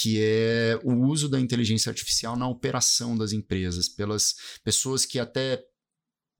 [0.00, 5.60] que é o uso da inteligência artificial na operação das empresas, pelas pessoas que até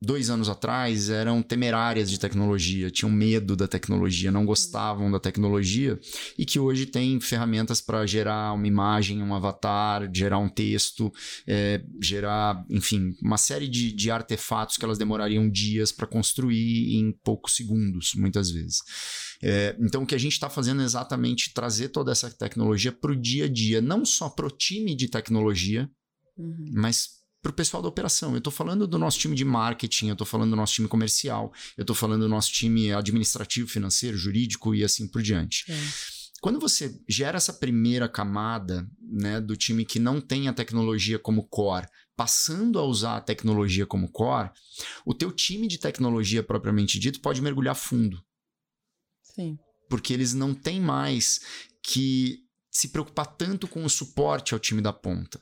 [0.01, 5.99] dois anos atrás eram temerárias de tecnologia, tinham medo da tecnologia, não gostavam da tecnologia
[6.39, 11.13] e que hoje tem ferramentas para gerar uma imagem, um avatar, gerar um texto,
[11.47, 17.13] é, gerar, enfim, uma série de, de artefatos que elas demorariam dias para construir em
[17.25, 18.79] poucos segundos, muitas vezes.
[19.43, 23.13] É, então, o que a gente está fazendo é exatamente trazer toda essa tecnologia para
[23.13, 25.91] o dia a dia, não só para o time de tecnologia,
[26.37, 26.71] uhum.
[26.73, 27.18] mas
[27.49, 28.33] para o pessoal da operação.
[28.33, 31.51] Eu estou falando do nosso time de marketing, eu estou falando do nosso time comercial,
[31.79, 35.65] eu estou falando do nosso time administrativo, financeiro, jurídico e assim por diante.
[35.71, 35.75] É.
[36.43, 41.49] Quando você gera essa primeira camada né, do time que não tem a tecnologia como
[41.49, 44.51] core, passando a usar a tecnologia como core,
[45.07, 48.23] o teu time de tecnologia propriamente dito pode mergulhar fundo.
[49.23, 49.59] Sim.
[49.89, 51.41] Porque eles não têm mais
[51.83, 52.45] que
[52.79, 55.41] se preocupar tanto com o suporte ao time da ponta.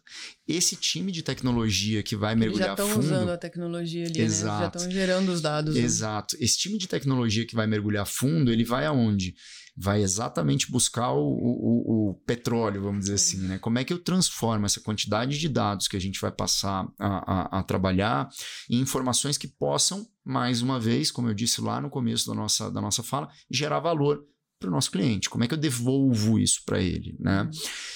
[0.49, 2.89] Esse time de tecnologia que vai mergulhar fundo...
[2.89, 4.55] Já estão usando a tecnologia ali, Exato.
[4.55, 4.61] né?
[4.61, 5.75] Já estão gerando os dados.
[5.75, 5.83] Né?
[5.83, 6.35] Exato.
[6.35, 6.43] Né?
[6.43, 9.35] Esse time de tecnologia que vai mergulhar fundo, ele vai aonde?
[9.77, 13.59] Vai exatamente buscar o, o, o petróleo, vamos dizer assim, né?
[13.59, 17.59] Como é que eu transformo essa quantidade de dados que a gente vai passar a,
[17.59, 18.31] a, a trabalhar
[18.71, 22.71] em informações que possam, mais uma vez, como eu disse lá no começo da nossa,
[22.71, 24.25] da nossa fala, gerar valor
[24.59, 25.29] para o nosso cliente?
[25.29, 27.17] Como é que eu devolvo isso para ele?
[27.21, 27.43] Né?
[27.43, 27.51] Uhum.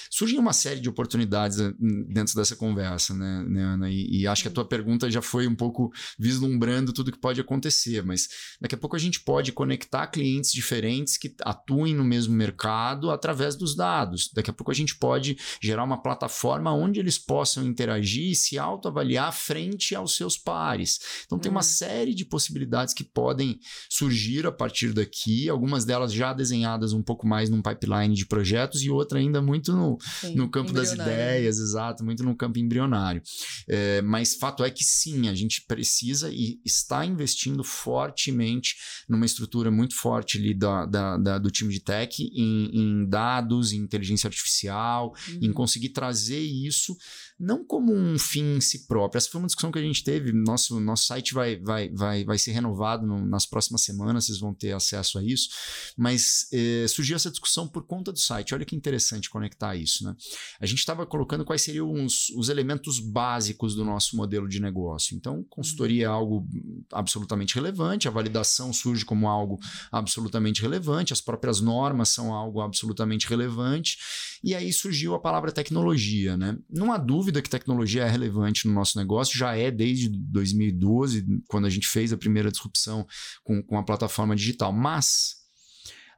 [0.09, 1.73] Surgem uma série de oportunidades eh,
[2.07, 3.89] dentro dessa conversa, né, né Ana?
[3.89, 7.41] E, e, acho que a tua pergunta já foi um pouco vislumbrando tudo que pode
[7.41, 8.27] acontecer, mas
[8.59, 13.55] daqui a pouco a gente pode conectar clientes diferentes que atuem no mesmo mercado através
[13.55, 14.29] dos dados.
[14.33, 18.59] Daqui a pouco a gente pode gerar uma plataforma onde eles possam interagir e se
[18.59, 20.99] autoavaliar frente aos seus pares.
[21.25, 21.63] Então tem uma uhum.
[21.63, 23.59] série de possibilidades que podem
[23.89, 28.25] surgir a partir daqui, algumas delas já desenhadas desenhadas um pouco mais num pipeline de
[28.25, 32.59] projetos e outra ainda muito no, sim, no campo das ideias, exato, muito no campo
[32.59, 33.21] embrionário.
[33.67, 38.75] É, mas fato é que sim, a gente precisa e está investindo fortemente
[39.07, 43.71] numa estrutura muito forte ali da, da, da do time de tech em, em, dados,
[43.71, 45.39] em inteligência artificial, uhum.
[45.41, 46.95] em conseguir trazer isso
[47.41, 49.17] não como um fim em si próprio.
[49.17, 50.31] Essa foi uma discussão que a gente teve.
[50.31, 54.53] Nosso, nosso site vai, vai, vai, vai ser renovado no, nas próximas semanas, vocês vão
[54.53, 55.49] ter acesso a isso.
[55.97, 58.53] Mas eh, surgiu essa discussão por conta do site.
[58.53, 60.05] Olha que interessante conectar isso.
[60.05, 60.15] Né?
[60.59, 65.15] A gente estava colocando quais seriam os, os elementos básicos do nosso modelo de negócio.
[65.15, 66.47] Então, consultoria é algo
[66.91, 69.59] absolutamente relevante, a validação surge como algo
[69.91, 73.97] absolutamente relevante, as próprias normas são algo absolutamente relevante.
[74.43, 76.35] E aí surgiu a palavra tecnologia.
[76.35, 76.57] Né?
[76.69, 81.65] Não há dúvida que tecnologia é relevante no nosso negócio, já é desde 2012, quando
[81.65, 83.05] a gente fez a primeira disrupção
[83.43, 84.73] com, com a plataforma digital.
[84.73, 85.35] Mas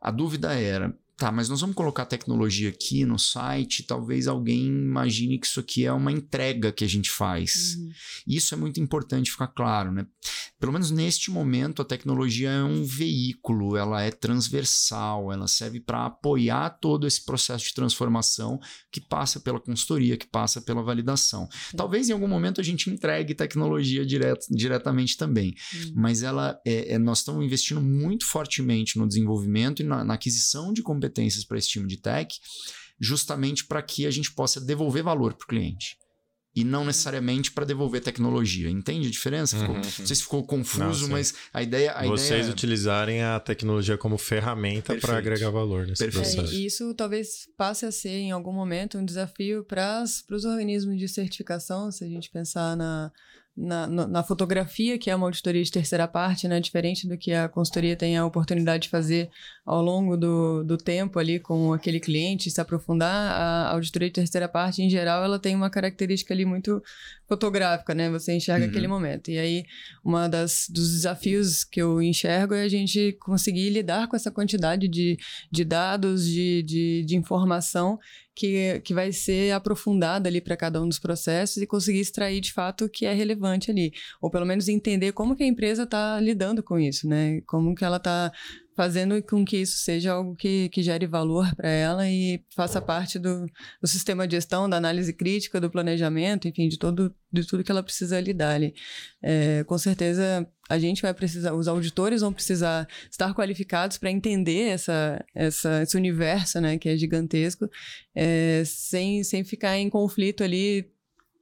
[0.01, 5.39] a dúvida era: tá, mas nós vamos colocar tecnologia aqui no site, talvez alguém imagine
[5.39, 7.76] que isso aqui é uma entrega que a gente faz.
[7.78, 7.91] Uhum.
[8.28, 10.05] Isso é muito importante ficar claro, né?
[10.59, 16.05] Pelo menos neste momento, a tecnologia é um veículo, ela é transversal, ela serve para
[16.05, 18.59] apoiar todo esse processo de transformação
[18.91, 21.47] que passa pela consultoria, que passa pela validação.
[21.76, 25.93] Talvez em algum momento a gente entregue tecnologia direto, diretamente também, uhum.
[25.95, 30.74] mas ela é, é, nós estamos investindo muito fortemente no desenvolvimento e na, na aquisição
[30.74, 31.12] de competências
[31.47, 32.36] para esse time de tech,
[32.99, 35.97] justamente para que a gente possa devolver valor para o cliente
[36.55, 38.70] e não necessariamente para devolver tecnologia.
[38.70, 39.57] Entende a diferença?
[39.57, 39.82] Ficou, uhum.
[39.82, 41.91] Não sei se ficou confuso, não, mas a ideia.
[41.91, 42.51] A Vocês ideia...
[42.51, 46.36] utilizarem a tecnologia como ferramenta para agregar valor nesse Perfeito.
[46.36, 46.53] processo.
[46.53, 50.97] É, e isso talvez passe a ser, em algum momento, um desafio para os organismos
[50.97, 53.11] de certificação, se a gente pensar na
[53.56, 56.60] na, na, fotografia, que é uma auditoria de terceira parte, né?
[56.60, 59.30] Diferente do que a consultoria tem a oportunidade de fazer
[59.64, 64.49] ao longo do, do tempo ali com aquele cliente, se aprofundar, a auditoria de terceira
[64.49, 66.82] parte, em geral, ela tem uma característica ali muito
[67.28, 68.10] fotográfica, né?
[68.10, 68.72] Você enxerga uhum.
[68.72, 69.30] aquele momento.
[69.30, 69.64] E aí,
[70.04, 74.88] uma das dos desafios que eu enxergo é a gente conseguir lidar com essa quantidade
[74.88, 75.16] de,
[75.51, 77.99] de dados, de, de, de informação
[78.36, 82.51] que, que vai ser aprofundada ali para cada um dos processos e conseguir extrair de
[82.51, 83.93] fato o que é relevante ali.
[84.21, 87.41] Ou pelo menos entender como que a empresa está lidando com isso, né?
[87.41, 88.31] Como que ela está
[88.76, 93.19] fazendo com que isso seja algo que, que gere valor para ela e faça parte
[93.19, 93.45] do,
[93.82, 97.71] do sistema de gestão, da análise crítica, do planejamento, enfim, de, todo, de tudo que
[97.71, 98.74] ela precisa lidar ali.
[99.21, 104.69] É, com certeza, a gente vai precisar, os auditores vão precisar estar qualificados para entender
[104.69, 107.69] essa, essa, esse universo, né, que é gigantesco,
[108.15, 110.93] é, sem, sem ficar em conflito ali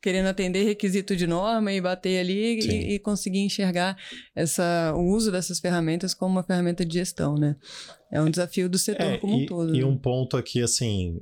[0.01, 3.95] querendo atender requisito de norma e bater ali e, e, conseguir enxergar
[4.35, 7.55] essa, o uso dessas ferramentas como uma ferramenta de gestão, né?
[8.11, 9.75] É um desafio do setor é, como e, um todo.
[9.75, 9.85] E né?
[9.85, 11.19] um ponto aqui, assim,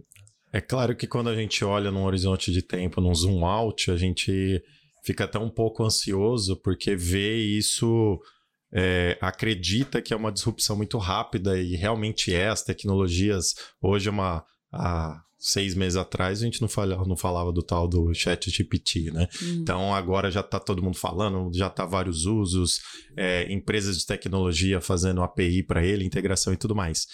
[0.54, 3.98] é claro que quando a gente olha num horizonte de tempo, num zoom out, a
[3.98, 4.64] gente
[5.04, 8.20] fica até um pouco ansioso porque vê isso...
[8.72, 12.50] É, acredita que é uma disrupção muito rápida e realmente é.
[12.50, 17.52] As tecnologias, hoje, é uma, a seis meses atrás a gente não falava, não falava
[17.52, 19.28] do tal do chat GPT, né?
[19.42, 19.60] Hum.
[19.62, 22.82] Então agora já está todo mundo falando, já está vários usos,
[23.16, 27.08] é, empresas de tecnologia fazendo API para ele, integração e tudo mais.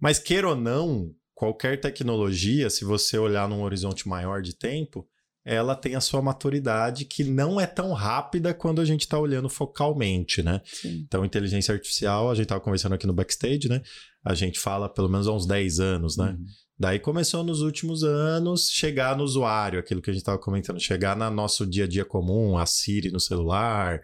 [0.00, 5.06] Mas queira ou não, qualquer tecnologia, se você olhar num horizonte maior de tempo,
[5.44, 9.48] ela tem a sua maturidade que não é tão rápida quando a gente está olhando
[9.48, 10.60] focalmente, né?
[10.64, 11.04] Sim.
[11.06, 13.80] Então, inteligência artificial, a gente estava conversando aqui no backstage, né?
[14.24, 16.30] A gente fala pelo menos há uns 10 anos, né?
[16.30, 16.46] Uhum.
[16.78, 21.16] Daí começou nos últimos anos chegar no usuário, aquilo que a gente estava comentando, chegar
[21.16, 24.02] no nosso dia a dia comum, a Siri no celular,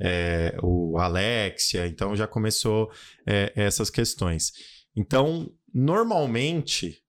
[0.00, 2.90] é, o Alexia, então já começou
[3.26, 4.52] é, essas questões.
[4.96, 7.02] Então, normalmente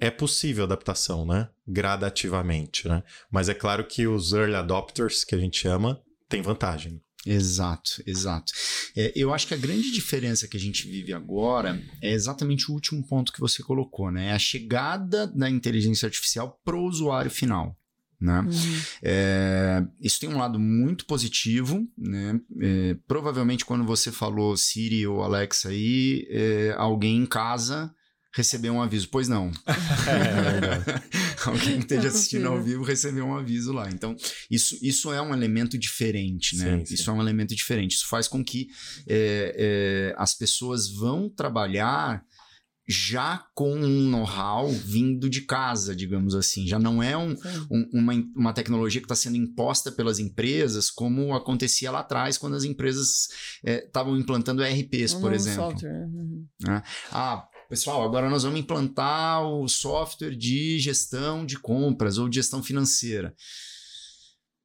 [0.00, 1.48] é possível adaptação, né?
[1.66, 3.02] Gradativamente, né?
[3.30, 7.00] Mas é claro que os early adopters, que a gente chama, tem vantagem.
[7.26, 8.52] Exato, exato.
[8.96, 12.74] É, eu acho que a grande diferença que a gente vive agora é exatamente o
[12.74, 14.28] último ponto que você colocou, né?
[14.28, 17.76] É a chegada da inteligência artificial para o usuário final.
[18.20, 18.40] Né?
[18.40, 18.80] Uhum.
[19.02, 22.40] É, isso tem um lado muito positivo, né?
[22.60, 27.92] É, provavelmente quando você falou Siri ou Alexa aí, é, alguém em casa
[28.34, 29.08] recebeu um aviso.
[29.10, 29.50] Pois não.
[30.06, 31.00] é,
[31.46, 33.88] Alguém que esteja assistindo ao vivo recebeu um aviso lá.
[33.88, 34.16] Então,
[34.50, 36.78] isso, isso é um elemento diferente, né?
[36.78, 36.94] Sim, sim.
[36.94, 37.92] Isso é um elemento diferente.
[37.92, 38.68] Isso faz com que
[39.06, 42.24] é, é, as pessoas vão trabalhar
[42.86, 46.66] já com um know-how vindo de casa, digamos assim.
[46.66, 47.34] Já não é um,
[47.70, 52.56] um, uma, uma tecnologia que está sendo imposta pelas empresas, como acontecia lá atrás, quando
[52.56, 53.28] as empresas
[53.64, 55.70] estavam é, implantando ERPs, um por exemplo.
[55.70, 56.06] Software.
[56.06, 56.46] Uhum.
[57.10, 62.62] Ah, pessoal, agora nós vamos implantar o software de gestão de compras ou de gestão
[62.62, 63.34] financeira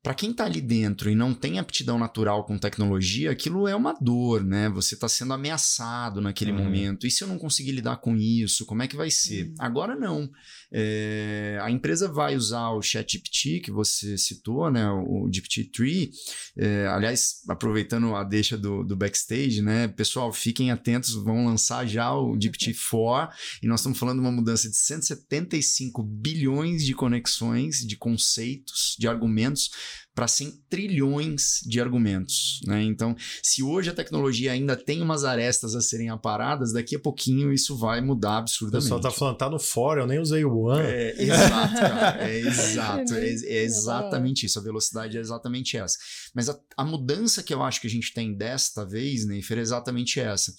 [0.02, 3.94] para quem está ali dentro e não tem aptidão natural com tecnologia, aquilo é uma
[4.00, 4.70] dor, né?
[4.70, 6.64] Você está sendo ameaçado naquele uhum.
[6.64, 7.06] momento.
[7.06, 9.48] E se eu não conseguir lidar com isso, como é que vai ser?
[9.48, 9.56] Uhum.
[9.60, 10.30] Agora não.
[10.72, 14.90] É, a empresa vai usar o ChatGPT que você citou, né?
[14.90, 16.10] O GPT-3.
[16.58, 19.88] É, aliás, aproveitando a deixa do, do backstage, né?
[19.88, 23.30] Pessoal, fiquem atentos, vão lançar já o GPT-4
[23.64, 29.08] e nós estamos falando de uma mudança de 175 bilhões de conexões, de conceitos, de
[29.08, 29.72] argumentos
[30.20, 32.60] para 100 trilhões de argumentos.
[32.68, 32.84] Né?
[32.84, 37.54] Então, se hoje a tecnologia ainda tem umas arestas a serem aparadas, daqui a pouquinho
[37.54, 38.86] isso vai mudar absurdamente.
[38.86, 40.84] O pessoal tá falando, tá no fórum, eu nem usei o One.
[40.86, 42.30] É, exato, cara.
[42.30, 43.14] É exato.
[43.14, 44.60] É, é exatamente isso.
[44.60, 45.98] A velocidade é exatamente essa.
[46.36, 49.62] Mas a, a mudança que eu acho que a gente tem desta vez, Neifer, é
[49.62, 50.56] exatamente essa.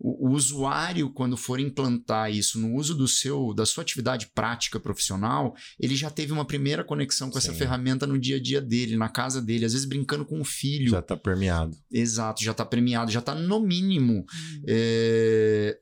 [0.00, 4.80] O, o, usuário, quando for implantar isso no uso do seu, da sua atividade prática
[4.80, 7.50] profissional, ele já teve uma primeira conexão com Sim.
[7.50, 10.44] essa ferramenta no dia a dia dele, na casa dele, às vezes brincando com o
[10.44, 10.90] filho.
[10.90, 11.76] Já está premiado.
[11.88, 14.24] Exato, já está premiado, já está no mínimo.
[14.24, 14.62] Hum.
[14.66, 15.78] É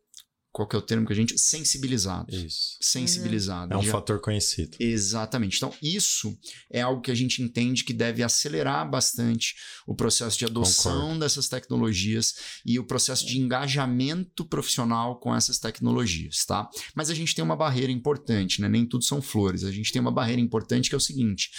[0.59, 2.35] qual que é o termo que a gente sensibilizado.
[2.35, 2.77] Isso.
[2.81, 3.73] Sensibilizado.
[3.73, 3.93] É um Já...
[3.93, 4.77] fator conhecido.
[4.81, 5.57] Exatamente.
[5.57, 6.37] Então, isso
[6.69, 9.55] é algo que a gente entende que deve acelerar bastante
[9.87, 11.21] o processo de adoção Concordo.
[11.21, 12.35] dessas tecnologias
[12.67, 16.69] e o processo de engajamento profissional com essas tecnologias, tá?
[16.93, 18.69] Mas a gente tem uma barreira importante, né?
[18.69, 19.63] Nem tudo são flores.
[19.63, 21.51] A gente tem uma barreira importante que é o seguinte: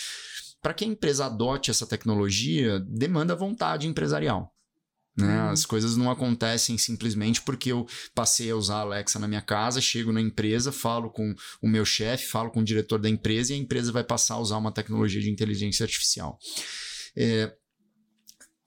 [0.62, 4.54] para que a empresa adote essa tecnologia, demanda vontade empresarial.
[5.20, 5.44] Né?
[5.44, 5.50] Uhum.
[5.50, 9.82] As coisas não acontecem simplesmente porque eu passei a usar a Alexa na minha casa,
[9.82, 13.56] chego na empresa, falo com o meu chefe, falo com o diretor da empresa e
[13.56, 16.40] a empresa vai passar a usar uma tecnologia de inteligência artificial.
[17.16, 17.54] É,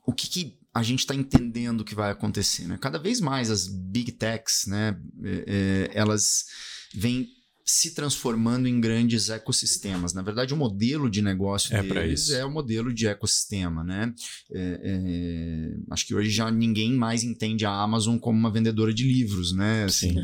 [0.06, 2.66] o que, que a gente está entendendo que vai acontecer?
[2.66, 2.78] Né?
[2.80, 6.46] Cada vez mais as big techs, né, é, é, elas
[6.94, 7.28] vêm
[7.64, 10.12] se transformando em grandes ecossistemas.
[10.12, 14.12] Na verdade, o modelo de negócio é deles é o modelo de ecossistema, né?
[14.52, 19.04] É, é, acho que hoje já ninguém mais entende a Amazon como uma vendedora de
[19.04, 19.84] livros, né?
[19.84, 20.14] Assim,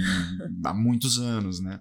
[0.64, 1.78] há muitos anos, né?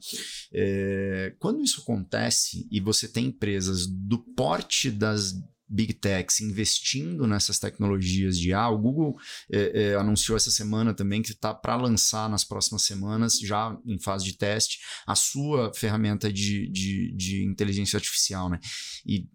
[0.54, 5.34] É, quando isso acontece e você tem empresas do porte das
[5.68, 8.70] big techs investindo nessas tecnologias de IA.
[8.70, 9.18] O Google
[9.52, 14.00] é, é, anunciou essa semana também que está para lançar nas próximas semanas, já em
[14.00, 18.50] fase de teste, a sua ferramenta de, de, de inteligência artificial.
[18.50, 18.60] Né?
[19.06, 19.28] E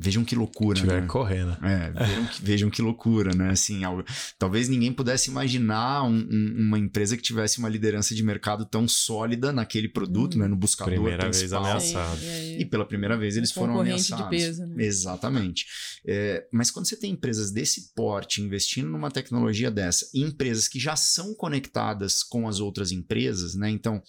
[0.00, 1.08] Vejam que loucura, Tiver né?
[1.08, 1.56] correndo.
[1.60, 3.50] É, vejam que, vejam que loucura, né?
[3.50, 4.04] Assim, algo,
[4.38, 8.86] talvez ninguém pudesse imaginar um, um, uma empresa que tivesse uma liderança de mercado tão
[8.86, 10.40] sólida naquele produto, hum.
[10.40, 10.46] né?
[10.46, 11.64] No buscador primeira principal.
[11.64, 12.20] vez ameaçado.
[12.22, 14.24] E, e, pela primeira vez eles foram ameaçados.
[14.24, 14.84] De peso, né?
[14.84, 15.66] Exatamente.
[16.06, 20.78] É, mas quando você tem empresas desse porte investindo numa tecnologia dessa, e empresas que
[20.78, 23.68] já são conectadas com as outras empresas, né?
[23.68, 24.00] Então,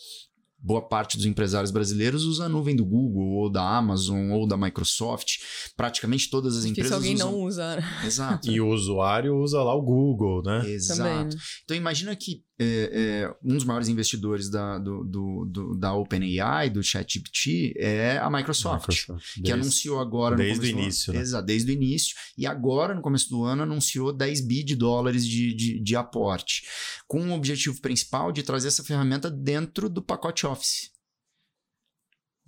[0.62, 4.58] boa parte dos empresários brasileiros usa a nuvem do Google, ou da Amazon, ou da
[4.58, 5.38] Microsoft.
[5.76, 6.90] Praticamente todas as empresas.
[6.90, 7.32] Se alguém usam...
[7.32, 7.76] não usa.
[7.76, 7.84] Né?
[8.06, 8.50] Exato.
[8.50, 10.70] e o usuário usa lá o Google, né?
[10.70, 11.00] Exato.
[11.00, 11.42] Também, né?
[11.64, 16.70] Então imagina que é, é, um dos maiores investidores da, do, do, do, da OpenAI,
[16.70, 19.34] do ChatGPT, é a Microsoft, Microsoft.
[19.36, 20.36] que desde, anunciou agora...
[20.36, 21.14] Desde o início.
[21.14, 21.22] Né?
[21.22, 22.16] Exato, desde o início.
[22.38, 26.64] E agora, no começo do ano, anunciou 10 bi de dólares de, de, de aporte,
[27.08, 30.89] com o objetivo principal de trazer essa ferramenta dentro do pacote Office.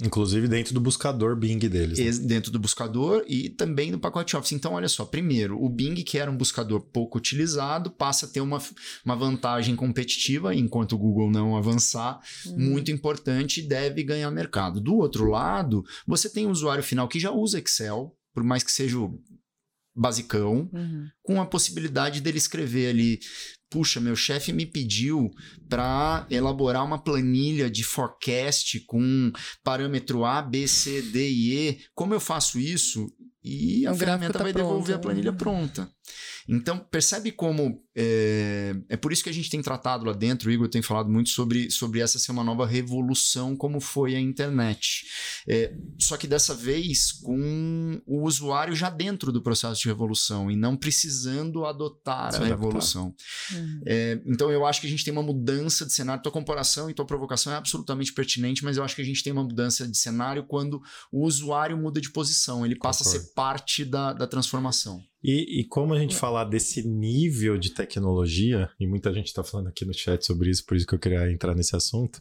[0.04, 2.00] Inclusive dentro do buscador Bing deles.
[2.00, 2.28] Né?
[2.28, 4.54] Dentro do buscador e também no pacote Office.
[4.54, 8.42] Então, olha só, primeiro, o Bing, que era um buscador pouco utilizado, passa a ter
[8.42, 8.62] uma,
[9.06, 12.60] uma vantagem competitiva, enquanto o Google não avançar, uhum.
[12.60, 14.82] muito importante e deve ganhar mercado.
[14.82, 18.72] Do outro lado, você tem um usuário final que já usa Excel, por mais que
[18.72, 18.98] seja
[19.96, 21.08] basicão, uhum.
[21.22, 23.20] com a possibilidade dele escrever ali
[23.72, 25.32] puxa, meu chefe me pediu
[25.70, 29.32] para elaborar uma planilha de forecast com
[29.64, 31.80] parâmetro A, B, C, D e E.
[31.96, 33.08] Como eu faço isso?
[33.44, 35.90] E a o ferramenta tá vai pronto, devolver a planilha pronta.
[36.48, 37.82] Então, percebe como.
[37.96, 41.10] É, é por isso que a gente tem tratado lá dentro, o Igor tem falado
[41.10, 45.06] muito sobre, sobre essa ser uma nova revolução, como foi a internet.
[45.48, 50.56] É, só que dessa vez com o usuário já dentro do processo de revolução e
[50.56, 53.14] não precisando adotar a revolução.
[53.52, 53.82] Uhum.
[53.86, 56.24] É, então, eu acho que a gente tem uma mudança de cenário.
[56.24, 59.34] Tua comparação e tua provocação é absolutamente pertinente, mas eu acho que a gente tem
[59.34, 60.82] uma mudança de cenário quando
[61.12, 63.20] o usuário muda de posição, ele passa Concordo.
[63.20, 65.02] a ser parte da, da transformação.
[65.24, 69.68] E, e, como a gente falar desse nível de tecnologia, e muita gente está falando
[69.68, 72.20] aqui no chat sobre isso, por isso que eu queria entrar nesse assunto.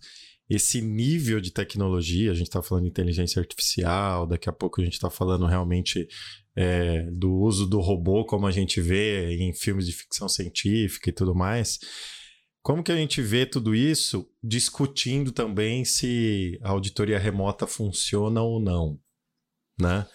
[0.48, 4.84] Esse nível de tecnologia, a gente está falando de inteligência artificial, daqui a pouco a
[4.84, 6.08] gente está falando realmente
[6.56, 11.12] é, do uso do robô, como a gente vê em filmes de ficção científica e
[11.12, 11.78] tudo mais.
[12.62, 18.60] Como que a gente vê tudo isso discutindo também se a auditoria remota funciona ou
[18.60, 18.98] não,
[19.80, 20.06] né?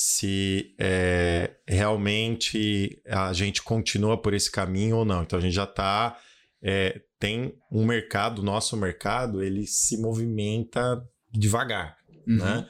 [0.00, 5.24] Se é, realmente a gente continua por esse caminho ou não.
[5.24, 6.16] Então a gente já está.
[6.62, 11.96] É, tem um mercado, nosso mercado, ele se movimenta devagar,
[12.28, 12.36] uhum.
[12.36, 12.68] né?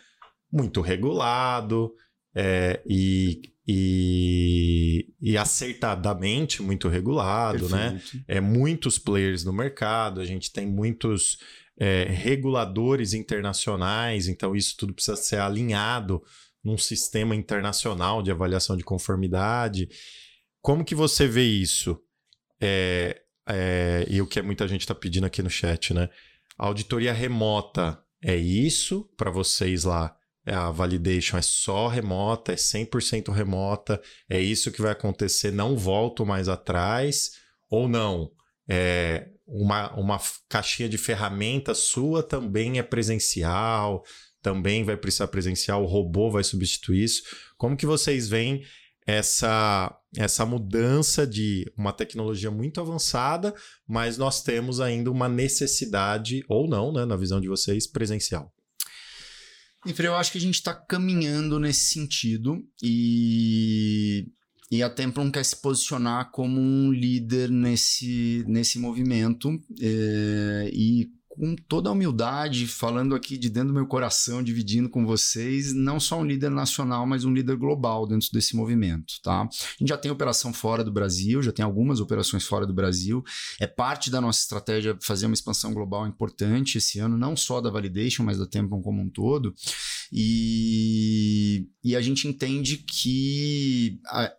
[0.50, 1.92] Muito regulado
[2.34, 7.90] é, e, e, e, acertadamente muito regulado, né?
[7.90, 8.16] Perfeito.
[8.16, 8.24] né?
[8.26, 11.36] É, muitos players no mercado, a gente tem muitos
[11.78, 16.22] é, reguladores internacionais, então isso tudo precisa ser alinhado
[16.62, 19.88] num sistema internacional de avaliação de conformidade.
[20.60, 21.98] Como que você vê isso?
[22.60, 26.08] É, é, e o que muita gente está pedindo aqui no chat, né?
[26.58, 30.14] A auditoria remota é isso para vocês lá?
[30.44, 35.76] É, a validation é só remota, é 100% remota, é isso que vai acontecer, não
[35.76, 37.32] volto mais atrás,
[37.70, 38.30] ou não?
[38.68, 44.02] É, uma, uma caixinha de ferramentas sua também é presencial,
[44.42, 47.22] também vai precisar presencial, o robô vai substituir isso.
[47.56, 48.62] Como que vocês veem
[49.06, 53.54] essa, essa mudança de uma tecnologia muito avançada,
[53.86, 58.52] mas nós temos ainda uma necessidade, ou não, né, na visão de vocês, presencial?
[60.06, 64.26] eu acho que a gente está caminhando nesse sentido e,
[64.70, 71.08] e a Templon quer se posicionar como um líder nesse, nesse movimento é, e
[71.38, 76.00] com toda a humildade, falando aqui de dentro do meu coração, dividindo com vocês, não
[76.00, 79.42] só um líder nacional, mas um líder global dentro desse movimento, tá?
[79.42, 83.22] A gente já tem operação fora do Brasil, já tem algumas operações fora do Brasil.
[83.60, 87.70] É parte da nossa estratégia fazer uma expansão global importante esse ano, não só da
[87.70, 89.54] Validation, mas da Templon como um todo.
[90.12, 94.32] E, e a gente entende que a,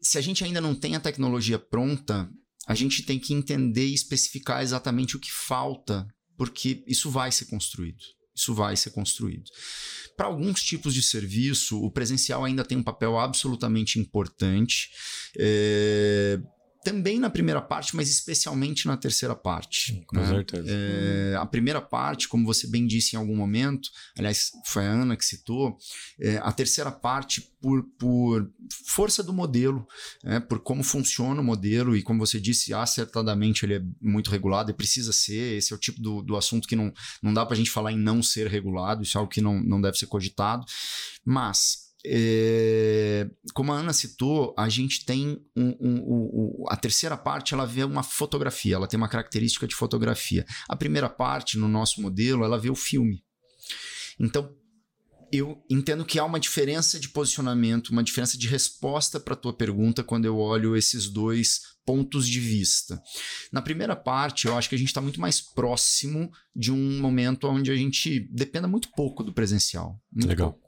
[0.00, 2.28] se a gente ainda não tem a tecnologia pronta,
[2.66, 7.46] a gente tem que entender e especificar exatamente o que falta porque isso vai ser
[7.46, 8.02] construído.
[8.34, 9.50] Isso vai ser construído.
[10.16, 14.90] Para alguns tipos de serviço, o presencial ainda tem um papel absolutamente importante.
[15.38, 16.40] É,
[16.84, 20.04] também na primeira parte, mas especialmente na terceira parte.
[20.06, 20.28] Com né?
[20.28, 20.68] certeza.
[20.68, 25.16] É, a primeira parte, como você bem disse em algum momento, aliás, foi a Ana
[25.16, 25.76] que citou,
[26.20, 28.50] é, a terceira parte, por, por
[28.86, 29.88] força do modelo,
[30.22, 34.70] é, por como funciona o modelo, e como você disse, acertadamente ele é muito regulado
[34.70, 35.56] e precisa ser.
[35.56, 37.92] Esse é o tipo do, do assunto que não, não dá para a gente falar
[37.92, 40.66] em não ser regulado, isso é algo que não, não deve ser cogitado.
[41.24, 47.54] Mas é, como a Ana citou, a gente tem um, um, um, a terceira parte,
[47.54, 50.44] ela vê uma fotografia, ela tem uma característica de fotografia.
[50.68, 53.22] A primeira parte, no nosso modelo, ela vê o filme.
[54.20, 54.54] Então,
[55.32, 59.52] eu entendo que há uma diferença de posicionamento, uma diferença de resposta para a tua
[59.52, 63.00] pergunta quando eu olho esses dois pontos de vista.
[63.50, 67.48] Na primeira parte, eu acho que a gente está muito mais próximo de um momento
[67.48, 70.00] onde a gente dependa muito pouco do presencial.
[70.14, 70.52] Legal.
[70.52, 70.64] Pouco.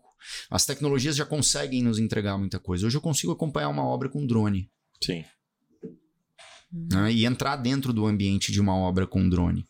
[0.51, 2.87] As tecnologias já conseguem nos entregar muita coisa.
[2.87, 4.71] Hoje eu consigo acompanhar uma obra com drone.
[5.03, 5.25] Sim.
[6.73, 7.13] Né?
[7.13, 9.67] E entrar dentro do ambiente de uma obra com drone.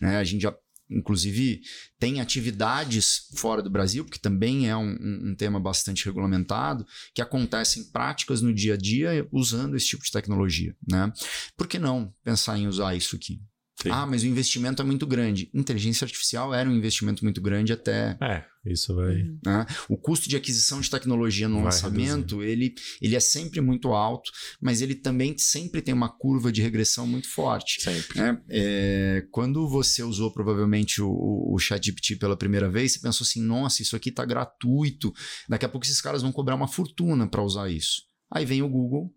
[0.00, 0.16] Né?
[0.16, 0.54] A gente já
[0.90, 1.60] inclusive
[1.98, 6.84] tem atividades fora do Brasil, porque também é um, um, tema bastante regulamentado,
[7.14, 10.74] que acontecem práticas no dia a dia usando esse tipo de tecnologia.
[10.88, 11.12] Né?
[11.56, 13.40] Por que não pensar em usar isso aqui?
[13.82, 13.90] Sim.
[13.90, 15.50] Ah, mas o investimento é muito grande.
[15.54, 18.16] Inteligência artificial era um investimento muito grande até.
[18.20, 19.24] É, isso vai.
[19.44, 19.66] Né?
[19.88, 24.30] O custo de aquisição de tecnologia no vai lançamento, ele, ele é sempre muito alto,
[24.60, 27.82] mas ele também sempre tem uma curva de regressão muito forte.
[27.82, 28.20] Sempre.
[28.20, 28.42] Né?
[28.50, 33.80] É, quando você usou provavelmente o, o ChatGPT pela primeira vez, você pensou assim: nossa,
[33.80, 35.12] isso aqui está gratuito.
[35.48, 38.02] Daqui a pouco esses caras vão cobrar uma fortuna para usar isso.
[38.30, 39.10] Aí vem o Google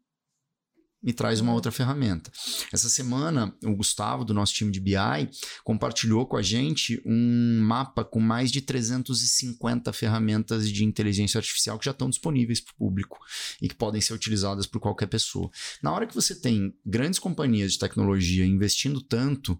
[1.04, 2.32] me traz uma outra ferramenta.
[2.72, 5.30] Essa semana, o Gustavo, do nosso time de BI,
[5.64, 11.86] compartilhou com a gente um mapa com mais de 350 ferramentas de inteligência artificial que
[11.86, 13.20] já estão disponíveis para o público
[13.62, 15.52] e que podem ser utilizadas por qualquer pessoa.
[15.82, 19.60] Na hora que você tem grandes companhias de tecnologia investindo tanto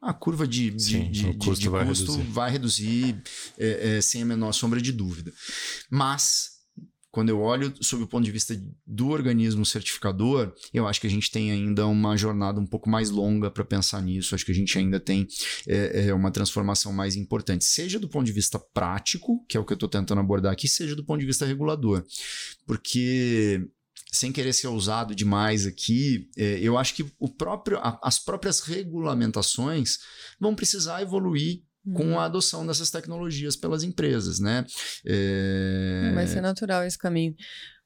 [0.00, 3.22] a curva de, de, Sim, de, custo, de, vai custo reduzir, vai reduzir
[3.58, 5.32] é, é, sem a menor sombra de dúvida.
[5.90, 6.55] Mas
[7.16, 8.54] quando eu olho sob o ponto de vista
[8.86, 13.08] do organismo certificador, eu acho que a gente tem ainda uma jornada um pouco mais
[13.08, 14.34] longa para pensar nisso.
[14.34, 15.26] Acho que a gente ainda tem
[15.66, 19.64] é, é, uma transformação mais importante, seja do ponto de vista prático, que é o
[19.64, 22.04] que eu estou tentando abordar aqui, seja do ponto de vista regulador.
[22.66, 23.66] Porque
[24.12, 30.00] sem querer ser ousado demais aqui, é, eu acho que o próprio, as próprias regulamentações
[30.38, 31.62] vão precisar evoluir
[31.94, 32.18] com uhum.
[32.18, 34.64] a adoção dessas tecnologias pelas empresas, né?
[35.06, 36.12] É...
[36.14, 37.34] Vai ser natural esse caminho.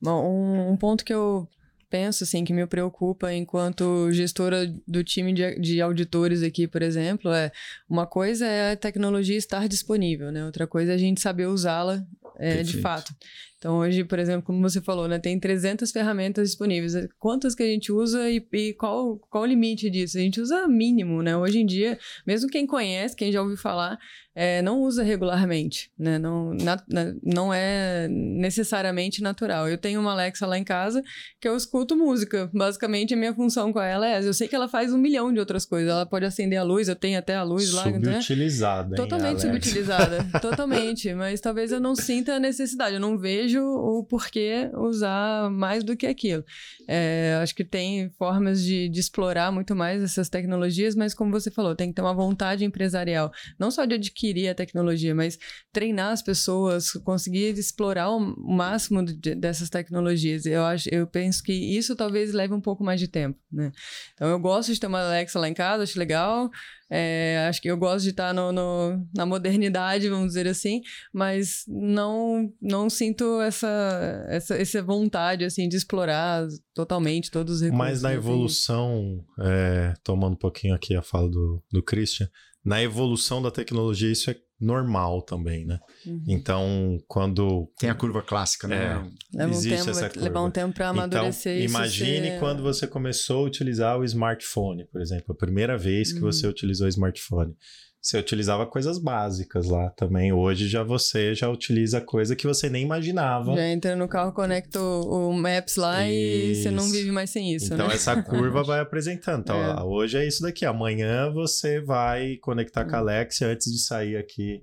[0.00, 1.46] Bom, um, um, ponto que eu
[1.90, 7.30] penso, assim, que me preocupa enquanto gestora do time de, de auditores aqui, por exemplo,
[7.32, 7.50] é
[7.88, 10.46] uma coisa é a tecnologia estar disponível, né?
[10.46, 12.02] Outra coisa é a gente saber usá-la
[12.38, 13.12] é, de fato.
[13.60, 16.94] Então, hoje, por exemplo, como você falou, né, tem 300 ferramentas disponíveis.
[17.18, 20.16] Quantas que a gente usa e, e qual, qual o limite disso?
[20.16, 21.36] A gente usa mínimo, né?
[21.36, 23.98] Hoje em dia, mesmo quem conhece, quem já ouviu falar,
[24.34, 26.18] é, não usa regularmente, né?
[26.18, 29.68] Não, na, na, não é necessariamente natural.
[29.68, 31.02] Eu tenho uma Alexa lá em casa
[31.38, 32.48] que eu escuto música.
[32.54, 34.28] Basicamente, a minha função com ela é essa.
[34.28, 35.90] Eu sei que ela faz um milhão de outras coisas.
[35.90, 37.84] Ela pode acender a luz, eu tenho até a luz lá.
[37.90, 38.12] Né?
[38.12, 38.96] Subutilizada, né?
[38.96, 40.26] Totalmente subutilizada.
[40.40, 41.12] totalmente.
[41.12, 42.94] Mas talvez eu não sinta a necessidade.
[42.94, 46.44] Eu não vejo o porquê usar mais do que aquilo.
[46.88, 51.50] É, acho que tem formas de, de explorar muito mais essas tecnologias, mas como você
[51.50, 53.30] falou, tem que ter uma vontade empresarial.
[53.58, 55.38] Não só de adquirir adquirir a tecnologia, mas
[55.72, 60.46] treinar as pessoas, conseguir explorar o máximo de, dessas tecnologias.
[60.46, 63.72] Eu acho, eu penso que isso talvez leve um pouco mais de tempo, né?
[64.14, 66.50] Então eu gosto de ter uma Alexa lá em casa, acho legal.
[66.90, 70.80] É, acho que eu gosto de estar no, no, na modernidade, vamos dizer assim,
[71.12, 77.78] mas não não sinto essa, essa, essa vontade assim de explorar totalmente todos os recursos.
[77.78, 82.28] Mas na evolução, é, tomando um pouquinho aqui a fala do, do Christian,
[82.64, 85.78] na evolução da tecnologia isso é normal também, né?
[86.06, 86.24] Uhum.
[86.28, 87.70] Então, quando...
[87.78, 88.76] Tem a curva clássica, né?
[88.76, 90.24] É, leva existe um tempo, essa curva.
[90.24, 92.38] levar um tempo para amadurecer então, imagine ser...
[92.38, 95.32] quando você começou a utilizar o smartphone, por exemplo.
[95.32, 96.30] A primeira vez que uhum.
[96.30, 97.54] você utilizou o smartphone
[98.00, 100.32] você utilizava coisas básicas lá também.
[100.32, 103.54] Hoje já você já utiliza coisa que você nem imaginava.
[103.54, 106.12] Já entra no carro, conecta o, Maps lá isso.
[106.12, 107.74] e você não vive mais sem isso.
[107.74, 107.94] Então né?
[107.94, 109.40] essa curva vai apresentando.
[109.40, 109.74] Então, é.
[109.78, 110.64] ó, hoje é isso daqui.
[110.64, 113.02] Amanhã você vai conectar com a hum.
[113.02, 114.62] Alexa antes de sair aqui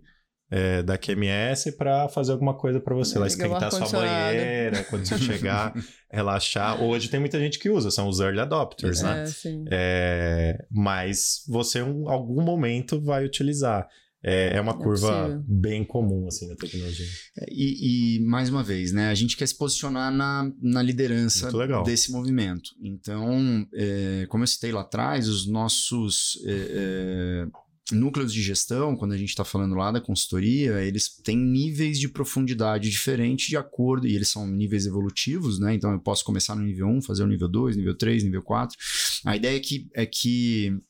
[0.50, 5.18] é, da QMS para fazer alguma coisa para você, lá esquentar sua banheira, quando você
[5.18, 5.74] chegar,
[6.10, 6.82] relaxar.
[6.82, 9.26] Hoje tem muita gente que usa, são os early adopters, né?
[9.46, 13.88] É, é, mas você em algum momento vai utilizar.
[14.24, 17.06] É, é uma é curva bem comum, assim, na tecnologia.
[17.40, 19.10] É, e, e, mais uma vez, né?
[19.10, 21.52] A gente quer se posicionar na, na liderança
[21.84, 22.72] desse movimento.
[22.82, 27.48] Então, é, como eu citei lá atrás, os nossos é, é
[27.92, 32.10] núcleos de gestão, quando a gente está falando lá da consultoria, eles têm níveis de
[32.10, 35.74] profundidade diferentes de acordo, e eles são níveis evolutivos, né?
[35.74, 38.78] Então eu posso começar no nível 1, fazer o nível 2, nível 3, nível 4.
[39.26, 40.82] A ideia é que, é que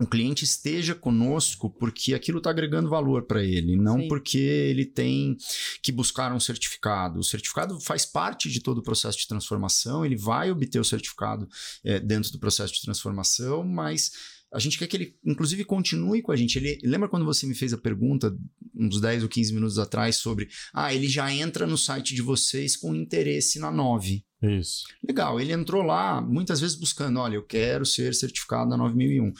[0.00, 4.08] o cliente esteja conosco porque aquilo está agregando valor para ele, não Sim.
[4.08, 5.36] porque ele tem
[5.82, 7.20] que buscar um certificado.
[7.20, 11.46] O certificado faz parte de todo o processo de transformação, ele vai obter o certificado
[11.84, 16.32] é, dentro do processo de transformação, mas a gente quer que ele, inclusive, continue com
[16.32, 16.56] a gente.
[16.56, 18.36] Ele lembra quando você me fez a pergunta
[18.74, 22.76] uns 10 ou 15 minutos atrás sobre, ah, ele já entra no site de vocês
[22.76, 24.24] com interesse na 9.
[24.42, 24.84] Isso.
[25.06, 29.32] Legal, ele entrou lá muitas vezes buscando, olha, eu quero ser certificado na 9001.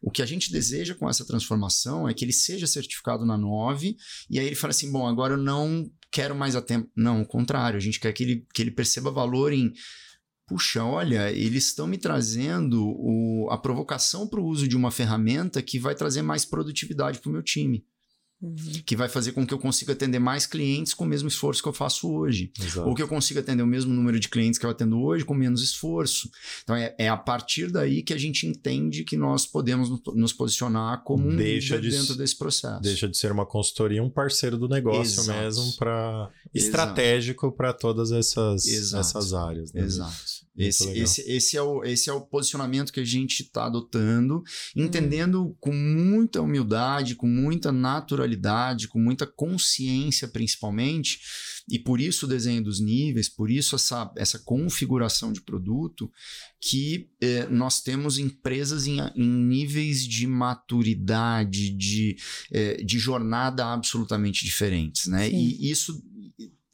[0.00, 3.96] O que a gente deseja com essa transformação é que ele seja certificado na 9
[4.30, 6.90] e aí ele fala assim, bom, agora eu não quero mais a tempo.
[6.96, 9.72] Não, o contrário, a gente quer que ele, que ele perceba valor em
[10.46, 15.60] puxa, olha, eles estão me trazendo o, a provocação para o uso de uma ferramenta
[15.60, 17.84] que vai trazer mais produtividade para o meu time.
[18.40, 18.54] Uhum.
[18.84, 21.68] Que vai fazer com que eu consiga atender mais clientes com o mesmo esforço que
[21.68, 22.52] eu faço hoje.
[22.60, 22.86] Exato.
[22.86, 25.32] Ou que eu consiga atender o mesmo número de clientes que eu atendo hoje com
[25.32, 26.30] menos esforço.
[26.62, 31.02] Então é, é a partir daí que a gente entende que nós podemos nos posicionar
[31.02, 32.82] como um deixa líder de, dentro desse processo.
[32.82, 35.38] Deixa de ser uma consultoria, um parceiro do negócio Exato.
[35.40, 39.72] mesmo, para estratégico para todas essas, essas áreas.
[39.72, 39.80] Né?
[39.80, 40.45] Exato.
[40.56, 44.42] Esse, esse, esse, é o, esse é o posicionamento que a gente está adotando,
[44.74, 45.56] entendendo uhum.
[45.60, 51.20] com muita humildade, com muita naturalidade, com muita consciência, principalmente,
[51.68, 56.10] e por isso o desenho dos níveis, por isso essa, essa configuração de produto,
[56.60, 62.16] que eh, nós temos empresas em, em, níveis de maturidade, de,
[62.52, 65.06] eh, de jornada absolutamente diferentes.
[65.06, 65.28] Né?
[65.28, 66.02] E isso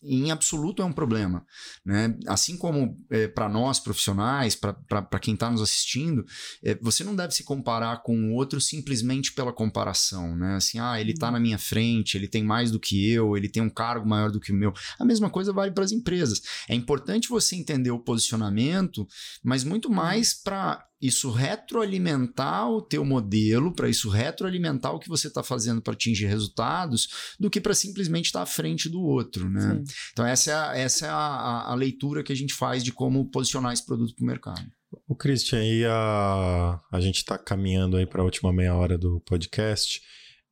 [0.03, 1.44] em absoluto é um problema.
[1.84, 2.16] Né?
[2.26, 6.24] Assim como é, para nós profissionais, para quem está nos assistindo,
[6.62, 10.36] é, você não deve se comparar com o outro simplesmente pela comparação.
[10.36, 10.57] Né?
[10.57, 11.32] Assim, ah, ele está uhum.
[11.32, 14.40] na minha frente, ele tem mais do que eu, ele tem um cargo maior do
[14.40, 14.72] que o meu.
[14.98, 16.42] A mesma coisa vale para as empresas.
[16.68, 19.07] É importante você entender o posicionamento,
[19.42, 19.94] mas muito uhum.
[19.94, 25.82] mais para isso retroalimentar o teu modelo, para isso retroalimentar o que você está fazendo
[25.82, 29.82] para atingir resultados, do que para simplesmente estar tá à frente do outro, né?
[30.12, 33.28] Então essa é, a, essa é a, a, leitura que a gente faz de como
[33.30, 34.64] posicionar esse produto para o mercado.
[35.09, 39.20] O Christian, e a, a gente está caminhando aí para a última meia hora do
[39.20, 40.00] podcast.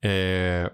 [0.03, 0.71] É,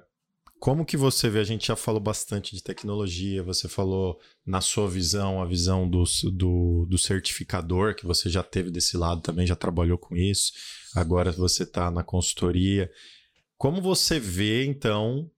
[0.58, 1.40] como que você vê?
[1.40, 6.04] A gente já falou bastante de tecnologia, você falou na sua visão, a visão do,
[6.32, 10.52] do, do certificador, que você já teve desse lado também, já trabalhou com isso,
[10.94, 12.90] agora você está na consultoria.
[13.58, 15.30] Como você vê, então,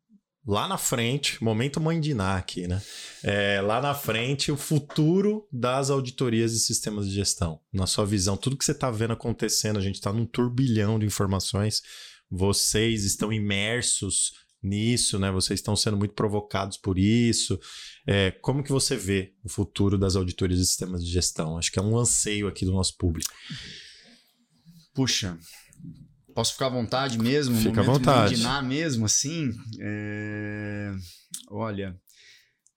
[0.47, 2.81] lá na frente, momento mãe de aqui, né?
[3.23, 7.61] É, lá na frente, o futuro das auditorias e sistemas de gestão.
[7.73, 11.07] Na sua visão, tudo que você está vendo acontecendo, a gente está num turbilhão de
[11.07, 11.83] informações,
[12.31, 15.31] vocês estão imersos nisso, né?
[15.31, 17.59] Vocês estão sendo muito provocados por isso.
[18.07, 21.59] É, como que você vê o futuro das auditorias e sistemas de gestão?
[21.59, 23.33] Acho que é um anseio aqui do nosso público.
[24.95, 25.39] Puxa,
[26.35, 27.57] posso ficar à vontade mesmo?
[27.57, 28.35] Fica à vontade.
[28.35, 29.53] Imaginar mesmo, assim?
[29.81, 30.93] É...
[31.51, 31.97] Olha,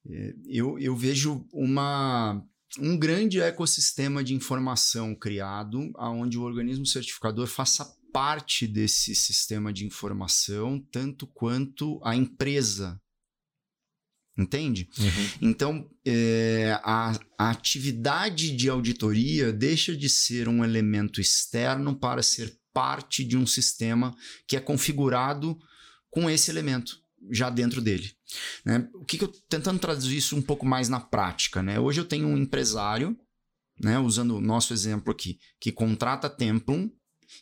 [0.09, 2.43] é, eu, eu vejo uma
[2.79, 9.85] um grande ecossistema de informação criado, onde o organismo certificador faça parte desse sistema de
[9.85, 12.99] informação, tanto quanto a empresa.
[14.37, 14.89] Entende?
[14.97, 15.49] Uhum.
[15.49, 22.57] Então, é, a, a atividade de auditoria deixa de ser um elemento externo para ser
[22.73, 24.15] parte de um sistema
[24.47, 25.57] que é configurado
[26.09, 28.11] com esse elemento já dentro dele.
[28.65, 28.89] Né?
[28.95, 31.79] O que, que eu tentando traduzir isso um pouco mais na prática, né?
[31.79, 33.15] Hoje eu tenho um empresário,
[33.79, 36.89] né, usando o nosso exemplo aqui, que contrata Templum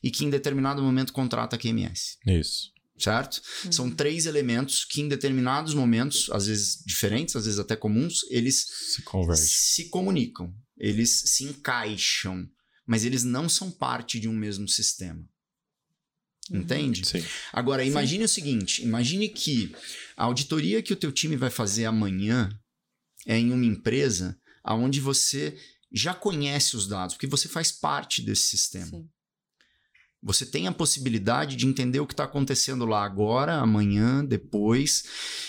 [0.01, 2.17] e que em determinado momento contrata QMS.
[2.25, 2.71] Isso.
[2.97, 3.41] Certo?
[3.65, 3.71] Uhum.
[3.71, 8.67] São três elementos que em determinados momentos, às vezes diferentes, às vezes até comuns, eles
[8.93, 9.45] se, convergem.
[9.45, 12.45] se comunicam, eles se encaixam,
[12.85, 15.23] mas eles não são parte de um mesmo sistema.
[16.51, 16.59] Uhum.
[16.59, 17.07] Entende?
[17.07, 17.23] Sim.
[17.53, 18.25] Agora, imagine Sim.
[18.25, 19.73] o seguinte: imagine que
[20.17, 22.49] a auditoria que o teu time vai fazer amanhã
[23.25, 25.57] é em uma empresa onde você
[25.91, 28.87] já conhece os dados, porque você faz parte desse sistema.
[28.87, 29.09] Sim.
[30.21, 35.03] Você tem a possibilidade de entender o que está acontecendo lá agora, amanhã, depois.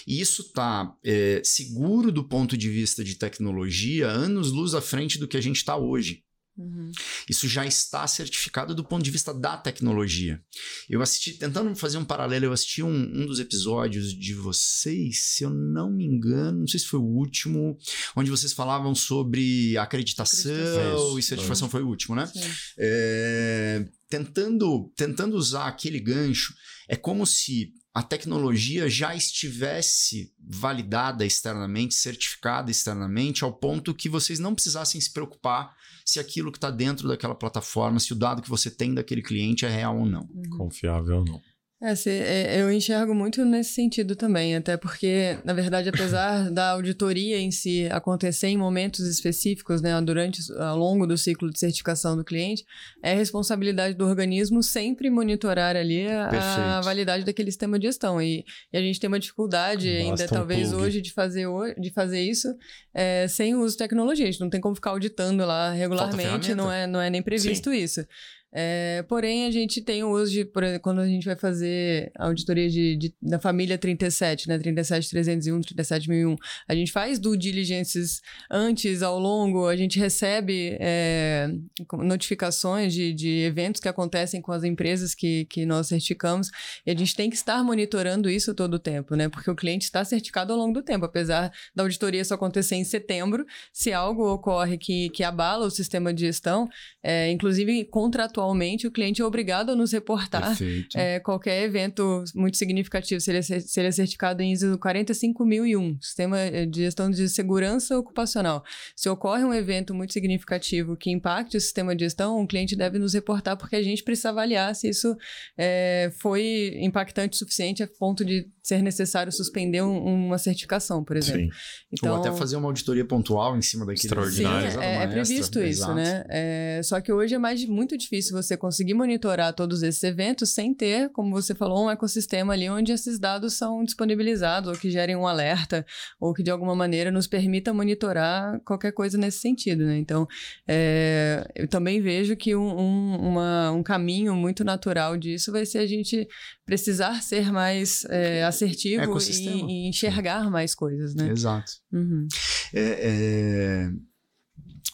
[0.06, 5.18] E isso está é, seguro do ponto de vista de tecnologia, anos luz à frente
[5.18, 6.22] do que a gente está hoje.
[6.60, 6.90] Uhum.
[7.28, 10.42] Isso já está certificado do ponto de vista da tecnologia.
[10.88, 15.42] Eu assisti, tentando fazer um paralelo, eu assisti um, um dos episódios de vocês, se
[15.42, 17.78] eu não me engano, não sei se foi o último,
[18.14, 21.18] onde vocês falavam sobre acreditação, acreditação.
[21.18, 22.30] e certificação foi o último, né?
[22.78, 26.52] É, tentando, tentando usar aquele gancho,
[26.88, 34.38] é como se a tecnologia já estivesse validada externamente, certificada externamente, ao ponto que vocês
[34.38, 38.48] não precisassem se preocupar se aquilo que está dentro daquela plataforma, se o dado que
[38.48, 40.28] você tem daquele cliente é real ou não.
[40.32, 40.58] Uhum.
[40.58, 41.42] Confiável ou não.
[41.82, 46.72] É, se, é, eu enxergo muito nesse sentido também, até porque, na verdade, apesar da
[46.72, 52.18] auditoria em si acontecer em momentos específicos, né, durante, ao longo do ciclo de certificação
[52.18, 52.66] do cliente,
[53.02, 58.20] é responsabilidade do organismo sempre monitorar ali a, a validade daquele sistema de gestão.
[58.20, 61.46] E, e, a gente tem uma dificuldade Basta ainda, um talvez hoje, de fazer,
[61.78, 62.54] de fazer isso
[62.92, 64.28] é, sem o uso de tecnologia.
[64.28, 67.70] A gente não tem como ficar auditando lá regularmente, não é, não é nem previsto
[67.70, 67.76] Sim.
[67.76, 68.06] isso.
[68.52, 73.14] É, porém, a gente tem de, por, quando a gente vai fazer auditoria de, de,
[73.22, 74.58] da família 37, né?
[74.58, 76.36] 37301, 37001,
[76.66, 78.20] a gente faz due diligências
[78.50, 81.48] antes, ao longo, a gente recebe é,
[81.92, 86.48] notificações de, de eventos que acontecem com as empresas que, que nós certificamos,
[86.84, 89.28] e a gente tem que estar monitorando isso todo o tempo, né?
[89.28, 92.84] Porque o cliente está certificado ao longo do tempo, apesar da auditoria só acontecer em
[92.84, 96.68] setembro, se algo ocorre que, que abala o sistema de gestão,
[97.00, 100.56] é, inclusive contratualmente atualmente, o cliente é obrigado a nos reportar
[100.94, 105.98] é, qualquer evento muito significativo, se ele, é, se ele é certificado em ISO 45001,
[106.00, 106.38] Sistema
[106.68, 108.64] de Gestão de Segurança Ocupacional.
[108.96, 112.98] Se ocorre um evento muito significativo que impacte o sistema de gestão, o cliente deve
[112.98, 115.14] nos reportar, porque a gente precisa avaliar se isso
[115.56, 121.16] é, foi impactante o suficiente a ponto de ser necessário suspender um, uma certificação, por
[121.16, 121.42] exemplo.
[121.42, 121.50] Sim.
[121.92, 124.70] Então, Ou até fazer uma auditoria pontual em cima daquele extraordinário.
[124.70, 125.68] Sim, é, é previsto extra.
[125.68, 125.94] isso, Exato.
[125.94, 126.24] né?
[126.28, 130.74] É, só que hoje é mais muito difícil você conseguir monitorar todos esses eventos sem
[130.74, 135.16] ter, como você falou, um ecossistema ali onde esses dados são disponibilizados ou que gerem
[135.16, 135.84] um alerta
[136.20, 139.98] ou que de alguma maneira nos permita monitorar qualquer coisa nesse sentido, né?
[139.98, 140.26] Então,
[140.66, 145.78] é, eu também vejo que um, um, uma, um caminho muito natural disso vai ser
[145.78, 146.26] a gente
[146.64, 151.30] precisar ser mais é, assertivo e, e, enxergar mais coisas, né?
[151.30, 151.72] Exato.
[151.92, 152.28] Uhum.
[152.72, 153.90] É, é,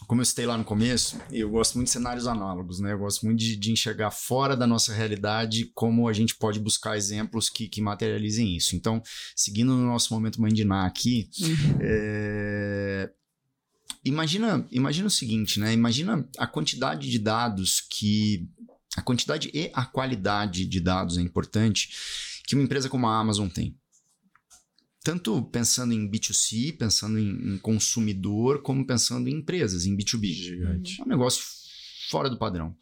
[0.07, 2.93] como eu citei lá no começo, eu gosto muito de cenários análogos, né?
[2.93, 6.97] Eu gosto muito de, de enxergar fora da nossa realidade como a gente pode buscar
[6.97, 8.77] exemplos que, que materializem isso.
[8.77, 9.03] Então,
[9.35, 11.79] seguindo no nosso momento Mandiná aqui, uhum.
[11.81, 13.11] é,
[14.05, 15.73] imagina, imagina o seguinte, né?
[15.73, 18.49] Imagina a quantidade de dados que
[18.97, 21.91] a quantidade e a qualidade de dados é importante
[22.47, 23.77] que uma empresa como a Amazon tem.
[25.07, 30.33] Tanto pensando em B2C, pensando em, em consumidor, como pensando em empresas, em B2B.
[30.33, 31.01] Gigante.
[31.01, 31.45] É um negócio
[32.11, 32.77] fora do padrão.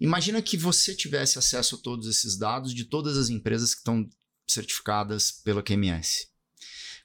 [0.00, 4.08] Imagina que você tivesse acesso a todos esses dados de todas as empresas que estão
[4.48, 6.26] certificadas pela QMS.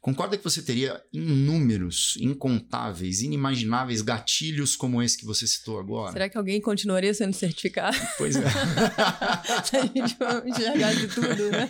[0.08, 6.14] Concorda que você teria inúmeros, incontáveis, inimagináveis gatilhos como esse que você citou agora?
[6.14, 7.98] Será que alguém continuaria sendo certificado?
[8.18, 8.40] Pois é.
[8.48, 11.70] A gente for enxergar de tudo, né?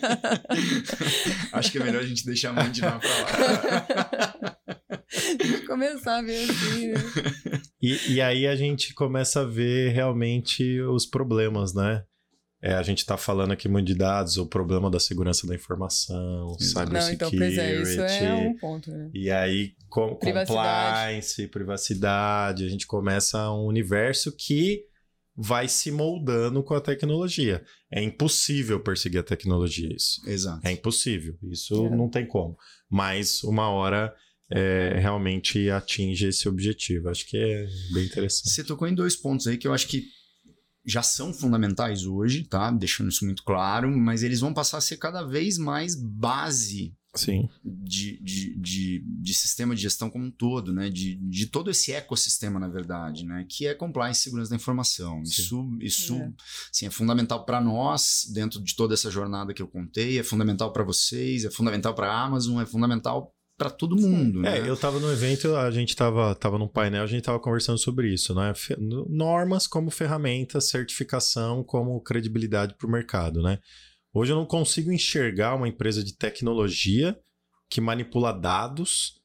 [1.52, 4.58] Acho que é melhor a gente deixar a mãe de lá pra lá.
[5.66, 7.00] Começar a ver assim, né?
[7.82, 12.04] E, e aí a gente começa a ver realmente os problemas, né?
[12.68, 16.56] É, a gente está falando aqui muito de dados, o problema da segurança da informação,
[16.92, 18.48] Não, então, pois é, isso é cybersecurity.
[18.50, 19.10] um ponto, né?
[19.14, 20.48] E aí, com, Privacidade.
[21.08, 24.84] compliance, privacidade, a gente começa um universo que
[25.34, 27.64] vai se moldando com a tecnologia.
[27.90, 30.20] É impossível perseguir a tecnologia, isso.
[30.28, 30.68] Exato.
[30.68, 31.38] É impossível.
[31.44, 31.90] Isso É.
[31.96, 32.58] não tem como.
[32.90, 34.14] Mas uma hora
[34.52, 37.08] é, realmente atinge esse objetivo.
[37.10, 38.50] Acho que é bem interessante.
[38.50, 40.06] Você tocou em dois pontos aí que eu acho que
[40.88, 42.72] já são fundamentais hoje, tá?
[42.72, 47.50] Deixando isso muito claro, mas eles vão passar a ser cada vez mais base Sim.
[47.64, 50.90] de, de, de, de sistema de gestão como um todo, né?
[50.90, 53.46] De, de todo esse ecossistema, na verdade, né?
[53.50, 55.26] Que é compliance e segurança da informação.
[55.26, 55.42] Sim.
[55.42, 56.32] Isso, isso É.
[56.74, 60.72] assim, é fundamental para nós, dentro de toda essa jornada que eu contei, é fundamental
[60.72, 64.60] para vocês, é fundamental para a Amazon, é fundamental para todo mundo, né?
[64.60, 67.78] É, eu tava no evento, a gente tava, tava num painel, a gente tava conversando
[67.80, 68.54] sobre isso, né?
[69.10, 73.60] Normas como ferramenta, certificação como credibilidade para o mercado, né?
[74.14, 77.18] Hoje eu não consigo enxergar uma empresa de tecnologia
[77.70, 79.17] que manipula dados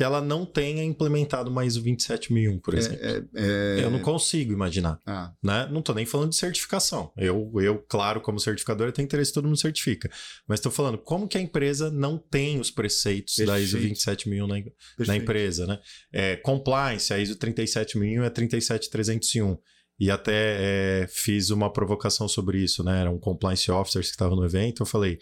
[0.00, 2.98] que ela não tenha implementado uma ISO 27001, por exemplo.
[3.02, 5.68] É, é, Eu não consigo imaginar, ah, né?
[5.70, 7.12] Não tô nem falando de certificação.
[7.18, 10.10] Eu, eu claro, como certificador, eu tenho interesse que todo mundo certifica.
[10.48, 14.00] Mas estou falando como que a empresa não tem os preceitos da ISO Perfeito.
[14.00, 14.62] 27001 na, na
[14.96, 15.22] perfeito.
[15.22, 15.78] empresa, né?
[16.10, 19.58] É, compliance, a ISO 37001 é 37301.
[19.98, 23.02] E até é, fiz uma provocação sobre isso, né?
[23.02, 24.80] Eram compliance officers que estavam no evento.
[24.80, 25.18] Eu falei: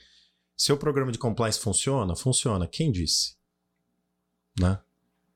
[0.56, 2.14] seu programa de compliance funciona?
[2.14, 2.68] Funciona.
[2.68, 3.38] Quem disse?
[4.60, 4.78] Né?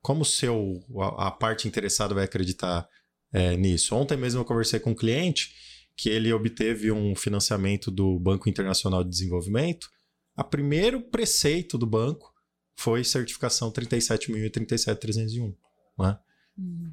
[0.01, 2.87] Como o seu, a, a parte interessada vai acreditar
[3.31, 3.95] é, nisso?
[3.95, 5.53] Ontem mesmo eu conversei com um cliente
[5.95, 9.89] que ele obteve um financiamento do Banco Internacional de Desenvolvimento.
[10.35, 12.33] A primeiro preceito do banco
[12.75, 15.55] foi certificação 37001 e 37301,
[15.99, 16.17] né?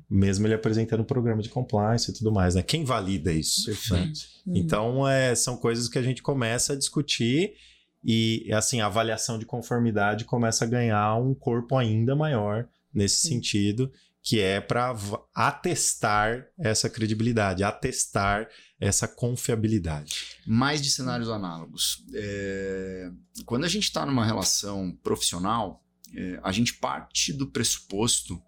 [0.09, 2.62] Mesmo ele apresentando um programa de compliance e tudo mais, né?
[2.62, 3.70] Quem valida isso?
[3.93, 4.12] Né?
[4.47, 4.57] Uhum.
[4.57, 7.55] Então, é, são coisas que a gente começa a discutir
[8.02, 13.28] e, assim, a avaliação de conformidade começa a ganhar um corpo ainda maior nesse Sim.
[13.28, 14.94] sentido, que é para
[15.35, 18.48] atestar essa credibilidade, atestar
[18.78, 20.39] essa confiabilidade.
[20.47, 22.05] mais de cenários análogos.
[22.14, 23.10] É,
[23.44, 28.43] quando a gente está numa relação profissional, é, a gente parte do pressuposto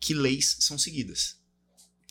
[0.00, 1.41] que leis são seguidas.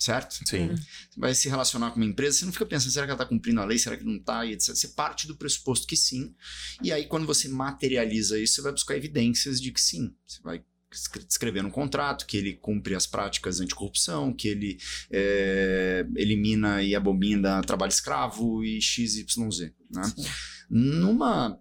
[0.02, 0.40] Certo?
[0.48, 0.70] Sim.
[0.70, 0.76] Uhum.
[0.76, 3.26] Você vai se relacionar com uma empresa, você não fica pensando, será que ela está
[3.30, 4.74] cumprindo a lei, será que não está, e etc.
[4.74, 6.34] Você parte do pressuposto que sim,
[6.82, 10.12] e aí quando você materializa isso, você vai buscar evidências de que sim.
[10.26, 14.80] Você vai escre- escrever no contrato que ele cumpre as práticas anticorrupção, que ele
[15.12, 19.72] é, elimina e abomina trabalho escravo e XYZ.
[19.92, 20.04] Né?
[20.04, 20.26] Sim.
[20.68, 21.60] Numa.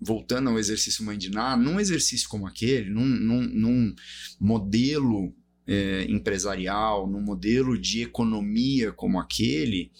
[0.00, 3.94] Voltando ao exercício mãe de Ná, num exercício como aquele, num, num, num
[4.38, 5.34] modelo
[5.70, 9.92] é, empresarial, num modelo de economia como aquele,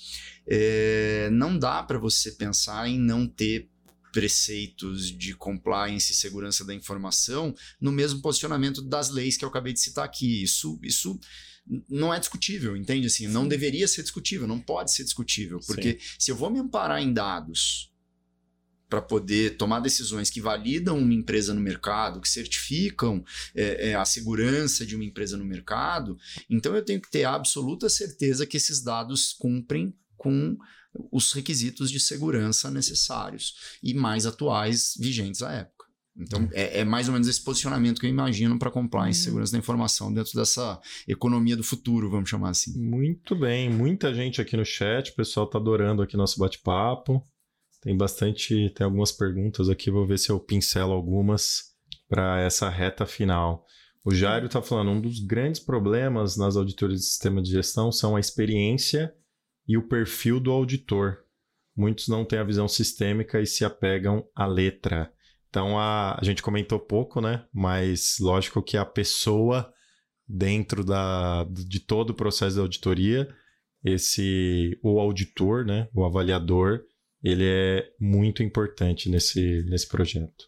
[0.44, 3.68] é, não dá para você pensar em não ter
[4.12, 9.72] preceitos de compliance e segurança da informação no mesmo posicionamento das leis que eu acabei
[9.72, 10.42] de citar aqui.
[10.42, 11.16] Isso, isso
[11.88, 13.06] não é discutível, entende?
[13.06, 17.00] Assim, não deveria ser discutível, não pode ser discutível, porque se eu vou me amparar
[17.00, 17.89] em dados
[18.90, 24.04] para poder tomar decisões que validam uma empresa no mercado, que certificam é, é, a
[24.04, 26.18] segurança de uma empresa no mercado,
[26.50, 30.58] então eu tenho que ter absoluta certeza que esses dados cumprem com
[31.12, 35.86] os requisitos de segurança necessários e mais atuais vigentes à época.
[36.16, 39.24] Então, é, é mais ou menos esse posicionamento que eu imagino para compliance Uhum.
[39.24, 42.76] segurança da informação dentro dessa economia do futuro, vamos chamar assim.
[42.78, 47.24] Muito bem, muita gente aqui no chat, o pessoal tá adorando aqui nosso bate-papo.
[47.80, 51.74] Tem bastante, tem algumas perguntas aqui, vou ver se eu pincelo algumas
[52.08, 53.64] para essa reta final.
[54.04, 58.16] O Jairo tá falando, um dos grandes problemas nas auditorias de sistema de gestão são
[58.16, 59.14] a experiência
[59.66, 61.18] e o perfil do auditor.
[61.76, 65.12] Muitos não têm a visão sistêmica e se apegam à letra.
[65.48, 67.44] Então a, a gente comentou pouco, né?
[67.52, 69.72] Mas lógico que a pessoa
[70.32, 73.28] dentro da, de todo o processo de auditoria,
[73.84, 76.82] esse o auditor, né, o avaliador,
[77.22, 80.46] ele é muito importante nesse, nesse projeto.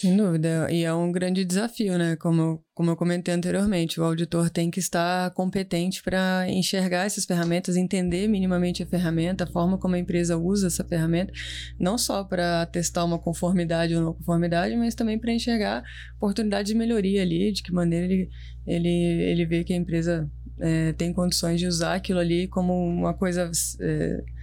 [0.00, 0.68] Sem dúvida.
[0.70, 2.16] E é um grande desafio, né?
[2.16, 7.76] Como, como eu comentei anteriormente, o auditor tem que estar competente para enxergar essas ferramentas,
[7.76, 11.32] entender minimamente a ferramenta, a forma como a empresa usa essa ferramenta,
[11.78, 15.84] não só para testar uma conformidade ou não conformidade, mas também para enxergar
[16.16, 18.30] oportunidades de melhoria ali, de que maneira ele,
[18.66, 20.28] ele, ele vê que a empresa
[20.58, 23.50] é, tem condições de usar aquilo ali como uma coisa.
[23.80, 24.33] É,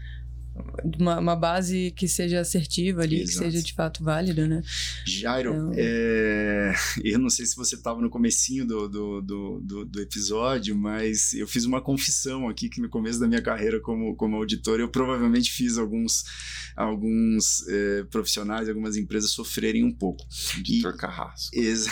[0.99, 3.29] uma, uma, base que seja assertiva ali, Exato.
[3.29, 4.61] que seja de fato válida, né?
[5.05, 5.73] Jairo, então...
[5.77, 6.73] é...
[7.03, 11.47] eu não sei se você estava no comecinho do, do, do, do, episódio, mas eu
[11.47, 15.51] fiz uma confissão aqui que no começo da minha carreira como, como auditor, eu provavelmente
[15.51, 16.23] fiz alguns,
[16.75, 20.25] alguns é, profissionais, algumas empresas sofrerem um pouco.
[20.55, 20.97] Auditor e...
[20.97, 21.55] Carrasco.
[21.55, 21.91] Exa...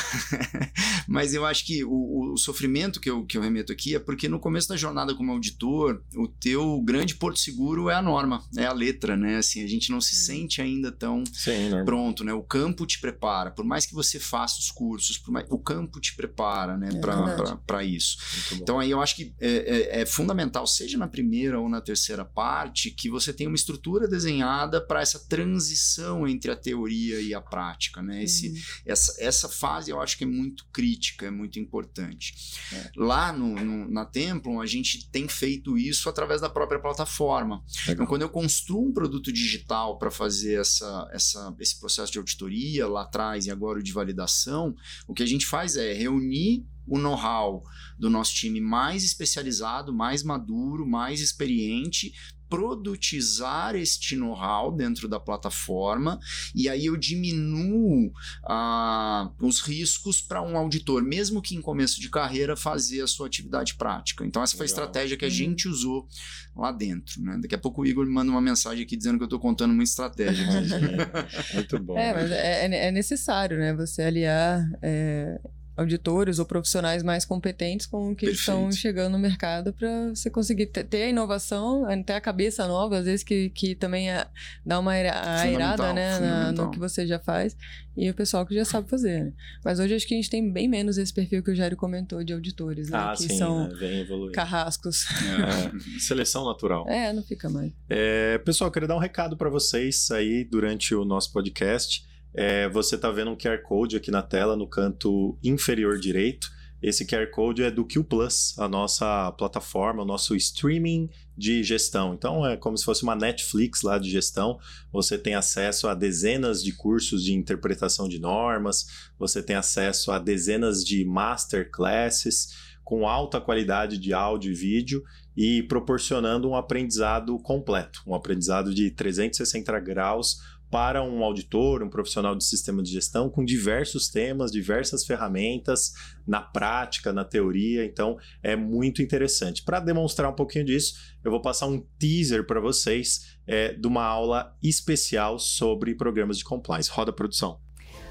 [1.07, 4.27] mas eu acho que o, o sofrimento que eu, que eu remeto aqui é porque
[4.27, 8.65] no começo da jornada como auditor, o teu grande porto seguro é a norma é
[8.65, 9.37] a letra, né?
[9.37, 10.21] Assim, a gente não se uhum.
[10.21, 12.33] sente ainda tão Sim, pronto, né?
[12.33, 16.15] O campo te prepara, por mais que você faça os cursos, mais, o campo te
[16.15, 16.89] prepara, né?
[16.89, 18.17] É para isso.
[18.53, 22.25] Então aí eu acho que é, é, é, fundamental, seja na primeira ou na terceira
[22.25, 27.41] parte, que você tenha uma estrutura desenhada para essa transição entre a teoria e a
[27.41, 28.23] prática, né?
[28.23, 28.55] Esse, uhum.
[28.85, 32.33] essa, essa fase eu acho que é muito crítica, é muito importante.
[32.73, 32.91] É.
[32.95, 37.63] Lá no, no, na Templum, a gente tem feito isso através da própria plataforma.
[37.81, 37.93] Legal.
[37.93, 42.87] Então, quando eu construo um produto digital para fazer essa, essa, esse processo de auditoria
[42.87, 44.73] lá atrás e agora o de validação,
[45.05, 47.61] o que a gente faz é reunir o know-how
[47.97, 52.13] do nosso time mais especializado, mais maduro, mais experiente,
[52.49, 56.19] produtizar este know-how dentro da plataforma
[56.55, 58.11] e aí eu diminuo
[58.47, 63.27] ah, os riscos para um auditor, mesmo que em começo de carreira, fazer a sua
[63.27, 64.25] atividade prática.
[64.25, 65.33] Então, essa foi a estratégia que a uhum.
[65.33, 66.07] gente usou
[66.55, 67.21] lá dentro.
[67.21, 67.39] Né?
[67.41, 69.71] Daqui a pouco o Igor me manda uma mensagem aqui dizendo que eu estou contando
[69.71, 70.45] uma estratégia.
[71.53, 71.97] Muito bom.
[71.97, 73.73] É, mas é, é, é necessário né?
[73.73, 74.67] você aliar.
[74.81, 75.39] É
[75.79, 78.39] auditores ou profissionais mais competentes com que Perfeito.
[78.39, 83.05] estão chegando no mercado para você conseguir ter a inovação, ter a cabeça nova, às
[83.05, 84.27] vezes que, que também é,
[84.65, 87.55] dá uma airada né, na, no que você já faz,
[87.95, 89.25] e o pessoal que já sabe fazer.
[89.25, 89.33] Né?
[89.63, 92.23] Mas hoje acho que a gente tem bem menos esse perfil que o Jairo comentou
[92.23, 92.97] de auditores, né?
[92.97, 94.31] Ah, que sim, são né?
[94.33, 95.05] carrascos.
[95.09, 96.87] É, seleção natural.
[96.87, 97.71] É, não fica mais.
[97.89, 102.07] É, pessoal, eu queria dar um recado para vocês aí durante o nosso podcast.
[102.33, 106.49] É, você está vendo um QR Code aqui na tela, no canto inferior direito.
[106.81, 112.13] Esse QR Code é do Q Plus, a nossa plataforma, o nosso streaming de gestão.
[112.13, 114.57] Então é como se fosse uma Netflix lá de gestão.
[114.91, 120.19] Você tem acesso a dezenas de cursos de interpretação de normas, você tem acesso a
[120.19, 125.03] dezenas de masterclasses com alta qualidade de áudio e vídeo
[125.35, 130.37] e proporcionando um aprendizado completo, um aprendizado de 360 graus
[130.69, 135.93] para um auditor, um profissional de sistema de gestão, com diversos temas, diversas ferramentas
[136.27, 137.85] na prática, na teoria.
[137.85, 139.63] Então, é muito interessante.
[139.63, 140.93] Para demonstrar um pouquinho disso,
[141.23, 146.43] eu vou passar um teaser para vocês é, de uma aula especial sobre programas de
[146.43, 146.89] compliance.
[146.91, 147.59] Roda a produção.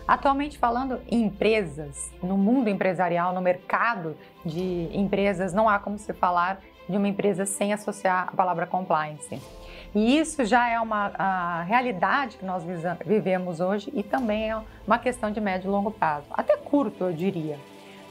[0.06, 6.12] Atualmente falando em empresas, no mundo empresarial, no mercado de empresas, não há como se
[6.14, 9.39] falar de uma empresa sem associar a palavra compliance.
[9.94, 12.62] E isso já é uma realidade que nós
[13.05, 17.12] vivemos hoje e também é uma questão de médio e longo prazo, até curto, eu
[17.12, 17.59] diria.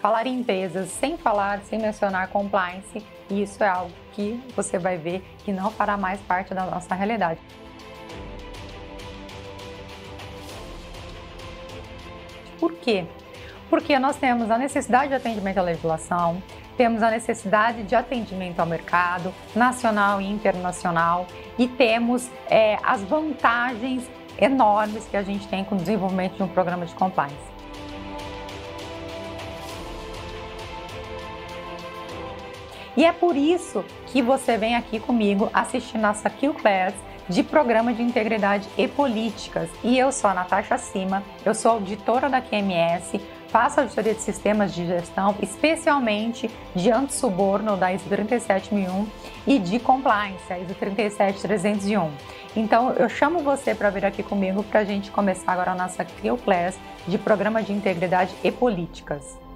[0.02, 5.24] Falar em empresas sem falar, sem mencionar compliance, isso é algo que você vai ver
[5.40, 7.40] que não fará mais parte da nossa realidade.
[12.60, 13.06] Por quê?
[13.70, 16.42] Porque nós temos a necessidade de atendimento à legislação,
[16.78, 21.26] temos a necessidade de atendimento ao mercado nacional e internacional
[21.58, 24.10] e temos é, as vantagens
[24.40, 27.58] enormes que a gente tem com o desenvolvimento de um programa de compliance.
[32.96, 36.96] E é por isso que você vem aqui comigo assistir nossa Q-Class
[37.30, 39.70] de Programa de Integridade e Políticas.
[39.84, 44.74] E eu sou a Natasha Cima, eu sou auditora da QMS, faço auditoria de sistemas
[44.74, 49.08] de gestão, especialmente de anti-suborno da ISO 37001
[49.46, 52.12] e de compliance, a ISO 37301.
[52.56, 56.04] Então, eu chamo você para vir aqui comigo para a gente começar agora a nossa
[56.04, 59.47] Clio Class de Programa de Integridade e Políticas.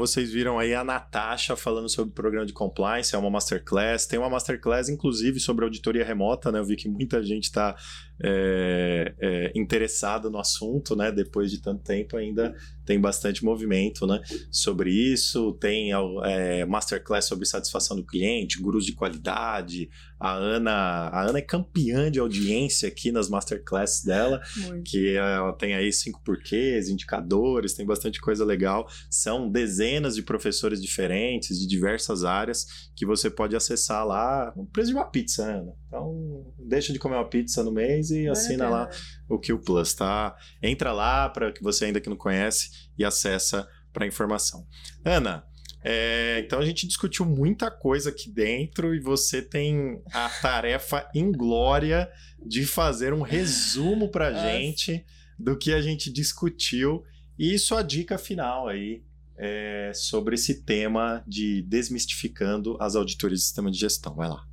[0.00, 4.06] Vocês viram aí a Natasha falando sobre o programa de compliance, é uma masterclass.
[4.06, 6.58] Tem uma masterclass, inclusive, sobre auditoria remota, né?
[6.58, 7.76] Eu vi que muita gente está
[8.22, 11.12] é, é, interessada no assunto, né?
[11.12, 12.54] Depois de tanto tempo, ainda
[12.90, 15.52] tem bastante movimento né, sobre isso.
[15.60, 15.92] Tem
[16.24, 19.88] é, masterclass sobre satisfação do cliente, gurus de qualidade.
[20.18, 24.90] A Ana, a Ana é campeã de audiência aqui nas masterclasses dela, Muito.
[24.90, 28.88] que ela tem aí cinco porquês, indicadores, tem bastante coisa legal.
[29.08, 34.90] São dezenas de professores diferentes, de diversas áreas, que você pode acessar lá o preço
[34.90, 35.72] de uma pizza, Ana.
[35.86, 38.90] Então, deixa de comer uma pizza no mês e assina lá
[39.28, 40.36] o Q Plus, tá?
[40.62, 44.66] Entra lá para que você ainda que não conhece e acessa para informação.
[45.04, 45.44] Ana,
[45.82, 52.10] é, então a gente discutiu muita coisa aqui dentro e você tem a tarefa inglória
[52.44, 55.04] de fazer um resumo para gente
[55.38, 57.02] do que a gente discutiu
[57.38, 59.02] e sua dica final aí
[59.38, 64.14] é, sobre esse tema de desmistificando as auditorias de sistema de gestão.
[64.14, 64.49] Vai lá.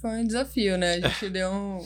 [0.00, 0.94] Foi um desafio, né?
[0.94, 1.78] A gente deu um,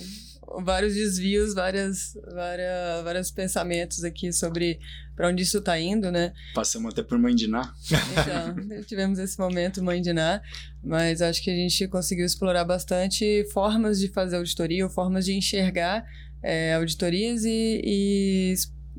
[0.65, 4.79] vários desvios, várias, várias, vários pensamentos aqui sobre
[5.15, 6.33] para onde isso está indo, né?
[6.55, 7.75] Passamos até por Mãe de Ná.
[8.13, 10.43] Então, tivemos esse momento Mãe de Ná,
[10.85, 15.35] mas acho que a gente conseguiu explorar bastante formas de fazer auditoria, ou formas de
[15.35, 16.05] enxergar
[16.43, 18.55] é, auditorias e, e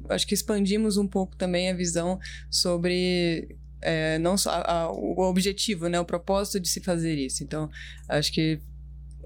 [0.10, 5.20] acho que expandimos um pouco também a visão sobre é, não só a, a, o
[5.22, 7.44] objetivo, né, o propósito de se fazer isso.
[7.44, 7.70] Então,
[8.10, 8.60] acho que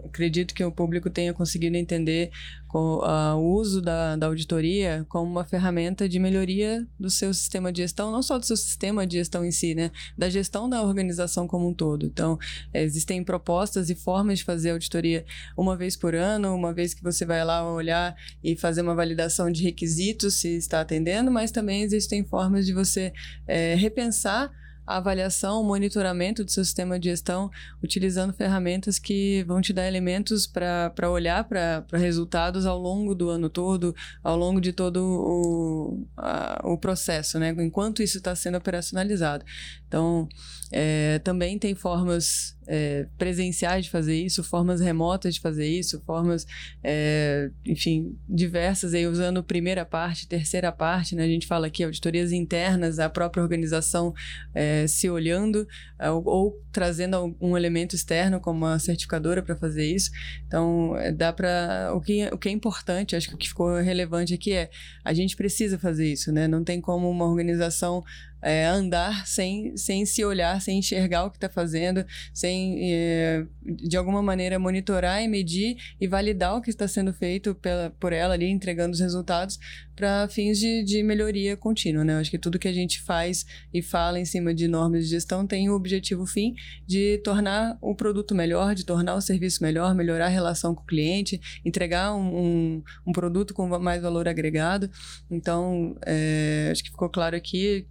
[0.05, 2.31] acredito que o público tenha conseguido entender
[2.73, 7.81] uh, o uso da, da auditoria como uma ferramenta de melhoria do seu sistema de
[7.81, 9.91] gestão, não só do seu sistema de gestão em si, né?
[10.17, 12.05] Da gestão da organização como um todo.
[12.05, 12.37] Então,
[12.73, 15.25] existem propostas e formas de fazer auditoria
[15.57, 19.51] uma vez por ano, uma vez que você vai lá olhar e fazer uma validação
[19.51, 23.13] de requisitos se está atendendo, mas também existem formas de você
[23.47, 24.51] é, repensar
[24.85, 27.49] a avaliação, o monitoramento do seu sistema de gestão,
[27.83, 33.49] utilizando ferramentas que vão te dar elementos para olhar para resultados ao longo do ano
[33.49, 37.55] todo, ao longo de todo o, a, o processo, né?
[37.59, 39.45] enquanto isso está sendo operacionalizado.
[39.91, 40.29] Então,
[40.71, 46.47] é, também tem formas é, presenciais de fazer isso, formas remotas de fazer isso, formas,
[46.81, 51.25] é, enfim, diversas, aí usando primeira parte, terceira parte, né?
[51.25, 54.13] A gente fala aqui auditorias internas, a própria organização
[54.55, 55.67] é, se olhando
[55.99, 60.09] é, ou, ou, trazendo um elemento externo como a certificadora para fazer isso.
[60.47, 63.75] Então, é, dá para o que, o que é importante, acho que o que ficou
[63.75, 64.69] relevante aqui é
[65.03, 66.47] a gente precisa fazer isso, né?
[66.47, 68.01] Não tem como uma organização
[68.41, 73.95] é, andar sem, sem se olhar, sem enxergar o que está fazendo, sem, é, de
[73.95, 78.33] alguma maneira, monitorar e medir e validar o que está sendo feito pela, por ela
[78.33, 79.59] ali, entregando os resultados
[79.95, 82.03] para fins de, de melhoria contínua.
[82.03, 82.13] Né?
[82.13, 85.11] Eu acho que tudo que a gente faz e fala em cima de normas de
[85.11, 86.55] gestão tem o objetivo fim
[86.87, 90.85] de tornar o produto melhor, de tornar o serviço melhor, melhorar a relação com o
[90.85, 94.89] cliente, entregar um, um, um produto com mais valor agregado.
[95.29, 97.85] Então, é, acho que ficou claro aqui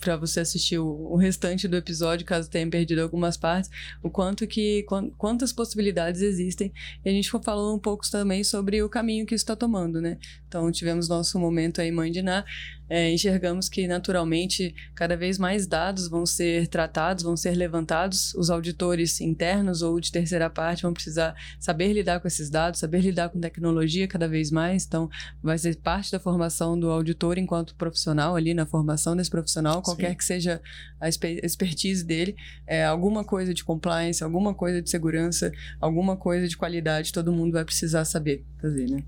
[0.00, 3.70] para você assistir o, o, restante do episódio, caso tenha perdido algumas partes,
[4.02, 4.84] o quanto que
[5.16, 6.72] quantas possibilidades existem.
[7.04, 10.18] E a gente falou um pouco também sobre o caminho que isso está tomando, né?
[10.48, 12.44] Então tivemos nosso momento aí mãe de Ná,
[12.88, 18.32] é, enxergamos que naturalmente cada vez mais dados vão ser tratados, vão ser levantados.
[18.34, 23.00] Os auditores internos ou de terceira parte vão precisar saber lidar com esses dados, saber
[23.00, 24.86] lidar com tecnologia cada vez mais.
[24.86, 25.10] Então,
[25.42, 30.10] vai ser parte da formação do auditor enquanto profissional ali na formação desse profissional, qualquer
[30.10, 30.16] Sim.
[30.16, 30.60] que seja
[31.00, 32.36] a expertise dele,
[32.66, 37.52] é, alguma coisa de compliance, alguma coisa de segurança, alguma coisa de qualidade, todo mundo
[37.52, 39.02] vai precisar saber fazer, né?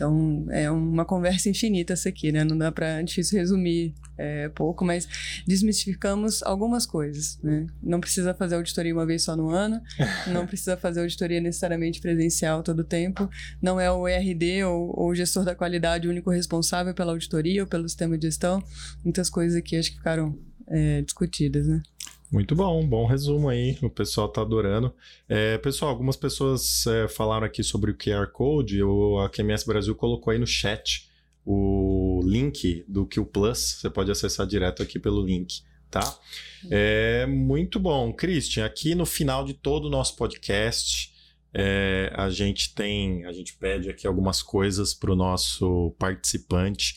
[0.00, 2.42] Então, é uma conversa infinita essa aqui, né?
[2.42, 5.06] Não dá para difícil resumir é, pouco, mas
[5.46, 7.66] desmistificamos algumas coisas, né?
[7.82, 9.78] Não precisa fazer auditoria uma vez só no ano,
[10.32, 13.28] não precisa fazer auditoria necessariamente presencial todo o tempo,
[13.60, 17.62] não é o ERD ou, ou o gestor da qualidade o único responsável pela auditoria
[17.62, 18.64] ou pelo sistema de gestão.
[19.04, 20.34] Muitas coisas aqui acho que ficaram
[20.66, 21.82] é, discutidas, né?
[22.30, 24.94] Muito bom, bom resumo aí, o pessoal tá adorando.
[25.28, 29.96] É, pessoal, algumas pessoas é, falaram aqui sobre o QR Code, o, a QMS Brasil
[29.96, 31.10] colocou aí no chat
[31.44, 36.18] o link do Q Plus, você pode acessar direto aqui pelo link, tá?
[36.70, 38.12] É muito bom.
[38.12, 41.12] Christian, aqui no final de todo o nosso podcast,
[41.52, 46.96] é, a gente tem, a gente pede aqui algumas coisas para o nosso participante.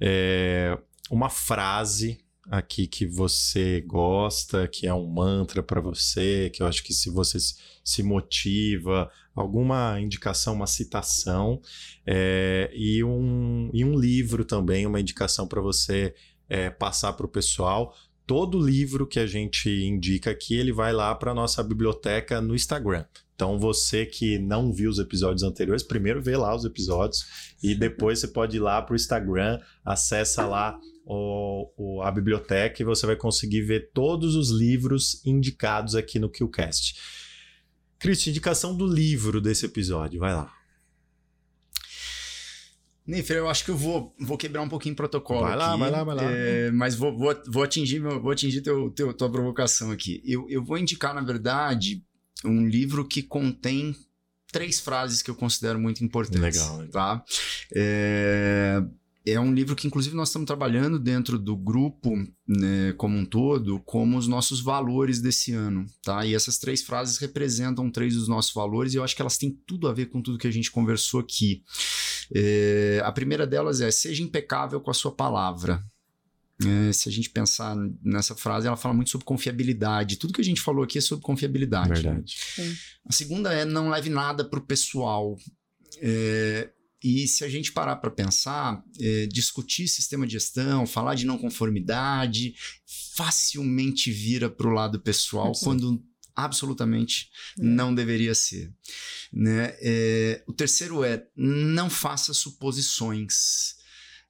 [0.00, 0.78] É,
[1.10, 2.19] uma frase
[2.50, 7.08] aqui que você gosta, que é um mantra para você, que eu acho que se
[7.08, 7.38] você
[7.84, 11.60] se motiva, alguma indicação, uma citação,
[12.04, 16.12] é, e, um, e um livro também, uma indicação para você
[16.48, 17.94] é, passar para o pessoal.
[18.26, 23.04] Todo livro que a gente indica aqui, ele vai lá para nossa biblioteca no Instagram.
[23.36, 28.18] Então, você que não viu os episódios anteriores, primeiro vê lá os episódios e depois
[28.18, 30.78] você pode ir lá para o Instagram, acessa lá
[31.12, 37.00] o, a biblioteca e você vai conseguir ver todos os livros indicados aqui no QCast.
[37.98, 40.52] Cristian, indicação do livro desse episódio, vai lá.
[43.06, 45.40] Nifer, eu acho que eu vou, vou quebrar um pouquinho o protocolo.
[45.40, 46.22] Vai lá, aqui, vai lá, vai lá.
[46.22, 50.22] É, mas vou, vou, vou atingir, meu, vou atingir teu, teu, tua provocação aqui.
[50.24, 52.04] Eu, eu vou indicar, na verdade,
[52.44, 53.96] um livro que contém
[54.52, 56.60] três frases que eu considero muito importantes.
[56.60, 56.88] Legal.
[56.88, 57.24] Tá?
[57.74, 58.80] É,
[59.26, 62.16] é um livro que, inclusive, nós estamos trabalhando dentro do grupo
[62.48, 66.24] né, como um todo, como os nossos valores desse ano, tá?
[66.24, 69.50] E essas três frases representam três dos nossos valores e eu acho que elas têm
[69.66, 71.62] tudo a ver com tudo que a gente conversou aqui.
[72.34, 75.84] É, a primeira delas é: seja impecável com a sua palavra.
[76.66, 80.16] É, se a gente pensar nessa frase, ela fala muito sobre confiabilidade.
[80.16, 82.02] Tudo que a gente falou aqui é sobre confiabilidade.
[82.02, 82.36] Verdade.
[83.04, 85.36] A segunda é: não leve nada para o pessoal.
[85.98, 86.70] É,
[87.02, 91.38] e se a gente parar para pensar, é, discutir sistema de gestão, falar de não
[91.38, 92.54] conformidade,
[93.16, 95.64] facilmente vira para o lado pessoal, Sim.
[95.64, 96.04] quando
[96.34, 97.62] absolutamente é.
[97.62, 98.72] não deveria ser.
[99.32, 99.74] Né?
[99.80, 103.79] É, o terceiro é não faça suposições.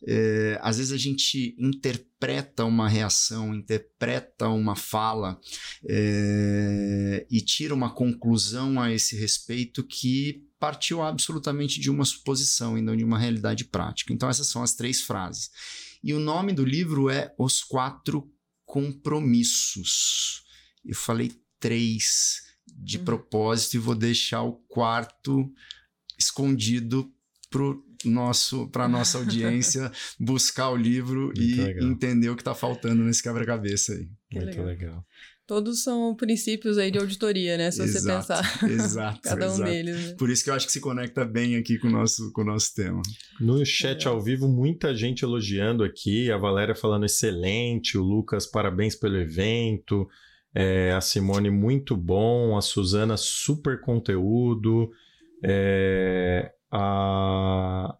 [0.06, 5.38] É, às vezes a gente interpreta uma reação, interpreta uma fala
[5.86, 12.82] é, e tira uma conclusão a esse respeito que partiu absolutamente de uma suposição e
[12.82, 14.12] não de uma realidade prática.
[14.12, 15.50] Então, essas são as três frases.
[16.02, 18.30] E o nome do livro é Os Quatro
[18.64, 20.44] Compromissos.
[20.84, 23.04] Eu falei três de uhum.
[23.04, 25.52] propósito e vou deixar o quarto
[26.18, 27.12] escondido
[27.50, 31.88] para a nossa audiência buscar o livro Muito e legal.
[31.88, 34.08] entender o que está faltando nesse quebra-cabeça aí.
[34.32, 34.66] Muito legal.
[34.66, 35.06] legal.
[35.50, 37.72] Todos são princípios aí de auditoria, né?
[37.72, 38.62] Se exato, você pensar.
[38.70, 39.20] Exato.
[39.20, 39.68] Cada um exato.
[39.68, 40.06] deles.
[40.06, 40.14] Né?
[40.16, 42.44] Por isso que eu acho que se conecta bem aqui com o nosso, com o
[42.44, 43.02] nosso tema.
[43.40, 46.30] No chat ao vivo, muita gente elogiando aqui.
[46.30, 47.98] A Valéria falando excelente.
[47.98, 50.08] O Lucas, parabéns pelo evento.
[50.54, 52.56] É, a Simone, muito bom.
[52.56, 54.88] A Suzana, super conteúdo.
[55.42, 57.96] É, a,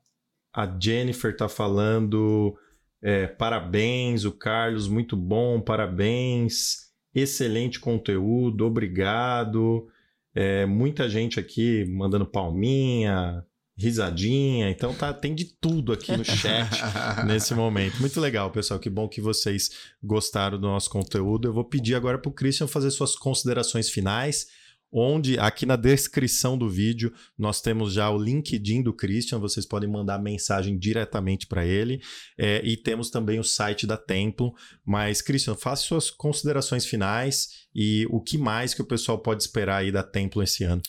[0.54, 2.56] a Jennifer tá falando.
[3.02, 9.88] É, parabéns, o Carlos, muito bom, parabéns excelente conteúdo, obrigado.
[10.34, 13.44] É, muita gente aqui mandando palminha,
[13.76, 16.70] risadinha, então tá, tem de tudo aqui no chat
[17.26, 17.98] nesse momento.
[18.00, 18.78] Muito legal, pessoal.
[18.78, 19.70] Que bom que vocês
[20.02, 21.48] gostaram do nosso conteúdo.
[21.48, 24.46] Eu vou pedir agora para o Christian fazer suas considerações finais
[24.92, 29.88] onde aqui na descrição do vídeo nós temos já o LinkedIn do Christian, vocês podem
[29.88, 32.00] mandar mensagem diretamente para ele
[32.36, 34.52] é, e temos também o site da Templo.
[34.84, 39.78] Mas, Christian, faça suas considerações finais e o que mais que o pessoal pode esperar
[39.78, 40.82] aí da Templo esse ano.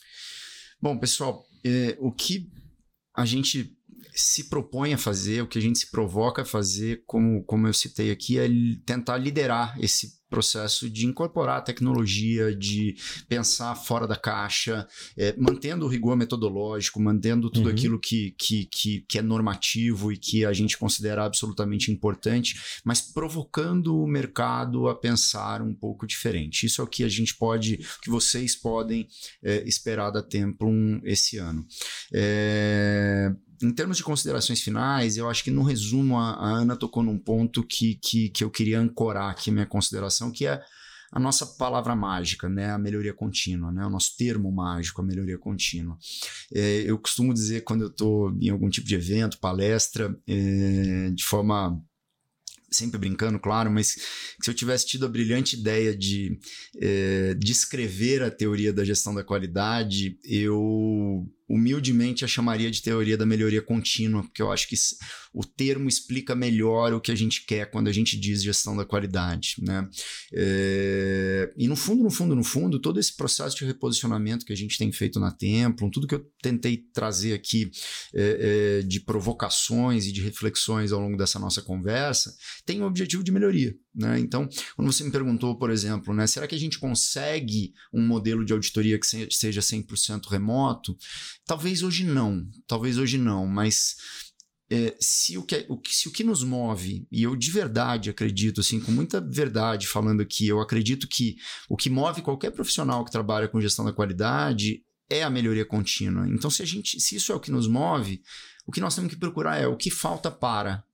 [0.81, 2.49] Bom, pessoal, é, o que
[3.15, 3.77] a gente
[4.13, 7.73] se propõe a fazer, o que a gente se provoca a fazer, como, como eu
[7.73, 8.47] citei aqui, é
[8.85, 12.95] tentar liderar esse processo de incorporar a tecnologia, de
[13.27, 17.71] pensar fora da caixa, é, mantendo o rigor metodológico, mantendo tudo uhum.
[17.71, 22.55] aquilo que, que, que, que, é normativo e que a gente considera absolutamente importante,
[22.85, 26.65] mas provocando o mercado a pensar um pouco diferente.
[26.65, 29.09] Isso é o que a gente pode, que vocês podem
[29.43, 31.67] é, esperar da Templum esse ano.
[32.13, 37.03] É, em termos de considerações finais, eu acho que no resumo a, a Ana tocou
[37.03, 40.61] num ponto que, que, que eu queria ancorar aqui minha consideração, que é
[41.11, 45.37] a nossa palavra mágica, né, a melhoria contínua, né, o nosso termo mágico, a melhoria
[45.37, 45.97] contínua.
[46.53, 51.23] É, eu costumo dizer quando eu estou em algum tipo de evento, palestra, é, de
[51.23, 51.77] forma
[52.71, 53.97] sempre brincando, claro, mas
[54.41, 56.39] se eu tivesse tido a brilhante ideia de
[56.79, 63.25] é, descrever a teoria da gestão da qualidade, eu humildemente a chamaria de teoria da
[63.25, 64.75] melhoria contínua, porque eu acho que
[65.33, 68.85] o termo explica melhor o que a gente quer quando a gente diz gestão da
[68.85, 69.55] qualidade.
[69.61, 69.87] Né?
[70.33, 71.51] É...
[71.57, 74.77] E no fundo, no fundo, no fundo, todo esse processo de reposicionamento que a gente
[74.77, 77.69] tem feito na Templum, tudo que eu tentei trazer aqui
[78.13, 82.33] é, é, de provocações e de reflexões ao longo dessa nossa conversa,
[82.65, 83.75] tem o objetivo de melhoria.
[83.93, 84.19] Né?
[84.19, 88.45] Então, quando você me perguntou, por exemplo, né, será que a gente consegue um modelo
[88.45, 90.97] de auditoria que seja 100% remoto?
[91.45, 93.95] Talvez hoje não, talvez hoje não, mas
[94.69, 98.61] é, se, o que, o, se o que nos move, e eu de verdade acredito,
[98.61, 101.35] assim, com muita verdade falando aqui, eu acredito que
[101.67, 106.27] o que move qualquer profissional que trabalha com gestão da qualidade é a melhoria contínua.
[106.29, 108.21] Então, se a gente, se isso é o que nos move,
[108.65, 110.85] o que nós temos que procurar é o que falta para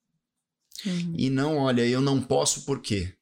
[0.86, 1.14] Uhum.
[1.18, 3.14] E não, olha, eu não posso por quê?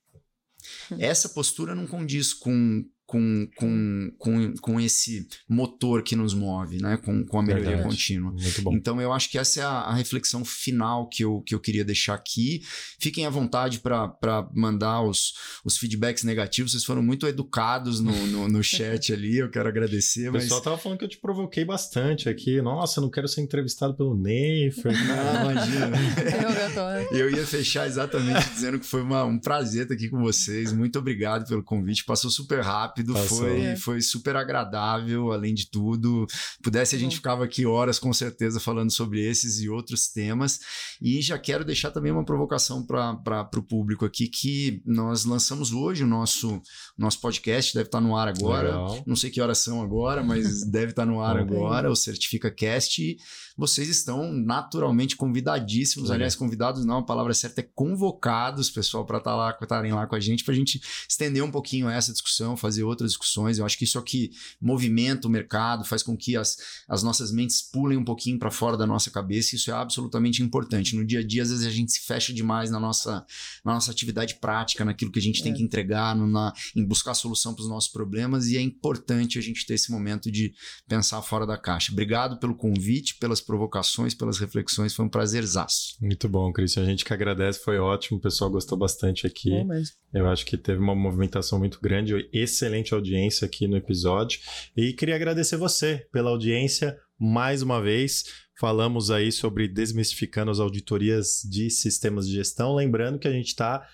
[0.92, 0.98] Uhum.
[1.00, 6.98] Essa postura não condiz com, com, com, com, com esse motor que nos move, né?
[6.98, 7.90] Com, com a melhoria Verdade.
[7.90, 8.32] contínua.
[8.32, 8.74] Muito bom.
[8.74, 11.86] Então eu acho que essa é a, a reflexão final que eu, que eu queria
[11.86, 12.62] deixar aqui.
[13.00, 15.34] Fiquem à vontade para mandar os,
[15.64, 16.72] os feedbacks negativos.
[16.72, 19.38] Vocês foram muito educados no, no, no chat ali.
[19.38, 20.30] Eu quero agradecer.
[20.30, 20.44] O Mas...
[20.44, 22.62] pessoal tava falando que eu te provoquei bastante aqui.
[22.62, 24.74] Nossa, eu não quero ser entrevistado pelo Ney.
[24.84, 25.92] Não, imagina.
[26.20, 27.08] Interrogatório.
[27.12, 30.74] Eu ia fechar exatamente dizendo que foi uma, um prazer estar aqui com vocês.
[30.74, 32.04] Muito obrigado pelo convite.
[32.04, 33.38] Passou super rápido, Passou.
[33.40, 33.76] foi, É.
[33.76, 36.26] foi super agradável, além de tudo.
[36.64, 40.60] Pudesse, a gente ficava aqui horas com certeza falando sobre esses e outros temas.
[41.02, 46.04] E já quero deixar também uma provocação para o público aqui, que nós lançamos hoje
[46.04, 46.62] o nosso,
[46.98, 48.68] nosso podcast, deve estar no ar agora.
[48.70, 49.04] Legal.
[49.06, 51.56] Não sei que horas são agora, mas deve estar no ar Ok.
[51.56, 53.02] agora, o Certifica Cast.
[53.02, 53.18] E
[53.58, 56.10] vocês estão naturalmente convidadíssimos.
[56.10, 56.16] Legal.
[56.16, 60.16] Aliás, convidados não, a palavra certa é convocados, pessoal, para estar lá, estarem lá com
[60.16, 63.58] a gente, para a gente estender um pouquinho essa discussão, fazer outras discussões.
[63.58, 64.32] Eu acho que isso aqui
[64.62, 66.58] movimenta o mercado, faz com que as,
[66.88, 69.56] as nossas mentes pulem um pouquinho para fora da nossa cabeça.
[69.56, 70.96] Isso é absolutamente importante.
[70.96, 73.26] No dia a dia, às vezes, a gente se fecha demais na nossa,
[73.64, 75.56] na nossa atividade prática, naquilo que a gente tem É.
[75.56, 79.42] que entregar, no- na, em buscar solução para os nossos problemas, e é importante a
[79.42, 80.54] gente ter esse momento de
[80.88, 81.92] pensar fora da caixa.
[81.92, 85.96] Obrigado pelo convite, pelas provocações, pelas reflexões, foi um prazerzaço.
[86.02, 86.84] Muito bom, Cristian.
[86.84, 88.18] A gente que agradece, foi ótimo.
[88.18, 89.64] O pessoal gostou bastante aqui.
[89.64, 89.96] Mesmo.
[90.14, 94.40] Eu acho que teve uma movimentação muito grande, excelente audiência aqui no episódio.
[94.76, 98.26] E queria agradecer você pela audiência mais uma vez.
[98.60, 102.76] Falamos aí sobre desmistificando as auditorias de sistemas de gestão.
[102.76, 103.88] Lembrando que a gente está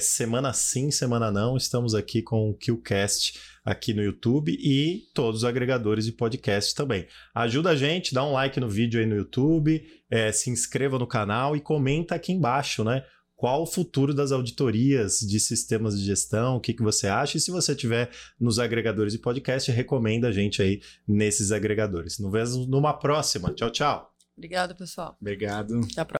[0.00, 1.56] semana sim, semana não.
[1.56, 7.06] Estamos aqui com o QCast aqui no YouTube e todos os agregadores de podcast também.
[7.34, 11.06] Ajuda a gente, dá um like no vídeo aí no YouTube, é, se inscreva no
[11.06, 13.04] canal e comenta aqui embaixo, né?
[13.36, 16.56] Qual o futuro das auditorias de sistemas de gestão?
[16.56, 17.36] O que, que você acha?
[17.36, 18.10] E se você tiver
[18.40, 22.18] nos agregadores de podcast, recomenda a gente aí nesses agregadores.
[22.18, 23.52] Nos vemos numa próxima.
[23.52, 24.10] Tchau, tchau.
[24.36, 25.16] Obrigado, pessoal.
[25.20, 25.80] Obrigado.
[25.80, 26.14] Até a próxima.